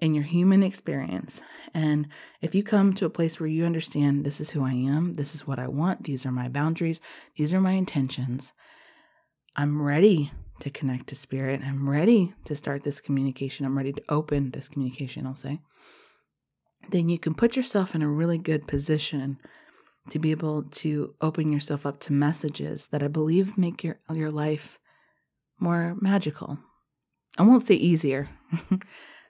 in 0.01 0.13
your 0.13 0.23
human 0.23 0.63
experience, 0.63 1.41
and 1.73 2.07
if 2.41 2.53
you 2.55 2.63
come 2.63 2.93
to 2.95 3.05
a 3.05 3.09
place 3.09 3.39
where 3.39 3.47
you 3.47 3.65
understand 3.65 4.25
this 4.25 4.41
is 4.41 4.51
who 4.51 4.65
I 4.65 4.73
am, 4.73 5.13
this 5.13 5.33
is 5.35 5.47
what 5.47 5.59
I 5.59 5.67
want, 5.67 6.03
these 6.03 6.25
are 6.25 6.31
my 6.31 6.49
boundaries, 6.49 6.99
these 7.35 7.53
are 7.53 7.61
my 7.61 7.73
intentions, 7.73 8.53
I'm 9.55 9.81
ready 9.81 10.31
to 10.61 10.69
connect 10.69 11.07
to 11.07 11.15
spirit. 11.15 11.61
I'm 11.63 11.89
ready 11.89 12.33
to 12.45 12.55
start 12.55 12.83
this 12.83 13.01
communication. 13.01 13.65
I'm 13.65 13.77
ready 13.77 13.91
to 13.91 14.03
open 14.09 14.51
this 14.51 14.69
communication, 14.69 15.25
I'll 15.25 15.35
say. 15.35 15.59
Then 16.89 17.09
you 17.09 17.19
can 17.19 17.33
put 17.33 17.55
yourself 17.55 17.93
in 17.93 18.01
a 18.01 18.07
really 18.07 18.37
good 18.37 18.67
position 18.67 19.39
to 20.09 20.19
be 20.19 20.31
able 20.31 20.63
to 20.63 21.15
open 21.21 21.51
yourself 21.51 21.85
up 21.85 21.99
to 22.01 22.13
messages 22.13 22.87
that 22.87 23.03
I 23.03 23.07
believe 23.07 23.57
make 23.57 23.83
your 23.83 23.99
your 24.13 24.31
life 24.31 24.79
more 25.59 25.95
magical. 25.99 26.57
I 27.37 27.43
won't 27.43 27.65
say 27.65 27.75
easier. 27.75 28.29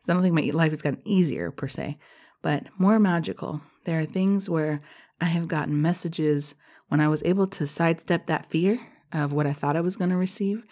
I 0.10 0.14
don't 0.14 0.24
think 0.24 0.36
my 0.36 0.50
life 0.54 0.72
has 0.72 0.82
gotten 0.82 1.02
easier 1.06 1.52
per 1.52 1.68
se, 1.68 1.98
but 2.42 2.66
more 2.78 3.00
magical. 3.00 3.62
There 3.86 4.00
are 4.00 4.06
things 4.06 4.50
where 4.50 4.82
I 5.20 5.26
have 5.26 5.48
gotten 5.48 5.82
messages 5.82 6.56
when 6.88 7.00
I 7.00 7.08
was 7.08 7.24
able 7.24 7.48
to 7.48 7.68
sidestep 7.68 8.26
that 8.26 8.50
fear 8.50 8.80
of 9.14 9.34
what 9.34 9.46
I 9.46 9.54
thought 9.54 9.76
I 9.76 9.82
was 9.82 9.96
going 9.96 10.10
to 10.10 10.18
receive, 10.18 10.66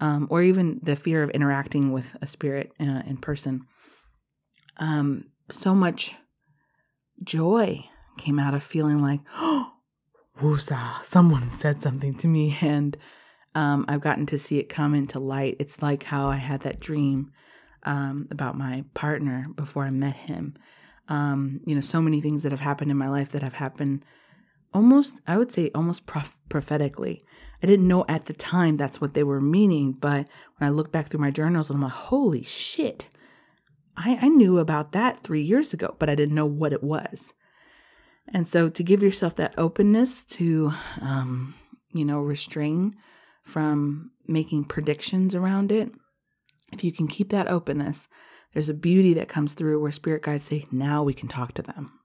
um, 0.00 0.26
or 0.30 0.42
even 0.42 0.80
the 0.82 0.96
fear 0.96 1.22
of 1.22 1.30
interacting 1.30 1.92
with 1.92 2.16
a 2.20 2.26
spirit 2.26 2.72
uh, 2.80 3.02
in 3.06 3.16
person. 3.16 3.66
Um, 4.76 5.30
so 5.50 5.74
much 5.74 6.14
joy 7.22 7.84
came 8.18 8.38
out 8.38 8.54
of 8.54 8.62
feeling 8.62 9.00
like, 9.00 9.20
oh, 9.36 9.72
woosah, 10.40 11.04
someone 11.04 11.50
said 11.50 11.82
something 11.82 12.14
to 12.16 12.28
me. 12.28 12.56
And 12.60 12.96
um, 13.54 13.84
I've 13.88 14.00
gotten 14.00 14.26
to 14.26 14.38
see 14.38 14.58
it 14.58 14.68
come 14.68 14.94
into 14.94 15.18
light. 15.18 15.56
It's 15.58 15.80
like 15.80 16.04
how 16.04 16.28
I 16.28 16.36
had 16.36 16.60
that 16.60 16.80
dream 16.80 17.32
um, 17.84 18.26
about 18.30 18.56
my 18.56 18.84
partner 18.94 19.46
before 19.54 19.84
I 19.84 19.90
met 19.90 20.16
him. 20.16 20.54
Um, 21.08 21.60
you 21.66 21.74
know, 21.74 21.80
so 21.80 22.00
many 22.00 22.20
things 22.20 22.42
that 22.42 22.52
have 22.52 22.60
happened 22.60 22.90
in 22.90 22.96
my 22.96 23.08
life 23.08 23.32
that 23.32 23.42
have 23.42 23.54
happened 23.54 24.04
almost, 24.72 25.20
I 25.26 25.36
would 25.38 25.52
say, 25.52 25.70
almost 25.74 26.06
prof- 26.06 26.38
prophetically. 26.48 27.22
I 27.62 27.66
didn't 27.66 27.88
know 27.88 28.04
at 28.08 28.26
the 28.26 28.32
time 28.32 28.76
that's 28.76 29.00
what 29.00 29.14
they 29.14 29.22
were 29.22 29.40
meaning, 29.40 29.92
but 29.92 30.28
when 30.56 30.68
I 30.68 30.70
look 30.70 30.92
back 30.92 31.06
through 31.06 31.20
my 31.20 31.30
journals, 31.30 31.70
I'm 31.70 31.80
like, 31.80 31.92
holy 31.92 32.42
shit. 32.42 33.08
I, 33.96 34.18
I 34.20 34.28
knew 34.28 34.58
about 34.58 34.92
that 34.92 35.22
three 35.22 35.42
years 35.42 35.72
ago, 35.72 35.94
but 35.98 36.10
I 36.10 36.14
didn't 36.14 36.34
know 36.34 36.46
what 36.46 36.72
it 36.72 36.82
was. 36.82 37.32
And 38.32 38.48
so 38.48 38.68
to 38.68 38.82
give 38.82 39.02
yourself 39.02 39.36
that 39.36 39.54
openness 39.58 40.24
to, 40.24 40.72
um, 41.00 41.54
you 41.92 42.04
know, 42.04 42.20
restrain 42.20 42.94
from 43.42 44.10
making 44.26 44.64
predictions 44.64 45.34
around 45.34 45.70
it, 45.70 45.92
if 46.74 46.84
you 46.84 46.92
can 46.92 47.08
keep 47.08 47.30
that 47.30 47.48
openness, 47.48 48.08
there's 48.52 48.68
a 48.68 48.74
beauty 48.74 49.14
that 49.14 49.28
comes 49.28 49.54
through 49.54 49.80
where 49.80 49.92
spirit 49.92 50.22
guides 50.22 50.44
say, 50.44 50.66
now 50.70 51.02
we 51.02 51.14
can 51.14 51.28
talk 51.28 51.52
to 51.54 51.62
them. 51.62 51.98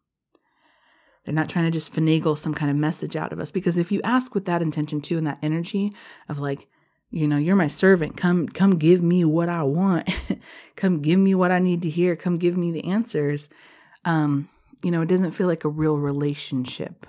They're 1.26 1.36
not 1.36 1.49
trying 1.49 1.65
to 1.65 1.72
just 1.72 1.93
finagle 1.93 2.38
some 2.38 2.53
kind 2.53 2.72
of 2.72 2.78
message 2.78 3.15
out 3.15 3.34
of 3.34 3.39
us. 3.39 3.51
Because 3.51 3.78
if 3.78 3.91
you 3.91 4.01
ask 4.03 4.34
with 4.34 4.45
that 4.45 4.61
intention 4.61 5.01
too 5.01 5.17
and 5.17 5.28
that 5.28 5.39
energy 5.43 5.93
of 6.28 6.39
like, 6.39 6.67
you 7.11 7.28
know, 7.28 7.38
you're 7.38 7.55
my 7.55 7.67
servant, 7.67 8.17
come 8.17 8.47
come 8.47 8.78
give 8.78 9.01
me 9.01 9.26
what 9.26 9.49
I 9.49 9.63
want. 9.63 10.09
come 10.76 11.01
give 11.01 11.20
me 11.20 11.36
what 11.36 11.51
I 11.51 11.59
need 11.59 11.82
to 11.82 11.89
hear. 11.89 12.15
Come 12.15 12.38
give 12.38 12.55
me 12.55 12.72
the 12.72 12.86
answers. 12.86 13.49
Um, 14.05 14.49
you 14.84 14.91
know, 14.91 15.01
it 15.01 15.09
doesn't 15.09 15.32
feel 15.32 15.47
like 15.47 15.65
a 15.65 15.70
real 15.70 15.97
relationship. 15.97 17.05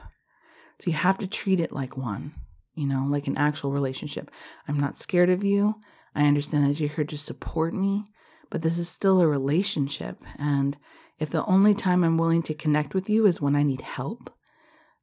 So 0.78 0.90
you 0.90 0.96
have 0.96 1.18
to 1.18 1.26
treat 1.26 1.61
it 1.61 1.72
like 1.72 1.96
one, 1.96 2.32
you 2.74 2.86
know, 2.86 3.06
like 3.08 3.26
an 3.26 3.36
actual 3.36 3.70
relationship. 3.70 4.30
I'm 4.66 4.80
not 4.80 4.98
scared 4.98 5.28
of 5.30 5.44
you. 5.44 5.76
I 6.14 6.26
understand 6.26 6.66
that 6.66 6.80
you're 6.80 6.88
here 6.88 7.04
to 7.04 7.18
support 7.18 7.74
me, 7.74 8.04
but 8.50 8.62
this 8.62 8.78
is 8.78 8.88
still 8.88 9.20
a 9.20 9.26
relationship. 9.26 10.18
And 10.38 10.76
if 11.18 11.30
the 11.30 11.44
only 11.44 11.74
time 11.74 12.02
I'm 12.02 12.18
willing 12.18 12.42
to 12.42 12.54
connect 12.54 12.94
with 12.94 13.08
you 13.08 13.26
is 13.26 13.40
when 13.40 13.54
I 13.54 13.62
need 13.62 13.82
help, 13.82 14.32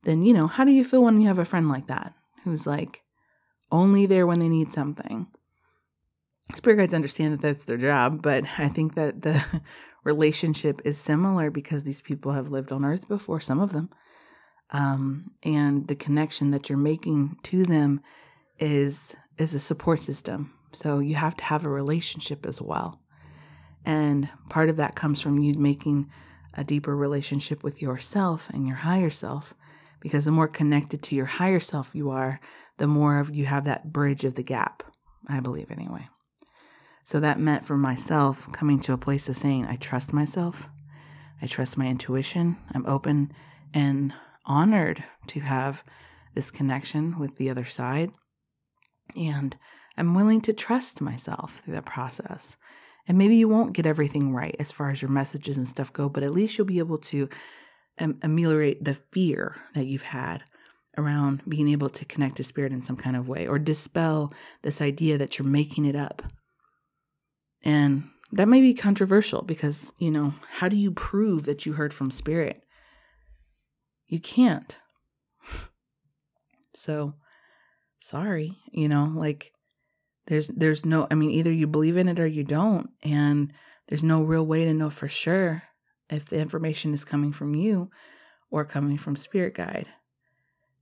then, 0.03 0.21
you 0.21 0.33
know, 0.33 0.47
how 0.47 0.65
do 0.65 0.71
you 0.71 0.83
feel 0.83 1.03
when 1.03 1.21
you 1.21 1.27
have 1.27 1.39
a 1.39 1.45
friend 1.45 1.69
like 1.69 1.87
that 1.87 2.13
who's 2.43 2.67
like 2.67 3.03
only 3.71 4.05
there 4.05 4.27
when 4.27 4.39
they 4.39 4.49
need 4.49 4.71
something? 4.71 5.27
Spirit 6.55 6.77
guides 6.77 6.93
understand 6.93 7.33
that 7.33 7.41
that's 7.41 7.65
their 7.65 7.77
job, 7.77 8.21
but 8.21 8.45
I 8.57 8.67
think 8.67 8.95
that 8.95 9.21
the 9.21 9.43
relationship 10.03 10.81
is 10.85 10.97
similar 10.97 11.51
because 11.51 11.83
these 11.83 12.01
people 12.01 12.31
have 12.31 12.49
lived 12.49 12.71
on 12.71 12.85
earth 12.85 13.07
before, 13.07 13.41
some 13.41 13.59
of 13.59 13.73
them. 13.73 13.89
Um, 14.71 15.31
and 15.43 15.87
the 15.87 15.95
connection 15.95 16.51
that 16.51 16.69
you're 16.69 16.77
making 16.77 17.37
to 17.43 17.63
them 17.63 18.01
is 18.59 19.15
is 19.37 19.53
a 19.53 19.59
support 19.59 19.99
system. 19.99 20.56
So 20.73 20.99
you 20.99 21.15
have 21.15 21.37
to 21.37 21.43
have 21.43 21.65
a 21.65 21.69
relationship 21.69 22.45
as 22.45 22.61
well. 22.61 22.99
And 23.85 24.29
part 24.49 24.69
of 24.69 24.75
that 24.77 24.95
comes 24.95 25.21
from 25.21 25.39
you 25.39 25.53
making 25.53 26.09
a 26.53 26.63
deeper 26.63 26.95
relationship 26.95 27.63
with 27.63 27.81
yourself 27.81 28.49
and 28.49 28.67
your 28.67 28.77
higher 28.77 29.09
self 29.09 29.53
because 29.99 30.25
the 30.25 30.31
more 30.31 30.47
connected 30.47 31.01
to 31.03 31.15
your 31.15 31.25
higher 31.25 31.59
self 31.59 31.95
you 31.95 32.09
are, 32.09 32.39
the 32.77 32.87
more 32.87 33.19
of 33.19 33.33
you 33.33 33.45
have 33.45 33.65
that 33.65 33.91
bridge 33.91 34.25
of 34.25 34.35
the 34.35 34.43
gap, 34.43 34.83
I 35.27 35.39
believe 35.39 35.71
anyway. 35.71 36.07
So 37.03 37.19
that 37.19 37.39
meant 37.39 37.65
for 37.65 37.77
myself 37.77 38.51
coming 38.51 38.79
to 38.81 38.93
a 38.93 38.97
place 38.97 39.29
of 39.29 39.37
saying, 39.37 39.65
I 39.65 39.77
trust 39.77 40.13
myself, 40.13 40.67
I 41.41 41.45
trust 41.45 41.77
my 41.77 41.87
intuition, 41.87 42.57
I'm 42.73 42.85
open 42.85 43.31
and 43.73 44.13
honored 44.45 45.03
to 45.27 45.39
have 45.39 45.83
this 46.35 46.51
connection 46.51 47.17
with 47.17 47.37
the 47.37 47.49
other 47.49 47.65
side. 47.65 48.11
And 49.15 49.55
I'm 49.97 50.13
willing 50.13 50.41
to 50.41 50.53
trust 50.53 51.01
myself 51.01 51.59
through 51.59 51.73
that 51.73 51.85
process. 51.85 52.57
And 53.07 53.17
maybe 53.17 53.35
you 53.35 53.47
won't 53.47 53.73
get 53.73 53.85
everything 53.85 54.33
right 54.33 54.55
as 54.59 54.71
far 54.71 54.89
as 54.89 55.01
your 55.01 55.11
messages 55.11 55.57
and 55.57 55.67
stuff 55.67 55.93
go, 55.93 56.09
but 56.09 56.23
at 56.23 56.33
least 56.33 56.57
you'll 56.57 56.67
be 56.67 56.79
able 56.79 56.97
to 56.99 57.29
um, 57.99 58.19
ameliorate 58.21 58.83
the 58.83 58.93
fear 58.93 59.55
that 59.73 59.85
you've 59.85 60.03
had 60.03 60.43
around 60.97 61.43
being 61.47 61.69
able 61.69 61.89
to 61.89 62.05
connect 62.05 62.37
to 62.37 62.43
spirit 62.43 62.73
in 62.73 62.83
some 62.83 62.97
kind 62.97 63.15
of 63.15 63.29
way 63.29 63.47
or 63.47 63.59
dispel 63.59 64.33
this 64.63 64.81
idea 64.81 65.17
that 65.17 65.37
you're 65.37 65.47
making 65.47 65.85
it 65.85 65.95
up. 65.95 66.21
And 67.63 68.09
that 68.31 68.47
may 68.47 68.61
be 68.61 68.73
controversial 68.73 69.41
because, 69.41 69.93
you 69.99 70.11
know, 70.11 70.33
how 70.57 70.67
do 70.67 70.75
you 70.75 70.91
prove 70.91 71.45
that 71.45 71.65
you 71.65 71.73
heard 71.73 71.93
from 71.93 72.11
spirit? 72.11 72.61
You 74.07 74.19
can't. 74.19 74.77
so, 76.73 77.13
sorry, 77.99 78.57
you 78.71 78.89
know, 78.89 79.11
like 79.15 79.51
there's 80.27 80.47
there's 80.49 80.85
no 80.85 81.07
I 81.09 81.15
mean 81.15 81.31
either 81.31 81.51
you 81.51 81.67
believe 81.67 81.97
in 81.97 82.07
it 82.07 82.19
or 82.19 82.27
you 82.27 82.43
don't 82.43 82.89
and 83.03 83.51
there's 83.87 84.03
no 84.03 84.21
real 84.21 84.45
way 84.45 84.65
to 84.65 84.73
know 84.73 84.89
for 84.89 85.07
sure 85.07 85.63
if 86.09 86.29
the 86.29 86.39
information 86.39 86.93
is 86.93 87.05
coming 87.05 87.31
from 87.31 87.55
you 87.55 87.89
or 88.49 88.63
coming 88.63 88.97
from 88.97 89.15
spirit 89.15 89.55
guide. 89.55 89.87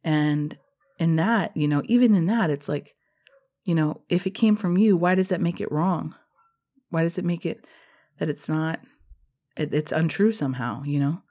And 0.03 0.57
in 0.99 1.15
that, 1.15 1.55
you 1.57 1.67
know, 1.67 1.81
even 1.85 2.13
in 2.13 2.25
that 2.27 2.49
it's 2.49 2.69
like 2.69 2.95
you 3.65 3.73
know, 3.73 4.01
if 4.09 4.27
it 4.27 4.31
came 4.31 4.55
from 4.55 4.77
you, 4.77 4.95
why 4.95 5.15
does 5.15 5.29
that 5.29 5.41
make 5.41 5.59
it 5.59 5.71
wrong? 5.71 6.13
Why 6.89 7.01
does 7.01 7.17
it 7.17 7.25
make 7.25 7.45
it 7.45 7.65
that 8.19 8.29
it's 8.29 8.47
not 8.47 8.79
it, 9.57 9.73
it's 9.73 9.91
untrue 9.91 10.31
somehow, 10.31 10.83
you 10.83 10.99
know? 10.99 11.21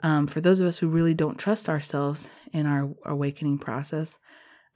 Um, 0.00 0.26
for 0.28 0.40
those 0.40 0.60
of 0.60 0.66
us 0.66 0.78
who 0.78 0.88
really 0.88 1.14
don't 1.14 1.38
trust 1.38 1.68
ourselves 1.68 2.30
in 2.52 2.66
our 2.66 2.90
awakening 3.04 3.58
process, 3.58 4.18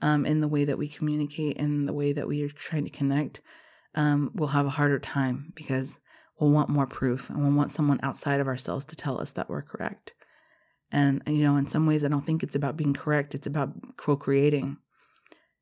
um, 0.03 0.25
in 0.25 0.41
the 0.41 0.49
way 0.49 0.65
that 0.65 0.77
we 0.77 0.89
communicate 0.89 1.57
and 1.57 1.87
the 1.87 1.93
way 1.93 2.11
that 2.11 2.27
we 2.27 2.43
are 2.43 2.49
trying 2.49 2.83
to 2.83 2.89
connect, 2.89 3.39
um, 3.95 4.31
we'll 4.35 4.49
have 4.49 4.65
a 4.65 4.71
harder 4.71 4.99
time 4.99 5.53
because 5.55 6.01
we'll 6.37 6.51
want 6.51 6.67
more 6.67 6.85
proof 6.85 7.29
and 7.29 7.41
we'll 7.41 7.53
want 7.53 7.71
someone 7.71 8.01
outside 8.03 8.41
of 8.41 8.47
ourselves 8.47 8.83
to 8.83 8.97
tell 8.97 9.21
us 9.21 9.31
that 9.31 9.49
we're 9.49 9.61
correct. 9.61 10.13
And, 10.91 11.23
you 11.25 11.41
know, 11.41 11.55
in 11.55 11.67
some 11.67 11.87
ways, 11.87 12.03
I 12.03 12.09
don't 12.09 12.25
think 12.25 12.43
it's 12.43 12.53
about 12.53 12.75
being 12.75 12.93
correct, 12.93 13.33
it's 13.33 13.47
about 13.47 13.95
co 13.95 14.17
creating. 14.17 14.75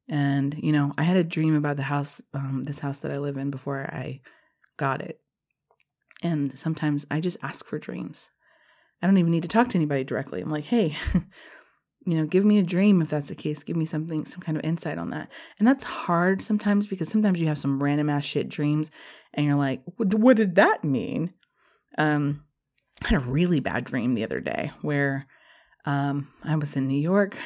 And, 0.09 0.57
you 0.57 0.71
know, 0.71 0.91
I 0.97 1.03
had 1.03 1.17
a 1.17 1.23
dream 1.23 1.55
about 1.55 1.77
the 1.77 1.83
house, 1.83 2.19
um, 2.33 2.63
this 2.63 2.79
house 2.79 2.97
that 2.99 3.11
I 3.11 3.19
live 3.19 3.37
in 3.37 3.51
before 3.51 3.81
I 3.81 4.21
got 4.75 5.03
it. 5.03 5.21
And 6.23 6.57
sometimes 6.57 7.05
I 7.11 7.19
just 7.19 7.37
ask 7.43 7.63
for 7.67 7.77
dreams. 7.77 8.31
I 9.03 9.07
don't 9.07 9.17
even 9.19 9.31
need 9.31 9.43
to 9.43 9.49
talk 9.49 9.69
to 9.69 9.77
anybody 9.77 10.03
directly. 10.03 10.41
I'm 10.41 10.49
like, 10.49 10.65
hey, 10.65 10.95
you 12.05 12.17
know, 12.17 12.25
give 12.25 12.45
me 12.45 12.57
a 12.57 12.63
dream 12.63 13.01
if 13.01 13.09
that's 13.11 13.29
the 13.29 13.35
case. 13.35 13.63
Give 13.63 13.75
me 13.75 13.85
something, 13.85 14.25
some 14.25 14.41
kind 14.41 14.57
of 14.57 14.63
insight 14.63 14.97
on 14.97 15.11
that. 15.11 15.29
And 15.59 15.67
that's 15.67 15.83
hard 15.83 16.41
sometimes 16.41 16.87
because 16.87 17.09
sometimes 17.09 17.39
you 17.39 17.47
have 17.47 17.59
some 17.59 17.81
random 17.81 18.09
ass 18.09 18.25
shit 18.25 18.49
dreams 18.49 18.89
and 19.33 19.45
you're 19.45 19.55
like, 19.55 19.81
what 19.97 20.37
did 20.37 20.55
that 20.55 20.83
mean? 20.83 21.33
Um, 21.97 22.43
I 23.03 23.09
had 23.09 23.21
a 23.21 23.25
really 23.25 23.59
bad 23.59 23.83
dream 23.83 24.15
the 24.15 24.23
other 24.23 24.39
day 24.39 24.71
where 24.81 25.27
um, 25.85 26.29
I 26.43 26.55
was 26.55 26.75
in 26.75 26.87
New 26.87 26.99
York 26.99 27.37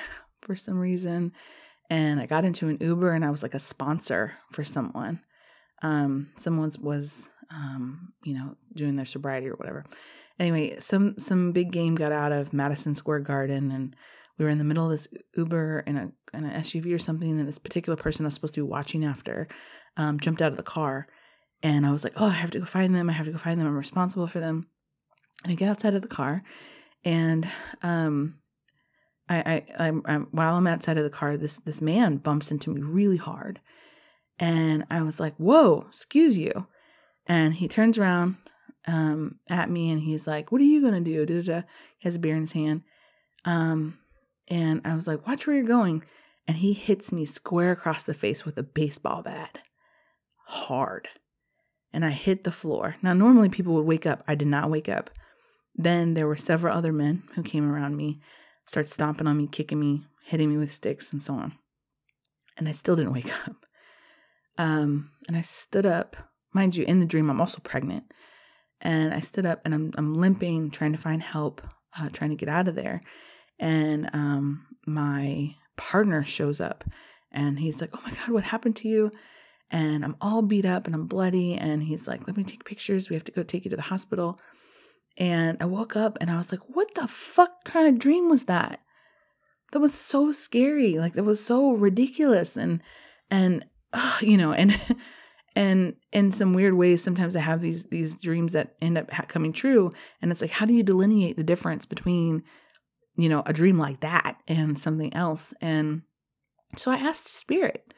for 0.41 0.55
some 0.55 0.79
reason 0.79 1.33
and 1.89 2.19
I 2.19 2.25
got 2.25 2.45
into 2.45 2.69
an 2.69 2.77
Uber 2.79 3.11
and 3.11 3.25
I 3.25 3.31
was 3.31 3.43
like 3.43 3.53
a 3.53 3.59
sponsor 3.59 4.33
for 4.51 4.63
someone. 4.63 5.19
Um, 5.81 6.29
someone 6.37 6.71
was, 6.81 7.29
um, 7.51 8.13
you 8.23 8.33
know, 8.33 8.55
doing 8.73 8.95
their 8.95 9.05
sobriety 9.05 9.47
or 9.47 9.55
whatever. 9.55 9.85
Anyway, 10.39 10.79
some 10.79 11.17
some 11.17 11.51
big 11.51 11.71
game 11.71 11.95
got 11.95 12.11
out 12.11 12.31
of 12.31 12.53
Madison 12.53 12.93
Square 12.93 13.19
Garden 13.19 13.71
and 13.71 13.95
we 14.37 14.45
were 14.45 14.51
in 14.51 14.57
the 14.57 14.63
middle 14.63 14.85
of 14.85 14.91
this 14.91 15.07
Uber 15.35 15.83
in 15.85 15.97
a 15.97 16.11
in 16.33 16.45
an 16.45 16.61
SUV 16.61 16.93
or 16.93 16.99
something, 16.99 17.39
and 17.39 17.47
this 17.47 17.59
particular 17.59 17.95
person 17.95 18.25
I 18.25 18.27
was 18.27 18.33
supposed 18.35 18.55
to 18.55 18.63
be 18.63 18.69
watching 18.69 19.05
after 19.05 19.47
um, 19.97 20.19
jumped 20.19 20.41
out 20.41 20.51
of 20.51 20.57
the 20.57 20.63
car, 20.63 21.07
and 21.63 21.85
I 21.85 21.91
was 21.91 22.03
like, 22.03 22.13
"Oh, 22.17 22.27
I 22.27 22.31
have 22.33 22.51
to 22.51 22.59
go 22.59 22.65
find 22.65 22.95
them. 22.95 23.09
I 23.09 23.13
have 23.13 23.25
to 23.25 23.31
go 23.31 23.37
find 23.37 23.59
them. 23.59 23.67
I'm 23.67 23.77
responsible 23.77 24.27
for 24.27 24.39
them." 24.39 24.67
And 25.43 25.51
I 25.51 25.55
get 25.55 25.69
outside 25.69 25.93
of 25.93 26.01
the 26.01 26.07
car, 26.07 26.43
and 27.03 27.47
um, 27.81 28.39
I, 29.29 29.37
I 29.37 29.87
I'm, 29.87 30.01
I'm 30.05 30.27
while 30.31 30.55
I'm 30.55 30.67
outside 30.67 30.97
of 30.97 31.03
the 31.03 31.09
car, 31.09 31.37
this 31.37 31.59
this 31.59 31.81
man 31.81 32.17
bumps 32.17 32.51
into 32.51 32.71
me 32.71 32.81
really 32.81 33.17
hard, 33.17 33.59
and 34.37 34.85
I 34.89 35.01
was 35.01 35.19
like, 35.19 35.35
"Whoa, 35.37 35.85
excuse 35.89 36.37
you," 36.37 36.67
and 37.25 37.53
he 37.53 37.67
turns 37.67 37.97
around 37.97 38.37
um, 38.87 39.39
at 39.49 39.69
me 39.69 39.89
and 39.89 40.01
he's 40.01 40.27
like, 40.27 40.51
"What 40.51 40.61
are 40.61 40.65
you 40.65 40.81
gonna 40.81 41.01
do?" 41.01 41.25
Da-da-da. 41.25 41.65
He 41.97 42.07
has 42.07 42.15
a 42.15 42.19
beer 42.19 42.35
in 42.35 42.41
his 42.41 42.51
hand. 42.51 42.83
Um, 43.45 43.97
and 44.47 44.81
I 44.85 44.95
was 44.95 45.07
like, 45.07 45.25
watch 45.27 45.47
where 45.47 45.55
you're 45.55 45.65
going. 45.65 46.03
And 46.47 46.57
he 46.57 46.73
hits 46.73 47.11
me 47.11 47.25
square 47.25 47.71
across 47.71 48.03
the 48.03 48.13
face 48.13 48.45
with 48.45 48.57
a 48.57 48.63
baseball 48.63 49.23
bat. 49.23 49.59
Hard. 50.45 51.09
And 51.91 52.05
I 52.05 52.11
hit 52.11 52.43
the 52.43 52.51
floor. 52.51 52.95
Now, 53.01 53.13
normally 53.13 53.49
people 53.49 53.73
would 53.73 53.85
wake 53.85 54.05
up. 54.05 54.23
I 54.27 54.35
did 54.35 54.47
not 54.47 54.69
wake 54.69 54.89
up. 54.89 55.09
Then 55.73 56.13
there 56.13 56.27
were 56.27 56.35
several 56.35 56.75
other 56.75 56.93
men 56.93 57.23
who 57.35 57.43
came 57.43 57.69
around 57.69 57.97
me, 57.97 58.21
started 58.65 58.91
stomping 58.91 59.27
on 59.27 59.37
me, 59.37 59.47
kicking 59.47 59.79
me, 59.79 60.05
hitting 60.25 60.49
me 60.49 60.57
with 60.57 60.71
sticks, 60.71 61.11
and 61.11 61.21
so 61.21 61.33
on. 61.33 61.53
And 62.57 62.69
I 62.69 62.73
still 62.73 62.95
didn't 62.95 63.13
wake 63.13 63.31
up. 63.47 63.65
Um, 64.57 65.11
and 65.27 65.35
I 65.35 65.41
stood 65.41 65.85
up. 65.85 66.15
Mind 66.53 66.75
you, 66.75 66.85
in 66.85 66.99
the 66.99 67.05
dream, 67.05 67.29
I'm 67.29 67.41
also 67.41 67.59
pregnant. 67.59 68.03
And 68.81 69.13
I 69.13 69.19
stood 69.19 69.45
up 69.45 69.61
and 69.65 69.73
I'm, 69.73 69.91
I'm 69.97 70.13
limping, 70.13 70.69
trying 70.69 70.91
to 70.91 70.97
find 70.97 71.23
help, 71.23 71.61
uh, 71.97 72.09
trying 72.09 72.29
to 72.29 72.35
get 72.35 72.49
out 72.49 72.67
of 72.67 72.75
there 72.75 73.01
and 73.59 74.09
um, 74.13 74.65
my 74.85 75.55
partner 75.77 76.23
shows 76.23 76.59
up 76.59 76.83
and 77.31 77.59
he's 77.59 77.81
like, 77.81 77.91
Oh 77.93 78.01
my 78.03 78.11
God, 78.11 78.29
what 78.29 78.43
happened 78.43 78.75
to 78.77 78.87
you? 78.87 79.11
And 79.71 80.05
I'm 80.05 80.15
all 80.21 80.41
beat 80.41 80.65
up 80.65 80.85
and 80.85 80.95
I'm 80.95 81.07
bloody. 81.07 81.55
And 81.55 81.83
he's 81.83 82.07
like, 82.07 82.27
Let 82.27 82.37
me 82.37 82.43
take 82.43 82.65
pictures. 82.65 83.09
We 83.09 83.15
have 83.15 83.23
to 83.25 83.31
go 83.31 83.43
take 83.43 83.65
you 83.65 83.69
to 83.69 83.75
the 83.75 83.83
hospital. 83.83 84.39
And 85.17 85.57
I 85.61 85.65
woke 85.65 85.95
up 85.95 86.17
and 86.19 86.29
I 86.29 86.37
was 86.37 86.51
like, 86.51 86.61
What 86.69 86.95
the 86.95 87.07
fuck 87.07 87.63
kind 87.63 87.87
of 87.87 87.99
dream 87.99 88.29
was 88.29 88.45
that? 88.45 88.79
That 89.71 89.79
was 89.79 89.93
so 89.93 90.31
scary. 90.31 90.97
Like, 90.99 91.13
that 91.13 91.23
was 91.23 91.43
so 91.43 91.71
ridiculous. 91.71 92.55
And, 92.55 92.81
and, 93.29 93.65
you 94.21 94.37
know, 94.37 94.53
and, 94.53 94.79
and 95.55 95.95
in 96.11 96.31
some 96.33 96.51
weird 96.53 96.73
ways 96.73 97.01
sometimes 97.01 97.33
i 97.33 97.39
have 97.39 97.61
these 97.61 97.85
these 97.85 98.19
dreams 98.21 98.51
that 98.51 98.75
end 98.81 98.97
up 98.97 99.09
coming 99.29 99.53
true 99.53 99.93
and 100.21 100.29
it's 100.29 100.41
like 100.41 100.51
how 100.51 100.65
do 100.65 100.73
you 100.73 100.83
delineate 100.83 101.37
the 101.37 101.45
difference 101.45 101.85
between 101.85 102.43
you 103.17 103.29
know, 103.29 103.43
a 103.45 103.53
dream 103.53 103.77
like 103.77 104.01
that 104.01 104.41
and 104.47 104.77
something 104.77 105.13
else. 105.13 105.53
And 105.61 106.03
so 106.75 106.91
I 106.91 106.97
asked 106.97 107.27
Spirit, 107.27 107.93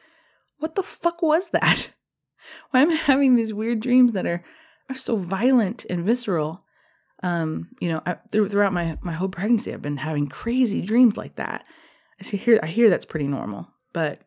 what 0.58 0.74
the 0.74 0.82
fuck 0.82 1.22
was 1.22 1.50
that? 1.50 1.90
Why 2.70 2.82
am 2.82 2.90
I 2.90 2.94
having 2.94 3.34
these 3.34 3.52
weird 3.52 3.80
dreams 3.80 4.12
that 4.12 4.26
are, 4.26 4.44
are 4.88 4.96
so 4.96 5.16
violent 5.16 5.84
and 5.90 6.04
visceral? 6.04 6.64
Um, 7.22 7.68
you 7.80 7.88
know, 7.88 8.00
I, 8.06 8.16
throughout 8.30 8.72
my, 8.72 8.96
my 9.02 9.12
whole 9.12 9.28
pregnancy, 9.28 9.72
I've 9.72 9.82
been 9.82 9.96
having 9.96 10.28
crazy 10.28 10.82
dreams 10.82 11.16
like 11.16 11.36
that. 11.36 11.64
I 12.20 12.24
see 12.24 12.36
here, 12.36 12.60
I 12.62 12.66
hear 12.66 12.90
that's 12.90 13.06
pretty 13.06 13.26
normal, 13.26 13.68
but 13.92 14.22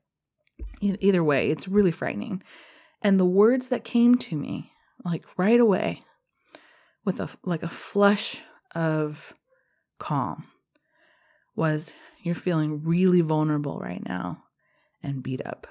either 0.81 1.23
way, 1.23 1.49
it's 1.49 1.67
really 1.67 1.91
frightening. 1.91 2.43
And 3.01 3.19
the 3.19 3.25
words 3.25 3.69
that 3.69 3.83
came 3.83 4.15
to 4.15 4.35
me, 4.35 4.71
like 5.03 5.25
right 5.37 5.59
away, 5.59 6.03
with 7.03 7.19
a 7.19 7.29
like 7.43 7.63
a 7.63 7.67
flush 7.67 8.41
of 8.75 9.33
calm, 9.97 10.47
was 11.61 11.93
you're 12.23 12.33
feeling 12.33 12.83
really 12.83 13.21
vulnerable 13.21 13.77
right 13.79 14.01
now 14.03 14.43
and 15.03 15.21
beat 15.21 15.45
up. 15.45 15.67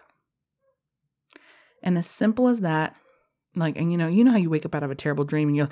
And 1.82 1.98
as 1.98 2.06
simple 2.06 2.46
as 2.46 2.60
that, 2.60 2.94
like, 3.56 3.76
and 3.76 3.90
you 3.90 3.98
know, 3.98 4.06
you 4.06 4.22
know 4.22 4.30
how 4.30 4.36
you 4.36 4.50
wake 4.50 4.64
up 4.64 4.76
out 4.76 4.84
of 4.84 4.92
a 4.92 4.94
terrible 4.94 5.24
dream 5.24 5.48
and 5.48 5.56
you're, 5.56 5.68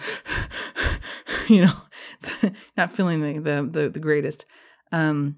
you 1.49 1.65
know, 1.65 2.51
not 2.77 2.91
feeling 2.91 3.21
the, 3.21 3.41
the, 3.41 3.69
the, 3.71 3.89
the 3.91 4.01
greatest. 4.01 4.45
Um, 4.91 5.37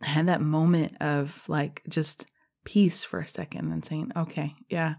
I 0.00 0.06
had 0.06 0.28
that 0.28 0.40
moment 0.40 0.96
of 1.00 1.42
like 1.48 1.82
just 1.88 2.26
peace 2.64 3.02
for 3.02 3.18
a 3.18 3.26
second 3.26 3.72
and 3.72 3.84
saying, 3.84 4.12
okay, 4.16 4.54
yeah, 4.68 4.94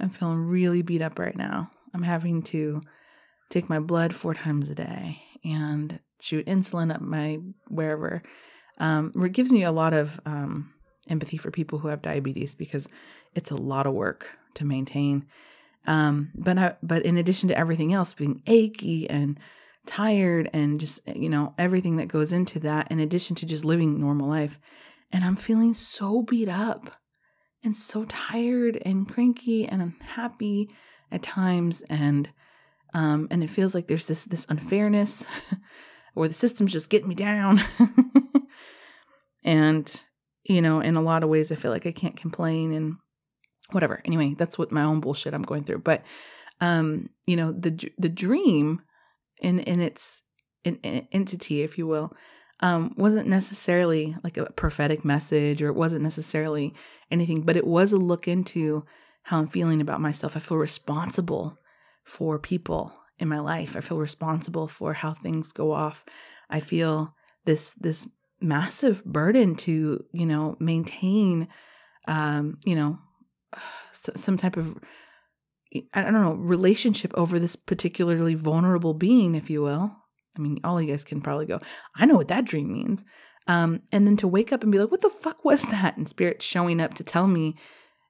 I'm 0.00 0.10
feeling 0.10 0.38
really 0.40 0.82
beat 0.82 1.00
up 1.00 1.20
right 1.20 1.36
now. 1.36 1.70
I'm 1.94 2.02
having 2.02 2.42
to 2.44 2.82
take 3.50 3.68
my 3.68 3.78
blood 3.78 4.16
four 4.16 4.34
times 4.34 4.68
a 4.68 4.74
day 4.74 5.22
and 5.44 6.00
shoot 6.26 6.46
insulin 6.46 6.94
up 6.94 7.00
my 7.00 7.38
wherever. 7.68 8.22
Um, 8.78 9.12
it 9.16 9.32
gives 9.32 9.52
me 9.52 9.62
a 9.62 9.72
lot 9.72 9.94
of 9.94 10.20
um, 10.26 10.74
empathy 11.08 11.36
for 11.36 11.50
people 11.50 11.78
who 11.78 11.88
have 11.88 12.02
diabetes 12.02 12.54
because 12.54 12.88
it's 13.34 13.50
a 13.50 13.56
lot 13.56 13.86
of 13.86 13.94
work 13.94 14.28
to 14.54 14.64
maintain. 14.64 15.26
Um, 15.86 16.32
but 16.34 16.58
I, 16.58 16.74
but 16.82 17.02
in 17.02 17.16
addition 17.16 17.48
to 17.48 17.58
everything 17.58 17.92
else, 17.92 18.12
being 18.12 18.42
achy 18.46 19.08
and 19.08 19.38
tired 19.86 20.50
and 20.52 20.80
just 20.80 21.00
you 21.06 21.28
know 21.28 21.54
everything 21.58 21.96
that 21.98 22.08
goes 22.08 22.32
into 22.32 22.58
that, 22.60 22.90
in 22.90 22.98
addition 22.98 23.36
to 23.36 23.46
just 23.46 23.64
living 23.64 24.00
normal 24.00 24.28
life, 24.28 24.58
and 25.12 25.24
I'm 25.24 25.36
feeling 25.36 25.74
so 25.74 26.22
beat 26.22 26.48
up 26.48 26.90
and 27.62 27.76
so 27.76 28.04
tired 28.04 28.82
and 28.84 29.08
cranky 29.08 29.66
and 29.66 29.80
unhappy 29.80 30.70
at 31.12 31.22
times, 31.22 31.82
and 31.88 32.30
um, 32.92 33.28
and 33.30 33.44
it 33.44 33.50
feels 33.50 33.74
like 33.74 33.86
there's 33.86 34.06
this 34.06 34.24
this 34.24 34.46
unfairness, 34.48 35.24
or 36.16 36.26
the 36.26 36.34
system's 36.34 36.72
just 36.72 36.90
getting 36.90 37.08
me 37.08 37.14
down. 37.14 37.60
and 39.44 40.02
you 40.48 40.62
know, 40.62 40.80
in 40.80 40.96
a 40.96 41.02
lot 41.02 41.22
of 41.22 41.28
ways, 41.28 41.50
I 41.50 41.56
feel 41.56 41.70
like 41.70 41.86
I 41.86 41.92
can't 41.92 42.16
complain 42.16 42.72
and 42.72 42.96
whatever. 43.72 44.00
Anyway, 44.04 44.34
that's 44.38 44.58
what 44.58 44.72
my 44.72 44.82
own 44.82 45.00
bullshit 45.00 45.34
I'm 45.34 45.42
going 45.42 45.64
through. 45.64 45.78
But, 45.78 46.02
um, 46.60 47.10
you 47.26 47.36
know, 47.36 47.52
the 47.52 47.90
the 47.98 48.08
dream 48.08 48.82
in 49.38 49.60
in 49.60 49.80
its 49.80 50.22
in, 50.64 50.76
in 50.76 51.06
entity, 51.12 51.62
if 51.62 51.78
you 51.78 51.86
will, 51.86 52.12
um, 52.60 52.94
wasn't 52.96 53.28
necessarily 53.28 54.16
like 54.22 54.36
a 54.36 54.52
prophetic 54.52 55.04
message, 55.04 55.62
or 55.62 55.68
it 55.68 55.76
wasn't 55.76 56.02
necessarily 56.02 56.74
anything, 57.10 57.42
but 57.42 57.56
it 57.56 57.66
was 57.66 57.92
a 57.92 57.98
look 57.98 58.28
into 58.28 58.84
how 59.24 59.38
I'm 59.38 59.48
feeling 59.48 59.80
about 59.80 60.00
myself. 60.00 60.36
I 60.36 60.40
feel 60.40 60.56
responsible 60.56 61.58
for 62.04 62.38
people 62.38 62.96
in 63.18 63.28
my 63.28 63.38
life. 63.38 63.76
I 63.76 63.80
feel 63.80 63.98
responsible 63.98 64.68
for 64.68 64.92
how 64.92 65.12
things 65.12 65.52
go 65.52 65.72
off. 65.72 66.04
I 66.50 66.60
feel 66.60 67.14
this 67.44 67.72
this 67.74 68.06
massive 68.40 69.04
burden 69.04 69.54
to 69.54 70.04
you 70.12 70.26
know 70.26 70.56
maintain 70.60 71.48
um 72.06 72.58
you 72.64 72.74
know 72.74 72.98
some 73.92 74.36
type 74.36 74.56
of 74.56 74.76
i 75.94 76.02
don't 76.02 76.12
know 76.12 76.34
relationship 76.34 77.12
over 77.14 77.38
this 77.38 77.56
particularly 77.56 78.34
vulnerable 78.34 78.92
being 78.92 79.34
if 79.34 79.48
you 79.48 79.62
will 79.62 79.96
i 80.36 80.40
mean 80.40 80.60
all 80.64 80.80
you 80.80 80.90
guys 80.90 81.04
can 81.04 81.20
probably 81.20 81.46
go 81.46 81.58
i 81.96 82.04
know 82.04 82.14
what 82.14 82.28
that 82.28 82.44
dream 82.44 82.70
means 82.70 83.04
um 83.46 83.80
and 83.90 84.06
then 84.06 84.16
to 84.16 84.28
wake 84.28 84.52
up 84.52 84.62
and 84.62 84.70
be 84.70 84.78
like 84.78 84.90
what 84.90 85.02
the 85.02 85.08
fuck 85.08 85.44
was 85.44 85.62
that 85.70 85.96
and 85.96 86.08
spirit 86.08 86.42
showing 86.42 86.80
up 86.80 86.92
to 86.92 87.02
tell 87.02 87.26
me 87.26 87.56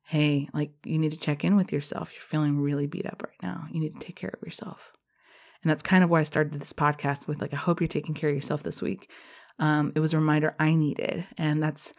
hey 0.06 0.48
like 0.54 0.72
you 0.84 0.98
need 0.98 1.10
to 1.10 1.16
check 1.16 1.44
in 1.44 1.56
with 1.56 1.72
yourself 1.72 2.12
you're 2.12 2.20
feeling 2.20 2.58
really 2.58 2.86
beat 2.86 3.06
up 3.06 3.22
right 3.24 3.42
now 3.42 3.66
you 3.70 3.80
need 3.80 3.94
to 3.94 4.00
take 4.00 4.16
care 4.16 4.32
of 4.32 4.46
yourself 4.46 4.92
and 5.62 5.70
that's 5.70 5.82
kind 5.82 6.04
of 6.04 6.10
why 6.10 6.20
i 6.20 6.24
started 6.24 6.60
this 6.60 6.72
podcast 6.72 7.26
with 7.26 7.40
like 7.40 7.52
i 7.52 7.56
hope 7.56 7.80
you're 7.80 7.88
taking 7.88 8.14
care 8.14 8.30
of 8.30 8.36
yourself 8.36 8.62
this 8.62 8.80
week 8.80 9.10
um, 9.58 9.92
it 9.94 10.00
was 10.00 10.12
a 10.12 10.18
reminder 10.18 10.54
I 10.58 10.74
needed. 10.74 11.26
And 11.38 11.62
that's 11.62 11.94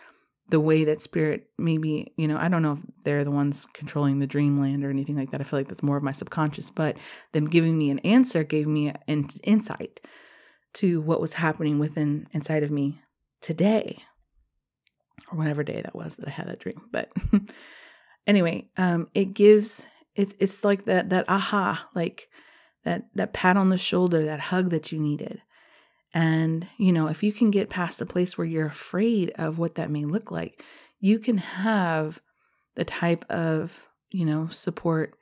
the 0.50 0.60
way 0.60 0.86
that 0.86 1.02
spirit 1.02 1.50
maybe, 1.58 2.14
you 2.16 2.28
know, 2.28 2.38
I 2.38 2.48
don't 2.48 2.62
know 2.62 2.74
if 2.74 2.80
they're 3.04 3.24
the 3.24 3.32
ones 3.32 3.68
controlling 3.74 4.20
the 4.20 4.28
dreamland 4.28 4.86
or 4.86 4.90
anything 4.90 5.16
like 5.16 5.32
that. 5.32 5.42
I 5.42 5.44
feel 5.44 5.60
like 5.60 5.68
that's 5.68 5.84
more 5.84 5.98
of 5.98 6.04
my 6.04 6.12
subconscious, 6.12 6.70
but 6.70 6.98
them 7.34 7.48
giving 7.48 7.78
me 7.78 7.90
an 7.90 8.00
answer 8.00 8.44
gave 8.44 8.68
me 8.68 8.94
an 9.08 9.28
insight 9.44 10.00
to 10.76 11.02
what 11.02 11.20
was 11.20 11.34
happening 11.34 11.80
within 11.80 12.28
inside 12.32 12.64
of 12.64 12.72
me 12.72 13.02
today 13.42 14.04
or 15.32 15.38
whatever 15.38 15.64
day 15.64 15.82
that 15.82 15.96
was 15.96 16.16
that 16.18 16.28
I 16.28 16.32
had 16.32 16.48
that 16.48 16.60
dream. 16.60 16.88
But 16.92 17.12
anyway, 18.28 18.70
um, 18.78 19.08
it 19.16 19.34
gives 19.34 19.88
it's 20.16 20.36
it's 20.40 20.64
like 20.64 20.86
that 20.86 21.10
that 21.10 21.26
aha, 21.28 21.90
like 21.96 22.30
that 22.84 23.08
that 23.16 23.34
pat 23.34 23.58
on 23.58 23.70
the 23.70 23.78
shoulder, 23.78 24.26
that 24.26 24.40
hug 24.40 24.70
that 24.70 24.92
you 24.92 25.00
needed. 25.00 25.42
And, 26.14 26.68
you 26.78 26.92
know, 26.92 27.08
if 27.08 27.22
you 27.22 27.32
can 27.32 27.52
get 27.52 27.70
past 27.70 28.02
a 28.02 28.06
place 28.06 28.38
where 28.38 28.48
you're 28.48 28.66
afraid 28.66 29.32
of 29.36 29.60
what 29.60 29.76
that 29.76 29.92
may 29.92 30.06
look 30.06 30.32
like, 30.32 30.64
you 31.00 31.20
can 31.20 31.38
have 31.38 32.20
the 32.76 32.86
type 32.86 33.26
of, 33.30 33.88
you 34.10 34.26
know, 34.26 34.48
support 34.48 35.16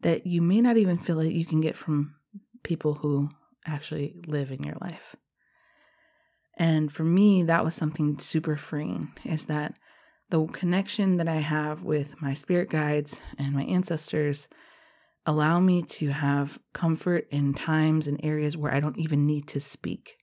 that 0.00 0.26
you 0.26 0.42
may 0.42 0.60
not 0.60 0.76
even 0.76 0.98
feel 0.98 1.16
that 1.16 1.32
you 1.32 1.46
can 1.46 1.60
get 1.60 1.76
from 1.76 2.16
people 2.62 2.94
who 2.94 3.30
actually 3.64 4.16
live 4.26 4.50
in 4.50 4.62
your 4.62 4.76
life. 4.80 5.16
And 6.58 6.92
for 6.92 7.04
me, 7.04 7.44
that 7.44 7.64
was 7.64 7.74
something 7.74 8.18
super 8.18 8.56
freeing 8.56 9.12
is 9.24 9.46
that 9.46 9.78
the 10.34 10.46
connection 10.46 11.18
that 11.18 11.28
I 11.28 11.36
have 11.36 11.84
with 11.84 12.20
my 12.20 12.34
spirit 12.34 12.68
guides 12.68 13.20
and 13.38 13.52
my 13.52 13.62
ancestors 13.62 14.48
allow 15.24 15.60
me 15.60 15.80
to 15.82 16.08
have 16.08 16.58
comfort 16.72 17.28
in 17.30 17.54
times 17.54 18.08
and 18.08 18.18
areas 18.20 18.56
where 18.56 18.74
I 18.74 18.80
don't 18.80 18.98
even 18.98 19.26
need 19.26 19.46
to 19.48 19.60
speak. 19.60 20.16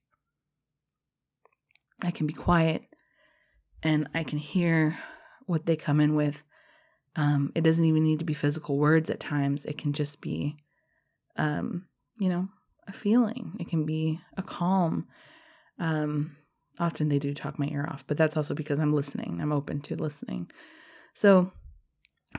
I 2.03 2.11
can 2.11 2.27
be 2.27 2.33
quiet 2.33 2.83
and 3.83 4.09
I 4.13 4.25
can 4.25 4.37
hear 4.37 4.99
what 5.45 5.65
they 5.65 5.77
come 5.77 6.01
in 6.01 6.13
with. 6.13 6.43
Um, 7.15 7.53
it 7.55 7.61
doesn't 7.61 7.85
even 7.85 8.03
need 8.03 8.19
to 8.19 8.25
be 8.25 8.33
physical 8.33 8.77
words 8.77 9.09
at 9.09 9.21
times. 9.21 9.63
It 9.63 9.77
can 9.77 9.93
just 9.93 10.19
be, 10.19 10.57
um, 11.37 11.85
you 12.19 12.27
know, 12.27 12.49
a 12.85 12.91
feeling. 12.91 13.55
It 13.61 13.69
can 13.69 13.85
be 13.85 14.19
a 14.35 14.41
calm. 14.41 15.07
Um, 15.79 16.35
often 16.79 17.09
they 17.09 17.19
do 17.19 17.33
talk 17.33 17.59
my 17.59 17.67
ear 17.67 17.87
off, 17.89 18.05
but 18.07 18.17
that's 18.17 18.37
also 18.37 18.53
because 18.53 18.79
I'm 18.79 18.93
listening. 18.93 19.39
I'm 19.41 19.51
open 19.51 19.81
to 19.81 19.95
listening. 19.95 20.49
So 21.13 21.51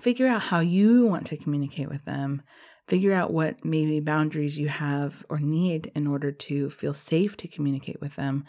figure 0.00 0.26
out 0.26 0.42
how 0.42 0.60
you 0.60 1.06
want 1.06 1.26
to 1.26 1.36
communicate 1.36 1.88
with 1.88 2.04
them. 2.04 2.42
Figure 2.88 3.12
out 3.12 3.32
what 3.32 3.64
maybe 3.64 4.00
boundaries 4.00 4.58
you 4.58 4.68
have 4.68 5.24
or 5.28 5.38
need 5.38 5.92
in 5.94 6.06
order 6.06 6.32
to 6.32 6.70
feel 6.70 6.94
safe 6.94 7.36
to 7.36 7.48
communicate 7.48 8.00
with 8.00 8.16
them 8.16 8.44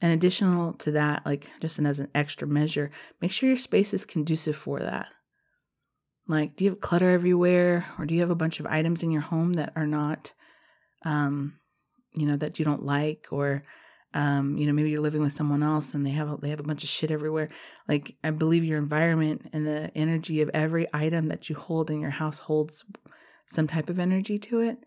and 0.00 0.12
additional 0.12 0.72
to 0.74 0.92
that, 0.92 1.26
like 1.26 1.48
just 1.60 1.78
as 1.78 1.98
an 1.98 2.08
extra 2.14 2.46
measure, 2.46 2.90
make 3.20 3.32
sure 3.32 3.48
your 3.48 3.58
space 3.58 3.92
is 3.92 4.06
conducive 4.06 4.56
for 4.56 4.78
that. 4.80 5.08
Like, 6.26 6.56
do 6.56 6.64
you 6.64 6.70
have 6.70 6.80
clutter 6.80 7.10
everywhere, 7.10 7.86
or 7.98 8.04
do 8.04 8.14
you 8.14 8.20
have 8.20 8.30
a 8.30 8.34
bunch 8.34 8.60
of 8.60 8.66
items 8.66 9.02
in 9.02 9.10
your 9.10 9.22
home 9.22 9.54
that 9.54 9.72
are 9.74 9.86
not, 9.86 10.34
um, 11.04 11.58
you 12.14 12.26
know, 12.26 12.36
that 12.36 12.58
you 12.58 12.64
don't 12.64 12.82
like, 12.82 13.28
or, 13.30 13.62
um, 14.14 14.56
you 14.56 14.66
know, 14.66 14.72
maybe 14.72 14.90
you're 14.90 15.00
living 15.00 15.20
with 15.20 15.32
someone 15.32 15.62
else 15.62 15.92
and 15.92 16.04
they 16.04 16.10
have 16.10 16.30
a, 16.30 16.36
they 16.36 16.48
have 16.48 16.60
a 16.60 16.64
bunch 16.64 16.82
of 16.82 16.88
shit 16.88 17.10
everywhere. 17.10 17.48
Like, 17.86 18.16
I 18.24 18.30
believe 18.30 18.64
your 18.64 18.78
environment 18.78 19.50
and 19.52 19.66
the 19.66 19.90
energy 19.96 20.40
of 20.40 20.50
every 20.54 20.86
item 20.94 21.28
that 21.28 21.48
you 21.48 21.56
hold 21.56 21.90
in 21.90 22.00
your 22.00 22.10
house 22.10 22.38
holds 22.38 22.84
some 23.46 23.66
type 23.66 23.90
of 23.90 23.98
energy 23.98 24.38
to 24.38 24.60
it. 24.60 24.78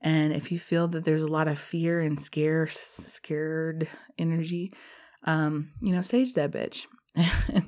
And 0.00 0.32
if 0.32 0.50
you 0.50 0.58
feel 0.58 0.88
that 0.88 1.04
there's 1.04 1.22
a 1.22 1.28
lot 1.28 1.48
of 1.48 1.58
fear 1.58 2.00
and 2.00 2.20
scare, 2.20 2.66
scared 2.68 3.88
energy, 4.18 4.72
um, 5.24 5.72
you 5.82 5.92
know, 5.92 6.02
sage 6.02 6.34
that 6.34 6.52
bitch. 6.52 6.86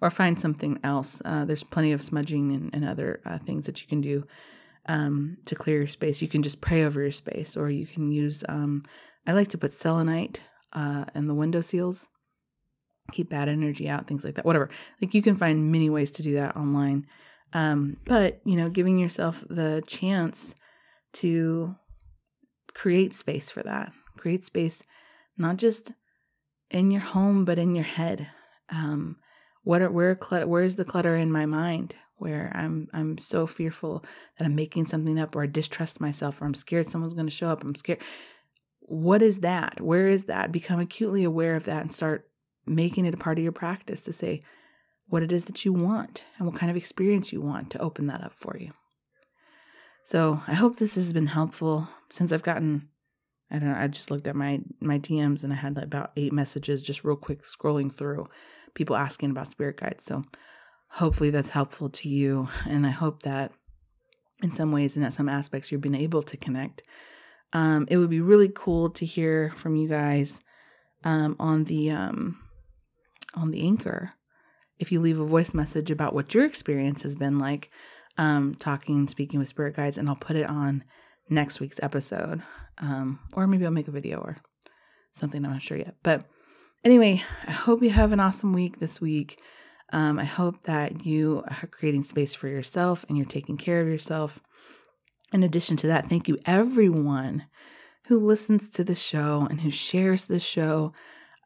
or 0.00 0.10
find 0.10 0.38
something 0.38 0.78
else. 0.84 1.20
Uh, 1.24 1.44
there's 1.44 1.62
plenty 1.62 1.92
of 1.92 2.02
smudging 2.02 2.52
and, 2.52 2.70
and 2.74 2.84
other 2.84 3.20
uh, 3.24 3.38
things 3.38 3.66
that 3.66 3.80
you 3.82 3.88
can 3.88 4.00
do 4.00 4.26
um, 4.86 5.38
to 5.46 5.54
clear 5.54 5.78
your 5.78 5.86
space. 5.86 6.22
You 6.22 6.28
can 6.28 6.42
just 6.42 6.60
pray 6.60 6.84
over 6.84 7.00
your 7.00 7.10
space, 7.10 7.56
or 7.56 7.70
you 7.70 7.86
can 7.86 8.10
use. 8.10 8.44
Um, 8.48 8.82
I 9.26 9.32
like 9.32 9.48
to 9.48 9.58
put 9.58 9.72
selenite 9.72 10.42
uh, 10.72 11.04
in 11.14 11.26
the 11.26 11.34
window 11.34 11.60
seals, 11.60 12.08
keep 13.12 13.30
bad 13.30 13.48
energy 13.48 13.88
out, 13.88 14.06
things 14.06 14.24
like 14.24 14.34
that. 14.34 14.44
Whatever. 14.44 14.70
Like 15.00 15.14
you 15.14 15.22
can 15.22 15.36
find 15.36 15.72
many 15.72 15.90
ways 15.90 16.10
to 16.12 16.22
do 16.22 16.34
that 16.34 16.56
online. 16.56 17.06
Um, 17.52 17.98
but 18.04 18.40
you 18.44 18.56
know, 18.56 18.68
giving 18.68 18.98
yourself 18.98 19.44
the 19.48 19.82
chance 19.86 20.54
to 21.14 21.76
create 22.74 23.14
space 23.14 23.50
for 23.50 23.62
that. 23.62 23.92
Create 24.16 24.44
space 24.44 24.82
not 25.36 25.56
just 25.56 25.92
in 26.70 26.90
your 26.90 27.00
home, 27.00 27.44
but 27.44 27.58
in 27.58 27.74
your 27.74 27.84
head. 27.84 28.28
Um, 28.68 29.16
what 29.62 29.82
are, 29.82 29.90
where 29.90 30.14
where's 30.14 30.76
the 30.76 30.84
clutter 30.84 31.16
in 31.16 31.30
my 31.30 31.46
mind 31.46 31.94
where 32.16 32.52
I'm 32.54 32.88
I'm 32.92 33.18
so 33.18 33.46
fearful 33.46 34.04
that 34.38 34.44
I'm 34.44 34.54
making 34.54 34.86
something 34.86 35.18
up 35.18 35.34
or 35.34 35.42
I 35.42 35.46
distrust 35.46 36.00
myself 36.00 36.40
or 36.40 36.44
I'm 36.44 36.54
scared 36.54 36.88
someone's 36.88 37.14
going 37.14 37.26
to 37.26 37.32
show 37.32 37.48
up. 37.48 37.62
I'm 37.62 37.74
scared. 37.74 38.02
What 38.86 39.22
is 39.22 39.40
that? 39.40 39.80
Where 39.80 40.08
is 40.08 40.24
that? 40.24 40.52
Become 40.52 40.78
acutely 40.78 41.24
aware 41.24 41.56
of 41.56 41.64
that 41.64 41.82
and 41.82 41.92
start 41.92 42.28
making 42.66 43.06
it 43.06 43.14
a 43.14 43.18
part 43.18 43.38
of 43.38 43.42
your 43.42 43.52
practice 43.52 44.02
to 44.02 44.12
say 44.12 44.42
what 45.08 45.22
it 45.22 45.32
is 45.32 45.46
that 45.46 45.64
you 45.64 45.72
want 45.72 46.24
and 46.38 46.46
what 46.46 46.56
kind 46.56 46.70
of 46.70 46.76
experience 46.76 47.32
you 47.32 47.40
want 47.40 47.70
to 47.70 47.78
open 47.78 48.06
that 48.08 48.22
up 48.22 48.34
for 48.34 48.56
you. 48.58 48.72
So 50.02 50.42
I 50.46 50.52
hope 50.54 50.76
this 50.76 50.96
has 50.96 51.12
been 51.12 51.28
helpful 51.28 51.88
since 52.10 52.32
I've 52.32 52.42
gotten 52.42 52.88
I 53.50 53.58
don't 53.58 53.68
know, 53.68 53.78
I 53.78 53.86
just 53.88 54.10
looked 54.10 54.26
at 54.26 54.36
my 54.36 54.60
my 54.80 54.98
DMs 54.98 55.44
and 55.44 55.52
I 55.52 55.56
had 55.56 55.78
about 55.78 56.12
eight 56.16 56.32
messages 56.32 56.82
just 56.82 57.04
real 57.04 57.16
quick 57.16 57.42
scrolling 57.42 57.94
through 57.94 58.26
people 58.74 58.96
asking 58.96 59.30
about 59.30 59.48
spirit 59.48 59.78
guides. 59.78 60.04
So 60.04 60.22
hopefully 60.88 61.30
that's 61.30 61.50
helpful 61.50 61.88
to 61.88 62.08
you 62.08 62.48
and 62.66 62.86
I 62.86 62.90
hope 62.90 63.22
that 63.22 63.52
in 64.42 64.50
some 64.50 64.72
ways 64.72 64.96
and 64.96 65.04
at 65.04 65.14
some 65.14 65.28
aspects 65.28 65.70
you've 65.72 65.80
been 65.80 65.94
able 65.94 66.22
to 66.22 66.36
connect. 66.36 66.82
Um, 67.54 67.86
it 67.88 67.96
would 67.96 68.10
be 68.10 68.20
really 68.20 68.50
cool 68.52 68.90
to 68.90 69.06
hear 69.06 69.52
from 69.56 69.76
you 69.76 69.88
guys 69.88 70.42
um, 71.04 71.36
on 71.38 71.64
the 71.64 71.90
um, 71.90 72.38
on 73.34 73.50
the 73.50 73.62
anchor 73.62 74.12
if 74.78 74.90
you 74.92 75.00
leave 75.00 75.20
a 75.20 75.24
voice 75.24 75.54
message 75.54 75.90
about 75.90 76.14
what 76.14 76.34
your 76.34 76.44
experience 76.44 77.02
has 77.04 77.14
been 77.14 77.38
like 77.38 77.70
um, 78.18 78.54
talking 78.54 78.98
and 78.98 79.10
speaking 79.10 79.38
with 79.38 79.48
spirit 79.48 79.76
guides, 79.76 79.98
and 79.98 80.08
I'll 80.08 80.16
put 80.16 80.36
it 80.36 80.48
on 80.48 80.84
next 81.28 81.60
week's 81.60 81.80
episode. 81.82 82.42
Um, 82.78 83.20
or 83.34 83.46
maybe 83.46 83.64
I'll 83.64 83.70
make 83.70 83.88
a 83.88 83.92
video 83.92 84.18
or 84.18 84.36
something. 85.12 85.44
I'm 85.44 85.52
not 85.52 85.62
sure 85.62 85.78
yet. 85.78 85.94
But 86.02 86.24
anyway, 86.84 87.22
I 87.46 87.52
hope 87.52 87.82
you 87.82 87.90
have 87.90 88.12
an 88.12 88.20
awesome 88.20 88.52
week 88.52 88.80
this 88.80 89.00
week. 89.00 89.40
Um, 89.92 90.18
I 90.18 90.24
hope 90.24 90.62
that 90.62 91.06
you 91.06 91.44
are 91.46 91.68
creating 91.68 92.02
space 92.02 92.34
for 92.34 92.48
yourself 92.48 93.04
and 93.08 93.16
you're 93.16 93.26
taking 93.26 93.56
care 93.56 93.80
of 93.80 93.86
yourself. 93.86 94.40
In 95.32 95.42
addition 95.42 95.76
to 95.78 95.86
that, 95.88 96.06
thank 96.06 96.28
you 96.28 96.38
everyone 96.46 97.46
who 98.06 98.18
listens 98.18 98.68
to 98.68 98.84
the 98.84 98.94
show 98.94 99.46
and 99.48 99.60
who 99.60 99.70
shares 99.70 100.26
the 100.26 100.38
show. 100.38 100.92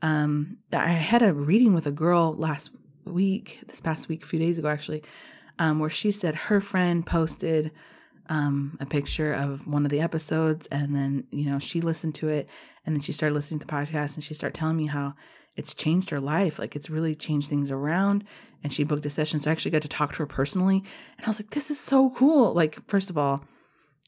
Um, 0.03 0.59
I 0.73 0.89
had 0.89 1.23
a 1.23 1.33
reading 1.33 1.73
with 1.73 1.87
a 1.87 1.93
girl 1.93 2.35
last 2.37 2.71
week, 3.05 3.63
this 3.67 3.81
past 3.81 4.09
week, 4.09 4.25
a 4.25 4.27
few 4.27 4.39
days 4.39 4.59
ago 4.59 4.69
actually, 4.69 5.03
um, 5.59 5.79
where 5.79 5.91
she 5.91 6.11
said 6.11 6.35
her 6.35 6.61
friend 6.61 7.07
posted 7.07 7.73
um, 8.29 8.77
a 8.81 8.87
picture 8.87 9.33
of 9.33 9.67
one 9.67 9.85
of 9.85 9.91
the 9.91 10.01
episodes, 10.01 10.67
and 10.67 10.95
then 10.95 11.25
you 11.31 11.51
know 11.51 11.59
she 11.59 11.81
listened 11.81 12.15
to 12.17 12.29
it, 12.29 12.49
and 12.85 12.95
then 12.95 13.01
she 13.01 13.13
started 13.13 13.35
listening 13.35 13.61
to 13.61 13.67
the 13.67 13.73
podcast, 13.73 14.15
and 14.15 14.25
she 14.25 14.35
started 14.35 14.59
telling 14.59 14.77
me 14.77 14.87
how 14.87 15.15
it's 15.57 15.75
changed 15.75 16.11
her 16.11 16.21
life, 16.21 16.59
like 16.59 16.77
it's 16.77 16.91
really 16.91 17.15
changed 17.15 17.49
things 17.49 17.71
around. 17.71 18.25
And 18.63 18.73
she 18.73 18.85
booked 18.85 19.07
a 19.07 19.11
session, 19.11 19.39
so 19.39 19.51
I 19.51 19.53
actually 19.53 19.71
got 19.71 19.83
to 19.83 19.89
talk 19.89 20.13
to 20.13 20.19
her 20.19 20.27
personally, 20.27 20.83
and 21.17 21.27
I 21.27 21.31
was 21.31 21.41
like, 21.41 21.51
"This 21.51 21.71
is 21.71 21.79
so 21.81 22.11
cool!" 22.11 22.53
Like, 22.53 22.87
first 22.89 23.09
of 23.09 23.17
all, 23.17 23.45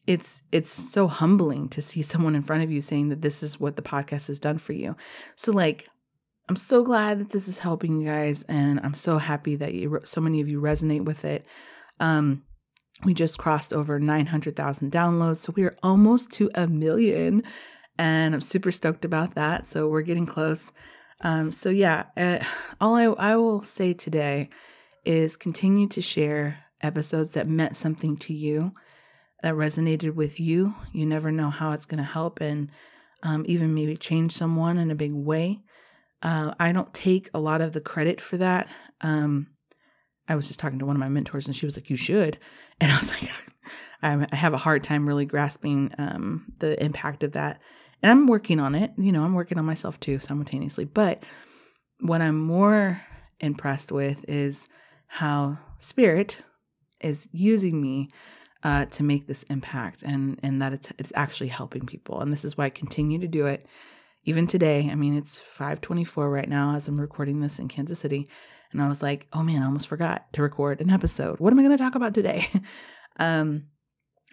it's 0.06 0.42
it's 0.50 0.70
so 0.70 1.06
humbling 1.06 1.68
to 1.70 1.82
see 1.82 2.02
someone 2.02 2.34
in 2.34 2.42
front 2.42 2.62
of 2.62 2.70
you 2.70 2.80
saying 2.80 3.10
that 3.10 3.22
this 3.22 3.42
is 3.42 3.60
what 3.60 3.76
the 3.76 3.82
podcast 3.82 4.28
has 4.28 4.40
done 4.40 4.58
for 4.58 4.72
you. 4.72 4.96
So 5.36 5.52
like 5.52 5.88
I'm 6.50 6.56
so 6.56 6.82
glad 6.82 7.20
that 7.20 7.30
this 7.30 7.46
is 7.46 7.60
helping 7.60 8.00
you 8.00 8.08
guys, 8.08 8.42
and 8.48 8.80
I'm 8.82 8.94
so 8.94 9.18
happy 9.18 9.54
that 9.54 9.72
you, 9.72 10.00
so 10.02 10.20
many 10.20 10.40
of 10.40 10.48
you 10.48 10.60
resonate 10.60 11.04
with 11.04 11.24
it. 11.24 11.46
Um, 12.00 12.42
we 13.04 13.14
just 13.14 13.38
crossed 13.38 13.72
over 13.72 14.00
900,000 14.00 14.90
downloads, 14.90 15.36
so 15.36 15.52
we 15.54 15.62
are 15.62 15.76
almost 15.84 16.32
to 16.32 16.50
a 16.56 16.66
million, 16.66 17.44
and 17.98 18.34
I'm 18.34 18.40
super 18.40 18.72
stoked 18.72 19.04
about 19.04 19.36
that. 19.36 19.68
So 19.68 19.86
we're 19.86 20.02
getting 20.02 20.26
close. 20.26 20.72
Um, 21.20 21.52
so 21.52 21.70
yeah, 21.70 22.06
uh, 22.16 22.40
all 22.80 22.96
I, 22.96 23.04
I 23.04 23.36
will 23.36 23.62
say 23.62 23.92
today 23.92 24.50
is 25.04 25.36
continue 25.36 25.86
to 25.86 26.02
share 26.02 26.64
episodes 26.82 27.30
that 27.32 27.46
meant 27.46 27.76
something 27.76 28.16
to 28.16 28.34
you, 28.34 28.72
that 29.42 29.54
resonated 29.54 30.14
with 30.14 30.38
you. 30.38 30.74
You 30.92 31.06
never 31.06 31.32
know 31.32 31.50
how 31.50 31.72
it's 31.72 31.86
going 31.86 31.98
to 31.98 32.04
help 32.04 32.40
and 32.40 32.70
um, 33.22 33.44
even 33.46 33.74
maybe 33.74 33.96
change 33.96 34.32
someone 34.32 34.78
in 34.78 34.90
a 34.90 34.94
big 34.94 35.12
way. 35.12 35.60
Uh, 36.22 36.54
I 36.58 36.72
don't 36.72 36.92
take 36.92 37.30
a 37.32 37.40
lot 37.40 37.60
of 37.60 37.72
the 37.72 37.80
credit 37.80 38.20
for 38.20 38.36
that. 38.38 38.68
Um, 39.00 39.48
I 40.28 40.36
was 40.36 40.48
just 40.48 40.60
talking 40.60 40.78
to 40.78 40.86
one 40.86 40.96
of 40.96 41.00
my 41.00 41.08
mentors, 41.08 41.46
and 41.46 41.56
she 41.56 41.66
was 41.66 41.76
like, 41.76 41.90
"You 41.90 41.96
should," 41.96 42.38
and 42.80 42.92
I 42.92 42.96
was 42.96 43.10
like, 43.10 43.30
"I, 44.02 44.36
have 44.36 44.52
a 44.52 44.58
hard 44.58 44.84
time 44.84 45.06
really 45.06 45.24
grasping 45.24 45.92
um, 45.98 46.52
the 46.58 46.82
impact 46.82 47.22
of 47.22 47.32
that." 47.32 47.60
And 48.02 48.10
I'm 48.10 48.26
working 48.26 48.60
on 48.60 48.74
it. 48.74 48.92
You 48.96 49.12
know, 49.12 49.24
I'm 49.24 49.34
working 49.34 49.58
on 49.58 49.64
myself 49.64 49.98
too 49.98 50.20
simultaneously. 50.20 50.84
But 50.84 51.24
what 52.00 52.22
I'm 52.22 52.38
more 52.38 53.02
impressed 53.40 53.92
with 53.92 54.24
is 54.28 54.68
how 55.06 55.58
spirit 55.78 56.38
is 57.00 57.28
using 57.32 57.80
me 57.80 58.10
uh, 58.62 58.86
to 58.86 59.02
make 59.02 59.26
this 59.26 59.42
impact, 59.44 60.02
and 60.02 60.38
and 60.42 60.60
that 60.62 60.72
it's 60.72 60.92
it's 60.98 61.12
actually 61.14 61.48
helping 61.48 61.86
people. 61.86 62.20
And 62.20 62.32
this 62.32 62.44
is 62.44 62.56
why 62.56 62.66
I 62.66 62.70
continue 62.70 63.18
to 63.18 63.28
do 63.28 63.46
it 63.46 63.66
even 64.24 64.46
today, 64.46 64.88
I 64.90 64.94
mean, 64.94 65.16
it's 65.16 65.38
524 65.38 66.30
right 66.30 66.48
now 66.48 66.74
as 66.74 66.88
I'm 66.88 67.00
recording 67.00 67.40
this 67.40 67.58
in 67.58 67.68
Kansas 67.68 67.98
City. 67.98 68.28
And 68.72 68.82
I 68.82 68.88
was 68.88 69.02
like, 69.02 69.26
oh 69.32 69.42
man, 69.42 69.62
I 69.62 69.66
almost 69.66 69.88
forgot 69.88 70.32
to 70.34 70.42
record 70.42 70.80
an 70.80 70.90
episode. 70.90 71.40
What 71.40 71.52
am 71.52 71.58
I 71.58 71.62
going 71.62 71.76
to 71.76 71.82
talk 71.82 71.94
about 71.94 72.14
today? 72.14 72.48
um, 73.18 73.64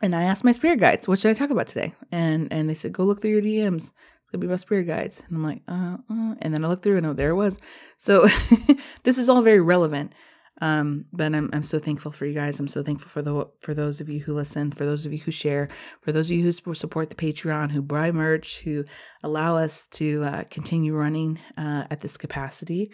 and 0.02 0.14
I 0.14 0.24
asked 0.24 0.44
my 0.44 0.52
spirit 0.52 0.80
guides, 0.80 1.08
what 1.08 1.20
should 1.20 1.32
I 1.32 1.34
talk 1.34 1.50
about 1.50 1.68
today? 1.68 1.96
And 2.12 2.54
and 2.54 2.70
they 2.70 2.76
said, 2.76 2.92
go 2.92 3.04
look 3.04 3.22
through 3.22 3.32
your 3.32 3.42
DMs. 3.42 3.92
It's 4.22 4.32
gonna 4.32 4.42
be 4.42 4.48
about 4.48 4.60
spirit 4.60 4.84
guides. 4.84 5.24
And 5.28 5.38
I'm 5.38 5.44
like, 5.44 5.64
uh, 5.68 5.98
uh. 6.08 6.36
and 6.40 6.54
then 6.54 6.64
I 6.64 6.68
looked 6.68 6.84
through 6.84 6.98
and 6.98 7.06
oh, 7.08 7.14
there 7.14 7.32
it 7.32 7.36
was. 7.36 7.60
So 7.98 8.28
this 9.04 9.18
is 9.18 9.28
all 9.28 9.42
very 9.42 9.62
relevant. 9.62 10.14
Um, 10.60 11.06
but 11.14 11.36
I'm 11.36 11.50
I'm 11.54 11.64
so 11.64 11.80
thankful 11.80 12.12
for 12.12 12.26
you 12.26 12.34
guys. 12.34 12.60
I'm 12.60 12.68
so 12.68 12.82
thankful 12.82 13.10
for 13.10 13.22
the 13.22 13.48
for 13.62 13.74
those 13.74 14.02
of 14.02 14.10
you 14.10 14.20
who 14.20 14.34
listen, 14.34 14.72
for 14.72 14.86
those 14.86 15.06
of 15.06 15.14
you 15.14 15.20
who 15.20 15.32
share, 15.32 15.70
for 16.02 16.12
those 16.12 16.32
of 16.32 16.38
you 16.38 16.44
who 16.44 16.74
support 16.74 17.10
the 17.10 17.16
Patreon, 17.16 17.72
who 17.72 17.82
buy 17.82 18.12
merch, 18.12 18.60
who 18.60 18.84
allow 19.24 19.58
us 19.58 19.88
to 19.88 20.24
uh, 20.24 20.44
continue 20.50 20.96
running 20.96 21.40
uh, 21.58 21.86
at 21.92 22.02
this 22.02 22.18
capacity. 22.18 22.92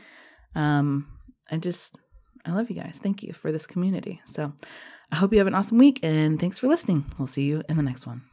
Um, 0.56 1.08
I 1.52 1.58
just 1.58 1.96
I 2.46 2.52
love 2.52 2.70
you 2.70 2.76
guys. 2.76 3.00
Thank 3.02 3.24
you 3.24 3.34
for 3.34 3.52
this 3.52 3.66
community. 3.66 4.22
So 4.26 4.54
I 5.12 5.16
hope 5.16 5.32
you 5.32 5.40
have 5.40 5.48
an 5.48 5.56
awesome 5.56 5.78
week 5.78 6.00
and 6.04 6.40
thanks 6.40 6.60
for 6.60 6.68
listening. 6.68 7.06
We'll 7.18 7.28
see 7.28 7.44
you 7.44 7.64
in 7.70 7.78
the 7.78 7.84
next 7.84 8.06
one. 8.06 8.33